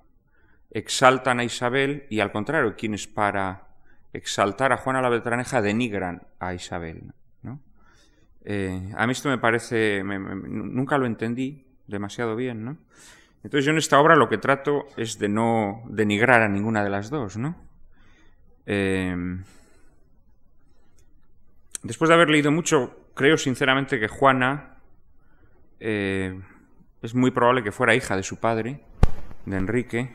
[0.71, 3.67] exaltan a Isabel y al contrario, quienes para
[4.13, 7.13] exaltar a Juana la Beltraneja denigran a Isabel.
[8.49, 12.77] Eh, a mí esto me parece, nunca lo entendí demasiado bien, ¿no?
[13.43, 16.89] Entonces yo en esta obra lo que trato es de no denigrar a ninguna de
[16.89, 17.57] las dos, ¿no?
[18.65, 19.43] Em,
[21.83, 24.77] después de haber leído mucho, creo sinceramente que Juana
[25.81, 26.39] eh,
[27.01, 28.81] es muy probable que fuera hija de su padre,
[29.45, 30.13] de Enrique,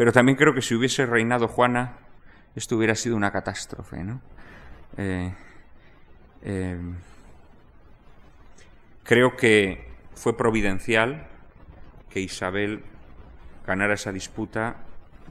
[0.00, 1.98] pero también creo que si hubiese reinado Juana,
[2.56, 4.22] esto hubiera sido una catástrofe, ¿no?
[4.96, 5.30] Eh,
[6.40, 6.94] em,
[9.02, 11.26] Creo que fue providencial
[12.08, 12.82] que Isabel
[13.66, 14.76] ganara esa disputa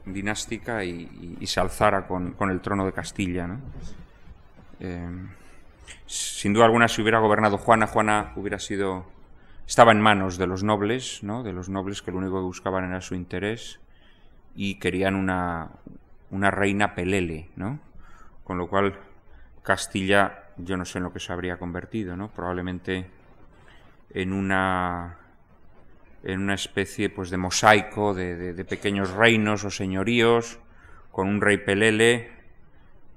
[0.04, 3.48] dinástica y, se alzara con, el trono de Castilla.
[4.78, 5.26] Eh,
[6.06, 9.04] sin duda alguna, si hubiera gobernado Juana, Juana hubiera sido
[9.66, 11.42] estaba en manos de los nobles, ¿no?
[11.42, 13.80] de los nobles que lo único que buscaban era su interés
[14.54, 15.70] y querían una,
[16.30, 17.80] una reina pelele, ¿no?
[18.44, 18.98] Con lo cual
[19.62, 22.28] Castilla, yo no sé en lo que se habría convertido, ¿no?
[22.28, 23.10] Probablemente
[24.12, 25.16] en una
[26.22, 30.58] en una especie pues de mosaico de, pequeños reinos o señoríos
[31.10, 32.30] con un rey pelele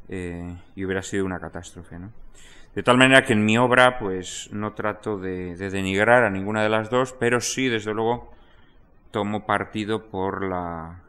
[0.07, 2.11] eh, y hubiera sido una catástrofe ¿no?
[2.75, 6.69] de tal manera que en mi obra pues no trato de, denigrar a ninguna de
[6.69, 8.31] las dos pero sí desde luego
[9.11, 11.02] tomo partido por la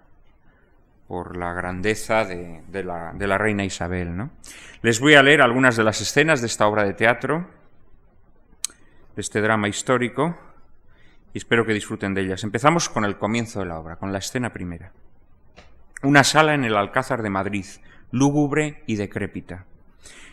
[1.15, 4.33] por la grandeza de, de, la, de la reina Isabel ¿no?
[4.83, 7.47] les voy a leer algunas de las escenas de esta obra de teatro
[9.17, 10.37] este drama histórico
[11.33, 12.43] y espero que disfruten de ellas.
[12.43, 14.91] Empezamos con el comienzo de la obra, con la escena primera.
[16.03, 17.65] Una sala en el Alcázar de Madrid,
[18.11, 19.67] lúgubre y decrépita.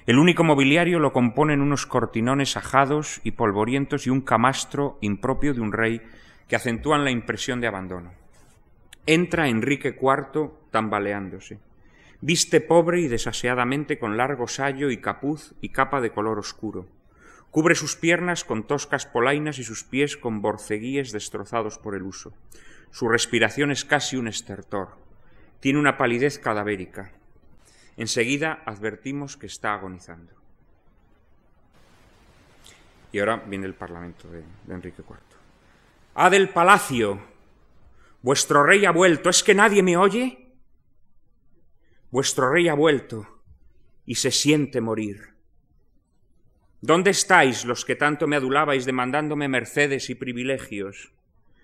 [0.08, 5.62] El único mobiliario lo componen unos cortinones ajados y polvorientos y un camastro impropio de
[5.62, 6.02] un rey
[6.48, 8.20] que acentúan la impresión de abandono.
[9.06, 11.60] Entra Enrique IV tambaleándose.
[12.22, 16.88] Viste pobre y desaseadamente con largo sayo y capuz y capa de color oscuro
[17.52, 22.34] Cubre sus piernas con toscas polainas y sus pies con borceguíes destrozados por el uso.
[22.91, 24.95] Su respiración es casi un estertor.
[25.60, 27.11] Tiene una palidez cadavérica.
[27.98, 30.32] Enseguida advertimos que está agonizando.
[33.11, 35.18] Y ahora viene el parlamento de, Enrique IV.
[36.15, 37.19] ¡Ah del palacio!
[38.22, 39.30] Vuestro rey ha vuelto.
[39.30, 40.53] ¿Es que nadie me oye?
[42.11, 43.43] Vuestro rey ha vuelto
[44.06, 45.31] y se siente morir.
[46.81, 51.14] ¿Dónde estáis los que tanto me adulabais demandándome mercedes y privilegios?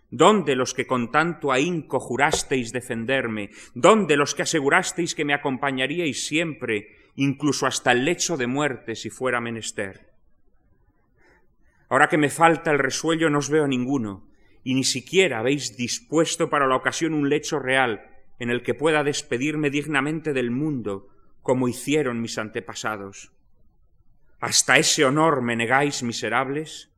[0.10, 3.50] ¿Dónde los que con tanto ahínco jurasteis defenderme?
[3.74, 9.10] ¿Dónde los que asegurasteis que me acompañaríais siempre, incluso hasta el lecho de muerte si
[9.10, 10.14] fuera menester?
[11.90, 14.28] Ahora que me falta el resuello no os veo ninguno,
[14.68, 18.06] y ni siquiera habéis dispuesto para la ocasión un lecho real
[18.38, 21.08] en el que pueda despedirme dignamente del mundo,
[21.42, 23.32] como hicieron mis antepasados.
[24.42, 26.92] ¿Hasta ese honor me negáis, miserables?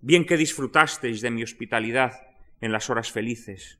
[0.00, 2.22] Bien que disfrutasteis de mi hospitalidad
[2.62, 3.78] en las horas felices,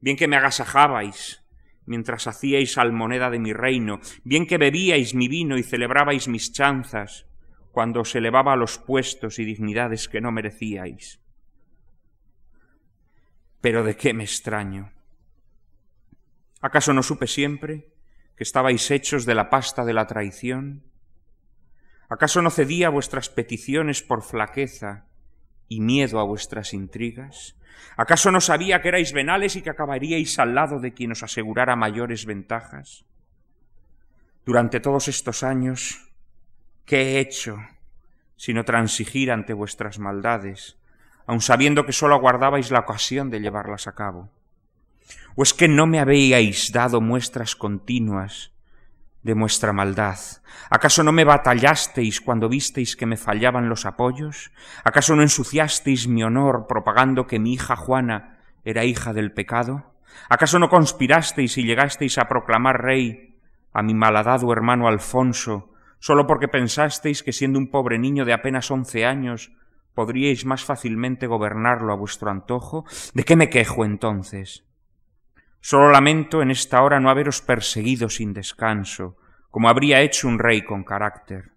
[0.00, 1.44] bien que me agasajabais
[1.84, 7.28] mientras hacíais almoneda de mi reino, bien que bebíais mi vino y celebrabais mis chanzas
[7.70, 11.20] cuando os elevaba a los puestos y dignidades que no merecíais.
[13.60, 14.92] Pero ¿de qué me extraño?
[16.60, 17.92] ¿Acaso no supe siempre
[18.36, 20.84] que estabais hechos de la pasta de la traición?
[22.08, 25.06] ¿Acaso no cedía vuestras peticiones por flaqueza
[25.68, 27.56] y miedo a vuestras intrigas?
[27.96, 31.76] ¿Acaso no sabía que erais venales y que acabaríais al lado de quien os asegurara
[31.76, 33.04] mayores ventajas?
[34.44, 36.12] Durante todos estos años,
[36.84, 37.58] ¿qué he hecho
[38.36, 40.78] sino transigir ante vuestras maldades,
[41.26, 44.30] aun sabiendo que sólo aguardabais la ocasión de llevarlas a cabo?
[45.34, 48.52] ¿O es que no me habíais dado muestras continuas
[49.22, 50.18] de vuestra maldad?
[50.70, 54.50] ¿Acaso no me batallasteis cuando visteis que me fallaban los apoyos?
[54.82, 59.92] ¿Acaso no ensuciasteis mi honor propagando que mi hija Juana era hija del pecado?
[60.28, 63.36] ¿Acaso no conspirasteis y llegasteis a proclamar rey
[63.72, 68.70] a mi malhadado hermano Alfonso, solo porque pensasteis que siendo un pobre niño de apenas
[68.70, 69.52] once años
[69.96, 72.84] podríais más fácilmente gobernarlo a vuestro antojo?
[73.14, 74.64] ¿De qué me quejo entonces?
[75.60, 79.16] Solo lamento en esta hora no haberos perseguido sin descanso,
[79.50, 81.50] como habría hecho un rey con carácter.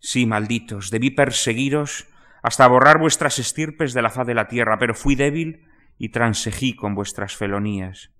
[0.00, 2.08] Sí, malditos, debí perseguiros
[2.42, 5.68] hasta borrar vuestras estirpes de la faz de la tierra, pero fui débil
[5.98, 8.10] y transejí con vuestras felonías.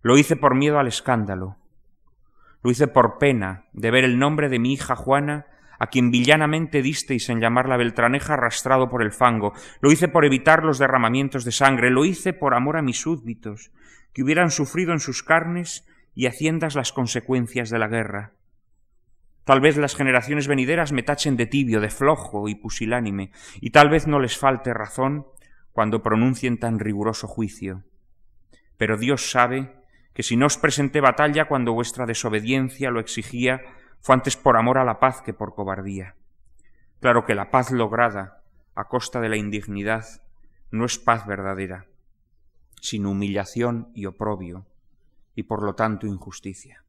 [0.00, 1.58] Lo hice por miedo al escándalo.
[2.62, 5.46] Lo hice por pena de ver el nombre de mi hija Juana,
[5.78, 9.52] a quien villanamente disteis en llamarla Beltraneja arrastrado por el fango.
[9.80, 11.90] Lo hice por evitar los derramamientos de sangre.
[11.90, 13.72] Lo hice por amor a mis súbditos,
[14.12, 18.32] que hubieran sufrido en sus carnes y haciendas las consecuencias de la guerra.
[19.44, 23.30] Tal vez las generaciones venideras me tachen de tibio, de flojo y pusilánime,
[23.60, 25.26] y tal vez no les falte razón
[25.72, 27.84] cuando pronuncien tan riguroso juicio.
[28.78, 29.74] Pero Dios sabe
[30.14, 33.60] que si no os presenté batalla cuando vuestra desobediencia lo exigía,
[34.04, 36.14] fue antes por amor a la paz que por cobardía.
[37.00, 38.42] Claro que la paz lograda
[38.74, 40.04] a costa de la indignidad
[40.70, 41.86] no es paz verdadera
[42.82, 44.66] sin humillación y oprobio,
[45.34, 46.84] y por lo tanto injusticia.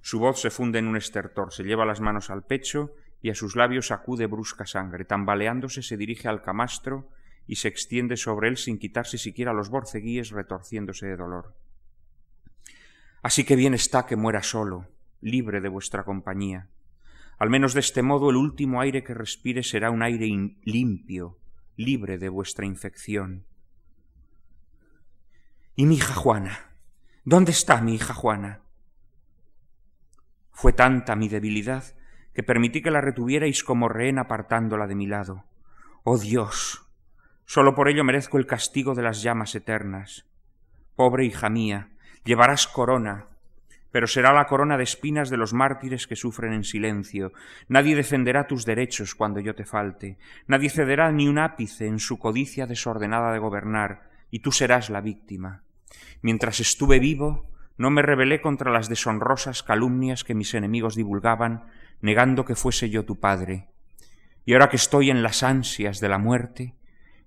[0.00, 2.92] Su voz se funde en un estertor, se lleva las manos al pecho
[3.22, 5.04] y a sus labios acude brusca sangre.
[5.04, 7.08] Tambaleándose se dirige al camastro
[7.46, 11.54] y se extiende sobre él sin quitarse siquiera los borceguíes retorciéndose de dolor.
[13.22, 14.88] Así que bien está que muera solo,
[15.20, 16.68] libre de vuestra compañía.
[17.38, 20.26] Al menos de este modo el último aire que respire será un aire
[20.64, 21.38] limpio,
[21.76, 23.44] libre de vuestra infección.
[25.76, 26.74] ¿Y mi hija Juana?
[27.24, 28.60] ¿Dónde está mi hija Juana?
[30.50, 31.84] Fue tanta mi debilidad
[32.34, 35.44] que permití que la retuvierais como rehén apartándola de mi lado.
[36.04, 36.86] Oh Dios,
[37.46, 40.26] sólo por ello merezco el castigo de las llamas eternas.
[40.96, 41.90] Pobre hija mía,
[42.24, 43.26] llevarás corona,
[43.90, 47.32] pero será la corona de espinas de los mártires que sufren en silencio.
[47.68, 50.18] Nadie defenderá tus derechos cuando yo te falte.
[50.46, 55.00] Nadie cederá ni un ápice en su codicia desordenada de gobernar, y tú serás la
[55.00, 55.62] víctima.
[56.22, 61.64] Mientras estuve vivo, no me rebelé contra las deshonrosas calumnias que mis enemigos divulgaban,
[62.00, 63.68] negando que fuese yo tu padre.
[64.44, 66.74] Y ahora que estoy en las ansias de la muerte,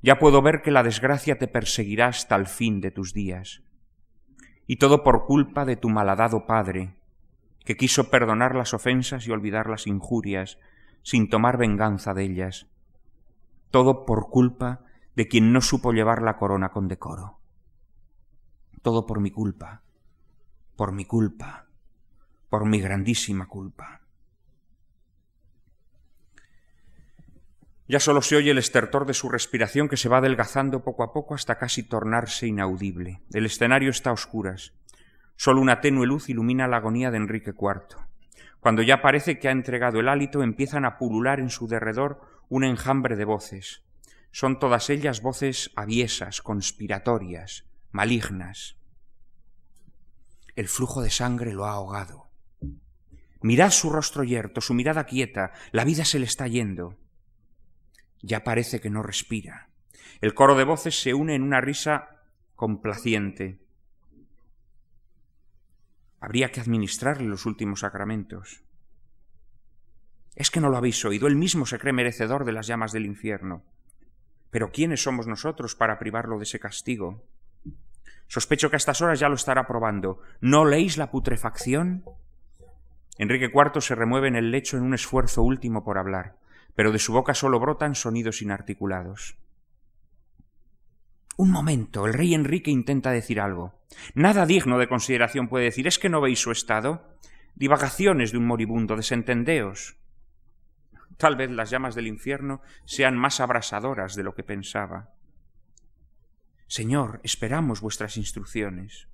[0.01, 3.63] ya puedo ver que la desgracia te perseguirá hasta el fin de tus días
[4.67, 6.95] y todo por culpa de tu malhadado padre,
[7.65, 10.59] que quiso perdonar las ofensas y olvidar las injurias,
[11.01, 12.67] sin tomar venganza de ellas.
[13.71, 14.81] Todo por culpa
[15.15, 17.39] de quien no supo llevar la corona con decoro.
[18.81, 19.81] Todo por mi culpa,
[20.75, 21.67] por mi culpa,
[22.49, 24.02] por mi grandísima culpa.
[27.87, 31.11] Ya solo se oye el estertor de su respiración que se va adelgazando poco a
[31.11, 33.21] poco hasta casi tornarse inaudible.
[33.33, 34.73] El escenario está a oscuras.
[35.35, 37.97] Solo una tenue luz ilumina la agonía de Enrique IV.
[38.61, 42.63] Cuando ya parece que ha entregado el hálito, empiezan a pulular en su derredor un
[42.63, 43.83] enjambre de voces.
[44.31, 48.77] Son todas ellas voces aviesas, conspiratorias, malignas.
[50.55, 52.29] El flujo de sangre lo ha ahogado.
[53.41, 56.97] Mirad su rostro yerto, su mirada quieta, la vida se le está yendo.
[58.23, 59.69] Ya parece que no respira.
[60.21, 62.21] El coro de voces se une en una risa
[62.55, 63.59] complaciente.
[66.21, 68.63] Habría que administrarle los últimos sacramentos.
[70.35, 73.05] Es que no lo habéis oído, él mismo se cree merecedor de las llamas del
[73.05, 73.63] infierno.
[74.49, 77.25] Pero ¿quiénes somos nosotros para privarlo de ese castigo?
[78.27, 80.21] Sospecho que a estas horas ya lo estará probando.
[80.39, 82.05] ¿No leéis la putrefacción?
[83.17, 86.37] Enrique IV se remueve en el lecho en un esfuerzo último por hablar,
[86.75, 89.37] pero de su boca solo brotan sonidos inarticulados.
[91.35, 93.73] Un momento, el rey Enrique intenta decir algo.
[94.13, 95.87] Nada digno de consideración puede decir.
[95.87, 97.17] ¿Es que no veis su estado?
[97.55, 99.95] Divagaciones de un moribundo, desentendeos.
[101.17, 105.13] Tal vez las llamas del infierno sean más abrasadoras de lo que pensaba.
[106.67, 109.07] Señor, esperamos vuestras instrucciones.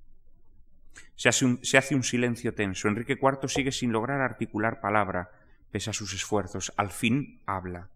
[1.16, 2.88] Se hace, un, se hace un silencio tenso.
[2.88, 5.30] Enrique IV sigue sin lograr articular palabra,
[5.70, 6.72] pese a sus esfuerzos.
[6.76, 7.90] Al fin habla.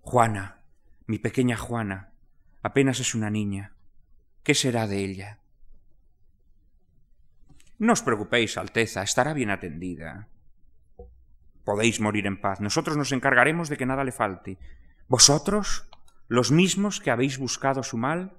[0.00, 0.62] Juana,
[1.06, 2.12] mi pequeña Juana,
[2.62, 3.72] Apenas es una niña.
[4.44, 5.38] ¿Qué será de ella?
[7.78, 10.28] No os preocupéis, Alteza, estará bien atendida.
[11.64, 12.60] Podéis morir en paz.
[12.60, 14.58] Nosotros nos encargaremos de que nada le falte.
[15.08, 15.88] ¿Vosotros?
[16.28, 18.38] ¿Los mismos que habéis buscado su mal?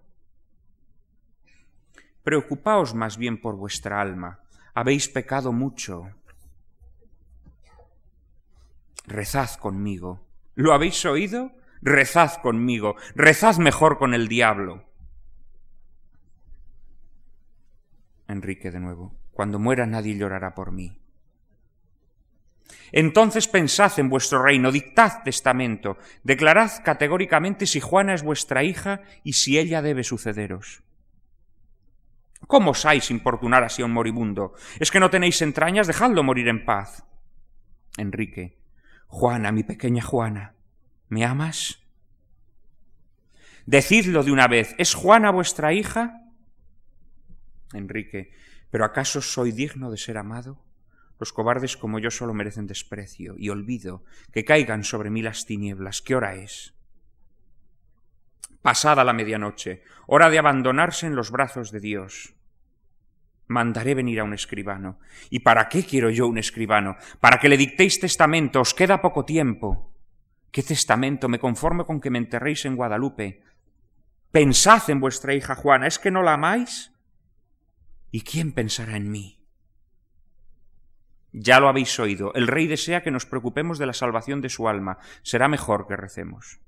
[2.24, 4.40] Preocupaos más bien por vuestra alma.
[4.74, 6.12] Habéis pecado mucho.
[9.06, 10.28] Rezad conmigo.
[10.56, 11.52] ¿Lo habéis oído?
[11.84, 14.86] rezad conmigo, rezad mejor con el diablo.
[18.28, 20.98] Enrique de nuevo, cuando muera nadie llorará por mí.
[22.92, 29.34] Entonces pensad en vuestro reino, dictad testamento, declarad categóricamente si Juana es vuestra hija y
[29.34, 30.84] si ella debe sucederos.
[32.48, 34.54] ¿Cómo osáis importunar así a un moribundo?
[34.80, 35.88] ¿Es que no tenéis entrañas?
[35.88, 37.06] Dejadlo morir en paz.
[37.98, 38.58] Enrique,
[39.14, 40.56] Juana, mi pequeña Juana,
[41.08, 41.80] ¿Me amas?
[43.68, 46.20] Decidlo de una vez, ¿es Juana vuestra hija?
[47.74, 48.32] Enrique,
[48.72, 50.66] ¿pero acaso soy digno de ser amado?
[51.20, 56.02] Los cobardes como yo solo merecen desprecio y olvido que caigan sobre mí las tinieblas.
[56.02, 56.74] ¿Qué hora es?
[58.64, 62.33] Pasada la medianoche, hora de abandonarse en los brazos de Dios.
[63.48, 65.00] Mandaré venir a un escribano.
[65.30, 66.98] ¿Y para qué quiero yo un escribano?
[67.20, 68.62] Para que le dictéis testamento.
[68.62, 69.94] Os queda poco tiempo.
[70.52, 71.28] ¿Qué testamento?
[71.30, 73.44] Me conformo con que me enterréis en Guadalupe.
[74.32, 76.92] Pensad en vuestra hija Juana, ¿es que no la amáis?
[78.10, 79.44] ¿Y quién pensará en mí?
[81.32, 84.68] Ya lo habéis oído, el rey desea que nos preocupemos de la salvación de su
[84.68, 85.00] alma.
[85.24, 86.60] Será mejor que recemos.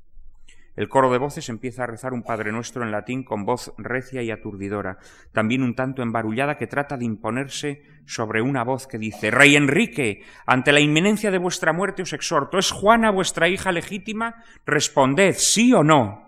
[0.75, 4.21] El coro de voces empieza a rezar un Padre Nuestro en latín con voz recia
[4.21, 4.97] y aturdidora,
[5.31, 10.23] también un tanto embarullada que trata de imponerse sobre una voz que dice Rey Enrique,
[10.45, 14.43] ante la inminencia de vuestra muerte os exhorto, ¿es Juana vuestra hija legítima?
[14.65, 16.25] Responded sí o no.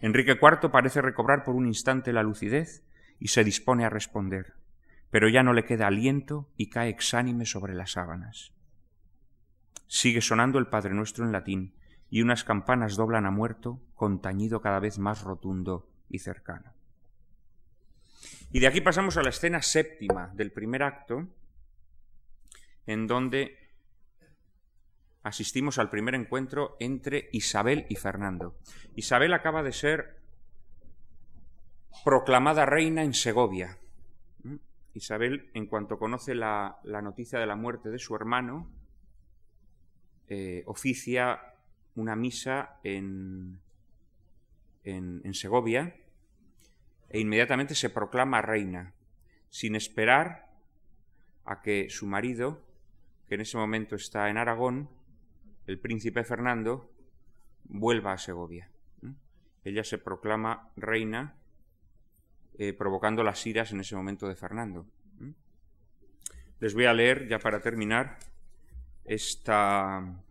[0.00, 2.82] Enrique IV parece recobrar por un instante la lucidez
[3.20, 4.54] y se dispone a responder,
[5.10, 8.52] pero ya no le queda aliento y cae exánime sobre las sábanas.
[9.86, 11.74] Sigue sonando el Padre Nuestro en latín,
[12.10, 16.72] y unas campanas doblan a muerto con tañido cada vez más rotundo y cercano.
[18.50, 21.28] Y de aquí pasamos a la escena séptima del primer acto,
[22.86, 23.56] en donde
[25.22, 28.56] asistimos al primer encuentro entre Isabel y Fernando.
[28.96, 30.18] Isabel acaba de ser
[32.04, 33.78] proclamada reina en Segovia.
[34.94, 38.68] Isabel, en cuanto conoce la, noticia de la muerte de su hermano,
[40.28, 41.40] eh, oficia
[42.00, 43.60] una misa en,
[44.84, 45.94] en, Segovia
[47.08, 48.94] e inmediatamente se proclama reina,
[49.50, 50.48] sin esperar
[51.44, 52.64] a que su marido,
[53.28, 54.88] que en ese momento está en Aragón,
[55.66, 56.90] el príncipe Fernando,
[57.64, 58.70] vuelva a Segovia.
[59.64, 61.34] Ella se proclama reina,
[62.58, 64.86] eh, provocando las iras en ese momento de Fernando.
[66.60, 68.18] Les voy a leer, ya para terminar,
[69.04, 70.22] esta,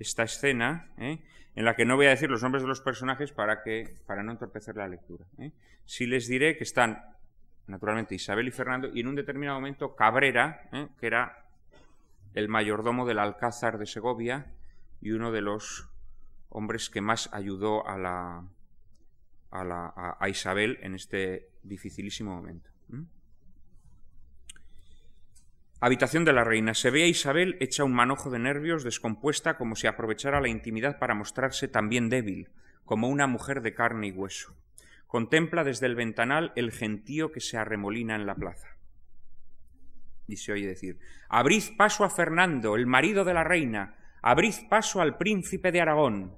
[0.00, 1.20] esta escena, ¿eh?
[1.54, 4.22] en la que no voy a decir los nombres de los personajes para, que, para
[4.22, 5.26] no entorpecer la lectura.
[5.38, 5.52] ¿eh?
[5.84, 7.04] Sí les diré que están,
[7.66, 10.88] naturalmente, Isabel y Fernando, y en un determinado momento Cabrera, ¿eh?
[10.98, 11.44] que era
[12.34, 14.46] el mayordomo del Alcázar de Segovia
[15.02, 15.88] y uno de los
[16.48, 18.44] hombres que más ayudó a, la,
[19.50, 22.70] a, la, a Isabel en este dificilísimo momento.
[25.82, 26.74] Habitación de la reina.
[26.74, 30.98] Se ve a Isabel hecha un manojo de nervios, descompuesta, como si aprovechara la intimidad
[30.98, 32.50] para mostrarse también débil,
[32.84, 34.54] como una mujer de carne y hueso.
[35.06, 38.76] contempla desde el ventanal el gentío que se arremolina en la plaza.
[40.28, 45.00] Y se oye decir, abrid paso a Fernando, el marido de la reina, abrid paso
[45.00, 46.36] al príncipe de Aragón.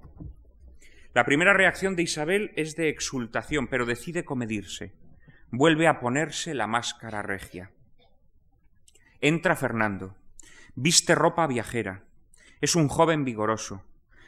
[1.15, 4.95] La primera reacción de Isabel es de exultación, pero decide comedirse.
[5.51, 7.73] Vuelve a ponerse la máscara regia.
[9.23, 10.17] Entra Fernando.
[10.75, 12.03] Viste ropa viajera.
[12.61, 13.85] Es un joven vigoroso.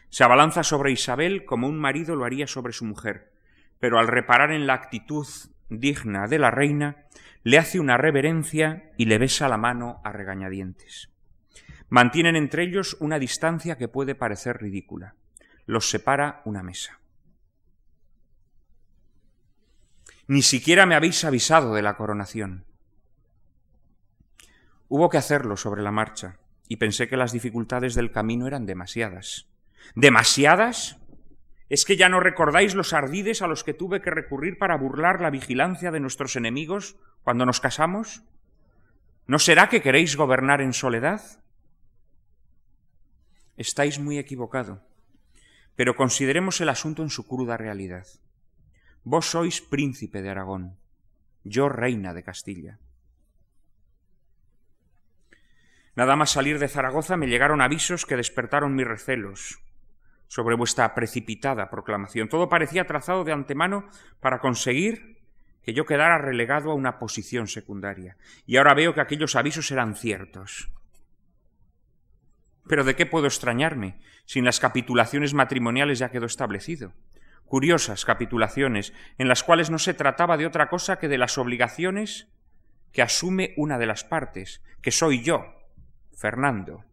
[0.09, 3.33] Se abalanza sobre Isabel como un marido lo haría sobre su mujer,
[3.81, 5.27] pero al reparar en la actitud
[5.69, 7.05] digna de la reina,
[7.43, 11.11] le hace una reverencia y le besa la mano a regañadientes.
[11.89, 15.17] Mantienen entre ellos una distancia que puede parecer ridícula
[15.67, 17.01] los separa una mesa.
[20.27, 22.65] Ni siquiera me habéis avisado de la coronación.
[24.97, 26.39] Hubo que hacerlo sobre la marcha,
[26.69, 29.49] y pensé que las dificultades del camino eran demasiadas.
[29.97, 30.99] ¿Demasiadas?
[31.69, 35.21] ¿Es que ya no recordáis los ardides a los que tuve que recurrir para burlar
[35.21, 36.95] la vigilancia de nuestros enemigos
[37.25, 38.23] cuando nos casamos?
[39.27, 41.43] ¿No será que queréis gobernar en soledad?
[43.57, 44.81] Estáis muy equivocado.
[45.75, 48.07] Pero consideremos el asunto en su cruda realidad.
[49.03, 50.79] Vos sois príncipe de Aragón,
[51.43, 52.79] yo reina de Castilla.
[55.97, 59.61] Nada más salir de Zaragoza me llegaron avisos que despertaron mis recelos
[60.27, 62.29] sobre vuestra precipitada proclamación.
[62.29, 63.89] Todo parecía trazado de antemano
[64.21, 65.23] para conseguir
[65.63, 68.17] que yo quedara relegado a una posición secundaria.
[68.45, 70.71] Y ahora veo que aquellos avisos eran ciertos.
[72.69, 76.93] Pero ¿de qué puedo extrañarme si en las capitulaciones matrimoniales ya quedó establecido?
[77.45, 82.29] Curiosas capitulaciones en las cuales no se trataba de otra cosa que de las obligaciones
[82.93, 85.64] que asume una de las partes, que soy yo,
[86.17, 86.85] Fernando.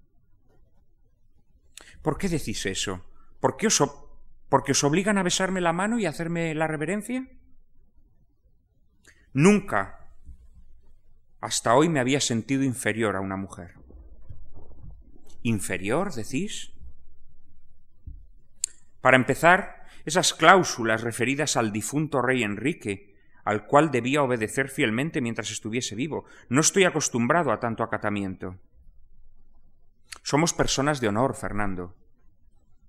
[2.02, 3.06] ¿Por qué decís eso?
[3.40, 3.84] ¿Por qué os,
[4.50, 7.28] ¿Porque os obligan a besarme la mano y a hacerme la reverencia?
[9.34, 9.98] Nunca
[11.40, 13.82] hasta hoy me había sentido inferior a una mujer
[15.44, 16.72] inferior, decís?
[19.02, 25.52] Para empezar, esas cláusulas referidas al difunto rey Enrique, al cual debía obedecer fielmente mientras
[25.52, 26.26] estuviese vivo.
[26.50, 28.60] No estoy acostumbrado a tanto acatamiento.
[30.24, 31.96] Somos personas de honor, Fernando.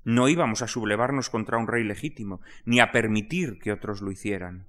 [0.05, 4.66] No íbamos a sublevarnos contra un rey legítimo, ni a permitir que otros lo hicieran.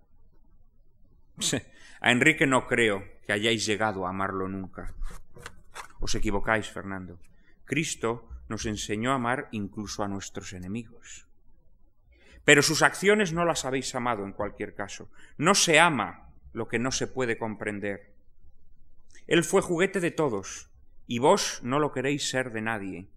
[2.01, 4.93] A Enrique no creo que hayáis llegado a amarlo nunca.
[5.99, 7.19] Os equivocáis, Fernando.
[7.65, 11.25] Cristo nos enseñó a amar incluso a nuestros enemigos.
[12.45, 15.09] Pero sus acciones no las habéis amado en cualquier caso.
[15.37, 18.13] No se ama lo que no se puede comprender.
[19.27, 20.69] Él fue juguete de todos,
[21.07, 23.07] y vos no lo queréis ser de nadie.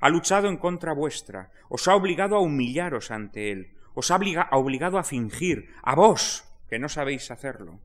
[0.00, 4.16] Ha luchado en contra vuestra, os ha obligado a humillaros ante él, os ha
[4.52, 7.80] obligado a fingir, a vos, que no sabéis hacerlo.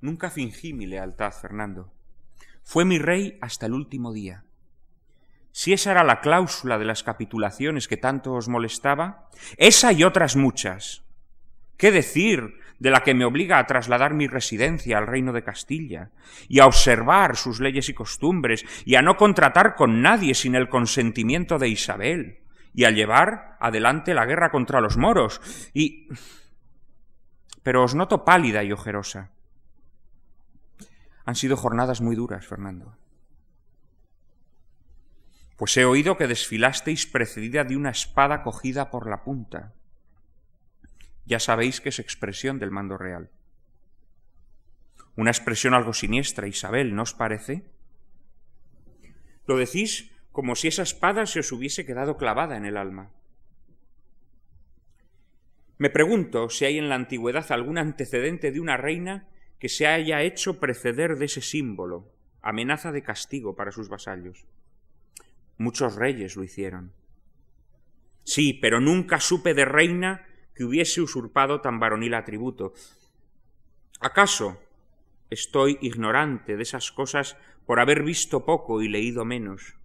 [0.00, 1.92] Nunca fingí mi lealtad, Fernando.
[2.62, 4.44] Fue mi rey hasta el último día.
[5.52, 10.36] Si esa era la cláusula de las capitulaciones que tanto os molestaba, esa y otras
[10.36, 11.02] muchas.
[11.76, 16.10] ¿Qué decir de la que me obliga a trasladar mi residencia al reino de Castilla,
[16.48, 20.68] y a observar sus leyes y costumbres, y a no contratar con nadie sin el
[20.68, 22.38] consentimiento de Isabel,
[22.72, 25.40] y a llevar adelante la guerra contra los moros,
[25.74, 26.08] y...
[27.62, 29.32] Pero os noto pálida y ojerosa.
[31.24, 32.96] Han sido jornadas muy duras, Fernando.
[35.58, 39.74] Pues he oído que desfilasteis precedida de una espada cogida por la punta.
[41.28, 43.28] Ya sabéis que es expresión del mando real.
[45.14, 47.66] Una expresión algo siniestra, Isabel, ¿no os parece?
[49.46, 53.10] Lo decís como si esa espada se os hubiese quedado clavada en el alma.
[55.76, 59.28] Me pregunto si hay en la antigüedad algún antecedente de una reina
[59.58, 62.10] que se haya hecho preceder de ese símbolo,
[62.40, 64.46] amenaza de castigo para sus vasallos.
[65.58, 66.94] Muchos reyes lo hicieron.
[68.24, 70.27] Sí, pero nunca supe de reina
[70.58, 72.72] que hubiese usurpado tan varonil atributo.
[74.00, 74.60] ¿Acaso
[75.30, 79.78] estoy ignorante de esas cosas por haber visto poco y leído menos?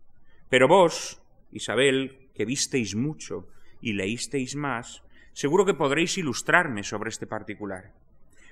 [0.50, 1.22] Pero vos,
[1.52, 3.48] Isabel, que visteis mucho
[3.82, 7.94] y leísteis más, seguro que podréis ilustrarme sobre este particular.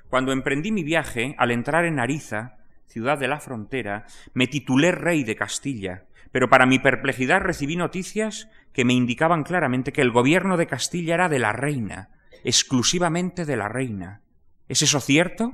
[0.08, 5.24] Cuando emprendí mi viaje, al entrar en Ariza, ciudad de la frontera, me titulé rey
[5.24, 10.58] de Castilla, pero para mi perplejidad recibí noticias que me indicaban claramente que el gobierno
[10.58, 12.10] de Castilla era de la reina,
[12.44, 14.22] exclusivamente de la reina.
[14.68, 15.52] ¿Es eso cierto?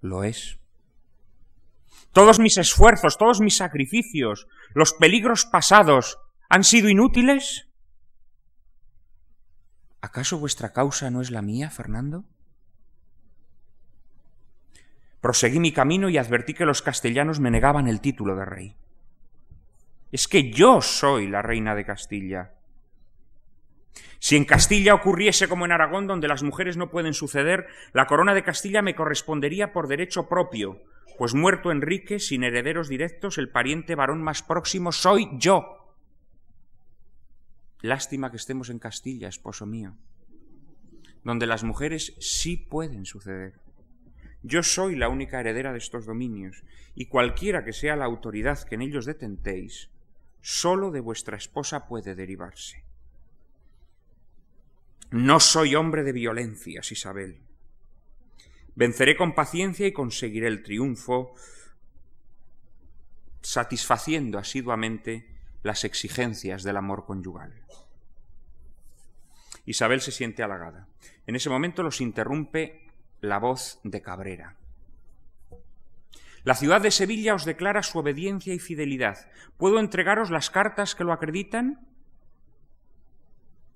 [0.00, 0.58] Lo es.
[2.12, 6.18] Todos mis esfuerzos, todos mis sacrificios, los peligros pasados,
[6.48, 7.68] ¿han sido inútiles?
[10.00, 12.24] ¿Acaso vuestra causa no es la mía, Fernando?
[15.20, 18.76] Proseguí mi camino y advertí que los castellanos me negaban el título de rey.
[20.16, 22.54] Es que yo soy la reina de Castilla.
[24.18, 28.32] Si en Castilla ocurriese como en Aragón, donde las mujeres no pueden suceder, la corona
[28.32, 30.80] de Castilla me correspondería por derecho propio,
[31.18, 35.94] pues muerto Enrique, sin herederos directos, el pariente varón más próximo soy yo.
[37.82, 39.98] Lástima que estemos en Castilla, esposo mío,
[41.24, 43.60] donde las mujeres sí pueden suceder.
[44.42, 46.64] Yo soy la única heredera de estos dominios,
[46.94, 49.90] y cualquiera que sea la autoridad que en ellos detentéis,
[50.46, 52.84] sólo de vuestra esposa puede derivarse.
[55.10, 57.40] No soy hombre de violencias, Isabel.
[58.76, 61.34] Venceré con paciencia y conseguiré el triunfo,
[63.42, 65.26] satisfaciendo asiduamente
[65.64, 67.64] las exigencias del amor conyugal.
[69.64, 70.86] Isabel se siente halagada.
[71.26, 72.86] En ese momento los interrumpe
[73.20, 74.54] la voz de Cabrera.
[76.46, 79.28] La ciudad de Sevilla os declara su obediencia y fidelidad.
[79.56, 81.88] ¿Puedo entregaros las cartas que lo acreditan?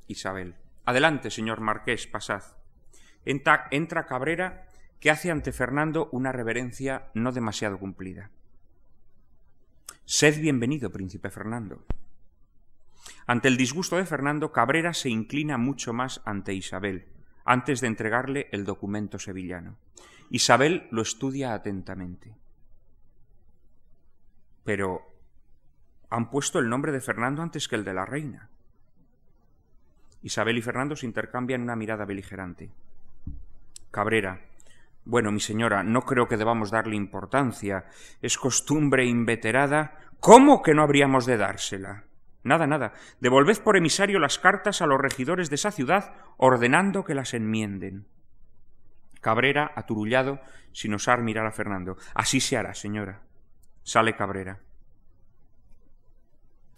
[0.06, 0.54] Isabel.
[0.84, 2.44] Adelante, señor marqués, pasad.
[3.24, 4.68] Entra, entra Cabrera,
[5.00, 8.30] que hace ante Fernando una reverencia no demasiado cumplida.
[10.04, 11.84] Sed bienvenido, príncipe Fernando.
[13.26, 17.08] Ante el disgusto de Fernando, Cabrera se inclina mucho más ante Isabel,
[17.44, 19.76] antes de entregarle el documento sevillano.
[20.30, 22.36] Isabel lo estudia atentamente.
[24.64, 25.02] Pero
[26.10, 28.50] han puesto el nombre de Fernando antes que el de la reina.
[30.22, 32.70] Isabel y Fernando se intercambian una mirada beligerante.
[33.90, 34.40] Cabrera.
[35.04, 37.86] Bueno, mi señora, no creo que debamos darle importancia.
[38.20, 39.96] Es costumbre inveterada.
[40.20, 42.04] ¿Cómo que no habríamos de dársela?
[42.42, 42.92] Nada, nada.
[43.20, 48.06] Devolved por emisario las cartas a los regidores de esa ciudad ordenando que las enmienden.
[49.20, 50.40] Cabrera, aturullado,
[50.72, 51.96] sin osar mirar a Fernando.
[52.14, 53.22] Así se hará, señora.
[53.82, 54.60] Sale Cabrera.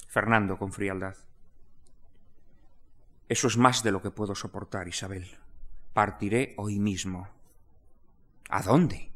[0.08, 1.16] Fernando, con frialdad.
[3.28, 5.38] Eso es más de lo que puedo soportar, Isabel.
[5.94, 7.28] Partiré hoy mismo.
[8.50, 9.10] ¿A dónde?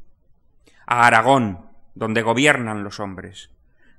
[0.86, 3.50] A Aragón, donde gobiernan los hombres.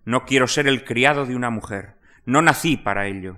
[0.06, 1.98] No quiero ser el criado de una mujer.
[2.26, 3.38] No nací para ello.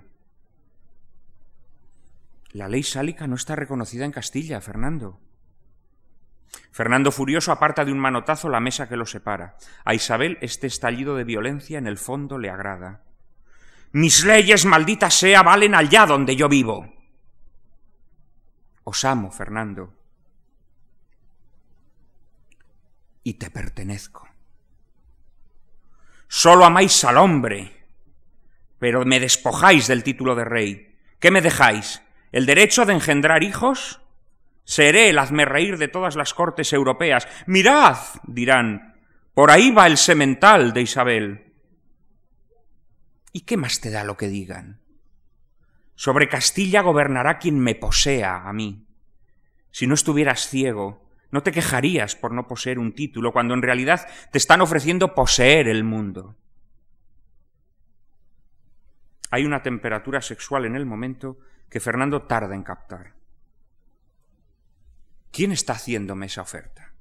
[2.51, 5.19] La ley sálica no está reconocida en Castilla, Fernando.
[6.71, 9.57] Fernando furioso aparta de un manotazo la mesa que lo separa.
[9.85, 13.03] A Isabel este estallido de violencia en el fondo le agrada.
[13.91, 16.93] Mis leyes, maldita sea, valen allá donde yo vivo.
[18.83, 19.93] Os amo, Fernando.
[23.23, 24.27] Y te pertenezco.
[26.27, 27.85] Solo amáis al hombre,
[28.77, 30.99] pero me despojáis del título de rey.
[31.19, 32.01] ¿Qué me dejáis?
[32.31, 34.01] ¿El derecho de engendrar hijos?
[34.69, 37.27] Seré el hazme reír de todas las cortes europeas.
[37.47, 37.97] Mirad,
[38.27, 39.01] dirán,
[39.33, 41.53] por ahí va el semental de Isabel.
[43.33, 44.79] ¿Y qué más te da lo que digan?
[45.95, 48.85] Sobre Castilla gobernará quien me posea a mí.
[49.71, 54.07] Si no estuvieras ciego, no te quejarías por no poseer un título, cuando en realidad
[54.31, 56.35] te están ofreciendo poseer el mundo.
[59.31, 61.39] Hay una temperatura sexual en el momento
[61.71, 63.18] que Fernando tarda en captar.
[65.31, 66.93] ¿Quién está haciéndome esa oferta?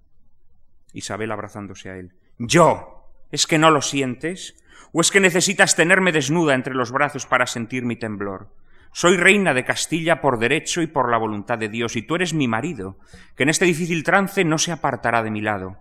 [0.92, 2.14] Isabel abrazándose a él.
[2.38, 2.94] Yo.
[3.30, 4.56] ¿Es que no lo sientes?
[4.92, 8.54] ¿O es que necesitas tenerme desnuda entre los brazos para sentir mi temblor?
[8.92, 12.32] Soy reina de Castilla por derecho y por la voluntad de Dios, y tú eres
[12.32, 12.98] mi marido,
[13.36, 15.76] que en este difícil trance no se apartará de mi lado.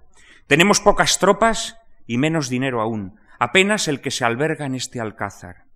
[0.45, 5.66] Tenemos pocas tropas y menos dinero aún, apenas el que se alberga en este alcázar.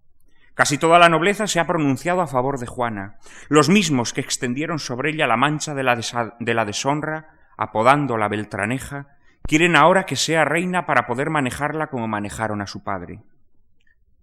[0.54, 3.18] Casi toda la nobleza se ha pronunciado a favor de Juana,
[3.48, 5.96] los mismos que extendieron sobre ella la mancha de la,
[6.40, 9.08] de la deshonra, apodando la Beltraneja,
[9.44, 13.22] quieren ahora que sea reina para poder manejarla como manejaron a su padre.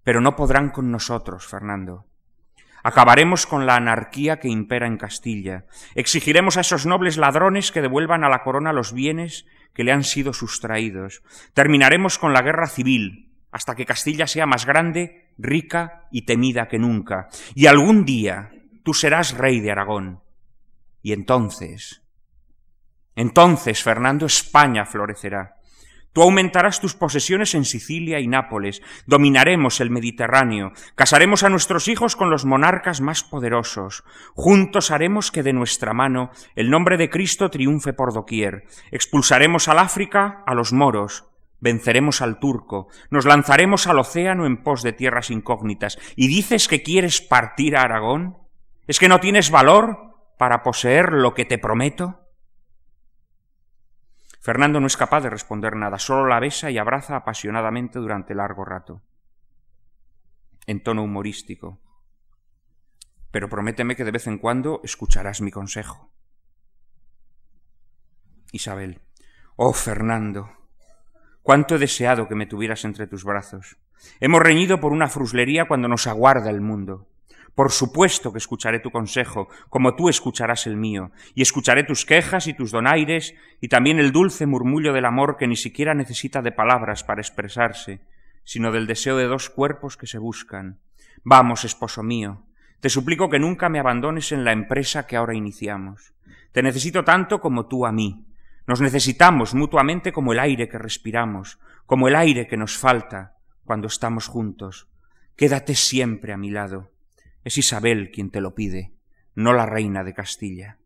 [0.05, 2.07] Pero no podrán con nosotros, Fernando.
[2.83, 5.67] Acabaremos con la anarquía que impera en Castilla.
[5.95, 10.05] Exigiremos a esos nobles ladrones que devuelvan a la corona los bienes que le han
[10.05, 11.23] sido sustraídos.
[11.55, 16.79] Terminaremos con la guerra civil, hasta que Castilla sea más grande rica y temida que
[16.79, 18.51] nunca, y algún día
[18.85, 20.21] tú serás rey de Aragón.
[21.01, 22.03] Y entonces,
[23.15, 25.57] entonces, Fernando, España florecerá.
[26.13, 32.17] Tú aumentarás tus posesiones en Sicilia y Nápoles, dominaremos el Mediterráneo, casaremos a nuestros hijos
[32.17, 34.05] con los monarcas más poderosos,
[34.35, 39.79] juntos haremos que de nuestra mano el nombre de Cristo triunfe por doquier, expulsaremos al
[39.79, 41.28] África a los moros,
[41.61, 45.99] Venceremos al turco, nos lanzaremos al océano en pos de tierras incógnitas.
[46.15, 48.39] ¿Y dices que quieres partir a Aragón?
[48.87, 52.29] ¿Es que no tienes valor para poseer lo que te prometo?
[54.41, 58.65] Fernando no es capaz de responder nada, solo la besa y abraza apasionadamente durante largo
[58.65, 59.03] rato,
[60.67, 61.81] en tono humorístico.
[63.31, 66.13] Pero prométeme que de vez en cuando escucharás mi consejo.
[68.53, 69.03] Isabel.
[69.57, 70.51] Oh, Fernando,
[71.49, 73.79] cuánto he deseado que me tuvieras entre tus brazos.
[74.21, 77.09] Hemos reñido por una fruslería cuando nos aguarda el mundo.
[77.55, 82.49] Por supuesto que escucharé tu consejo, como tú escucharás el mío, y escucharé tus quejas
[82.49, 86.53] y tus donaires, y también el dulce murmullo del amor que ni siquiera necesita de
[86.53, 88.03] palabras para expresarse,
[88.45, 90.81] sino del deseo de dos cuerpos que se buscan.
[91.25, 92.45] Vamos, esposo mío,
[92.81, 96.13] te suplico que nunca me abandones en la empresa que ahora iniciamos.
[96.53, 98.28] Te necesito tanto como tú a mí.
[98.69, 103.87] Nos necesitamos mutuamente como el aire que respiramos, como el aire que nos falta cuando
[103.87, 104.91] estamos juntos.
[105.37, 106.93] Quédate siempre a mi lado.
[107.45, 108.95] Es Isabel quien te lo pide,
[109.35, 110.79] no la reina de Castilla.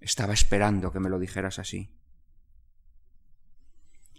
[0.00, 1.94] Estaba esperando que me lo dijeras así.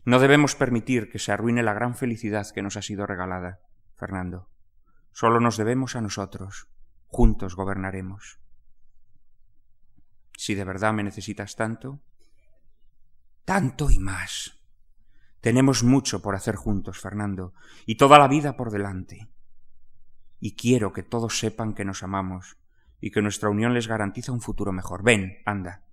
[0.06, 3.60] No debemos permitir que se arruine la gran felicidad que nos ha sido regalada,
[3.98, 4.50] Fernando.
[5.12, 6.70] Solo nos debemos a nosotros.
[7.08, 8.41] Juntos gobernaremos.
[10.42, 12.00] Si de verdad me necesitas tanto,
[13.46, 14.60] tanto y más.
[15.40, 17.54] Tenemos mucho por hacer juntos, Fernando,
[17.86, 19.30] y toda la vida por delante
[20.40, 22.58] y quiero que todos sepan que nos amamos
[23.00, 25.04] y que nuestra unión les garantiza un futuro mejor.
[25.04, 25.84] Ven, anda.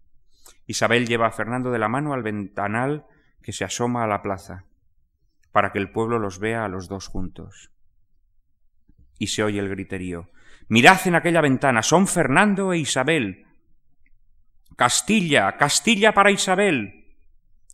[0.66, 3.04] Isabel lleva a Fernando de la mano al ventanal
[3.42, 4.64] que se asoma a la plaza,
[5.52, 7.70] para que el pueblo los vea a los dos juntos.
[9.18, 10.30] Y se oye el griterío.
[10.68, 13.44] Mirad en aquella ventana, son Fernando e Isabel.
[14.78, 17.04] Castilla, Castilla para Isabel.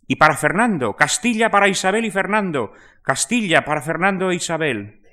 [0.07, 2.73] Y para Fernando, Castilla para Isabel y Fernando,
[3.03, 5.05] Castilla para Fernando e Isabel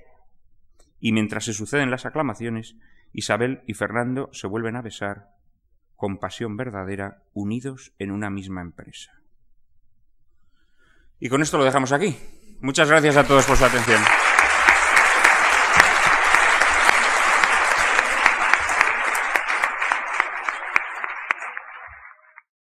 [1.03, 2.77] y mientras se suceden las aclamaciones,
[3.13, 5.31] Isabel y Fernando se vuelven a besar
[5.97, 9.21] con pasión verdadera, unidos en una misma empresa.
[11.19, 12.17] Y con esto lo dejamos aquí.
[12.61, 14.01] Muchas gracias a todos por su atención.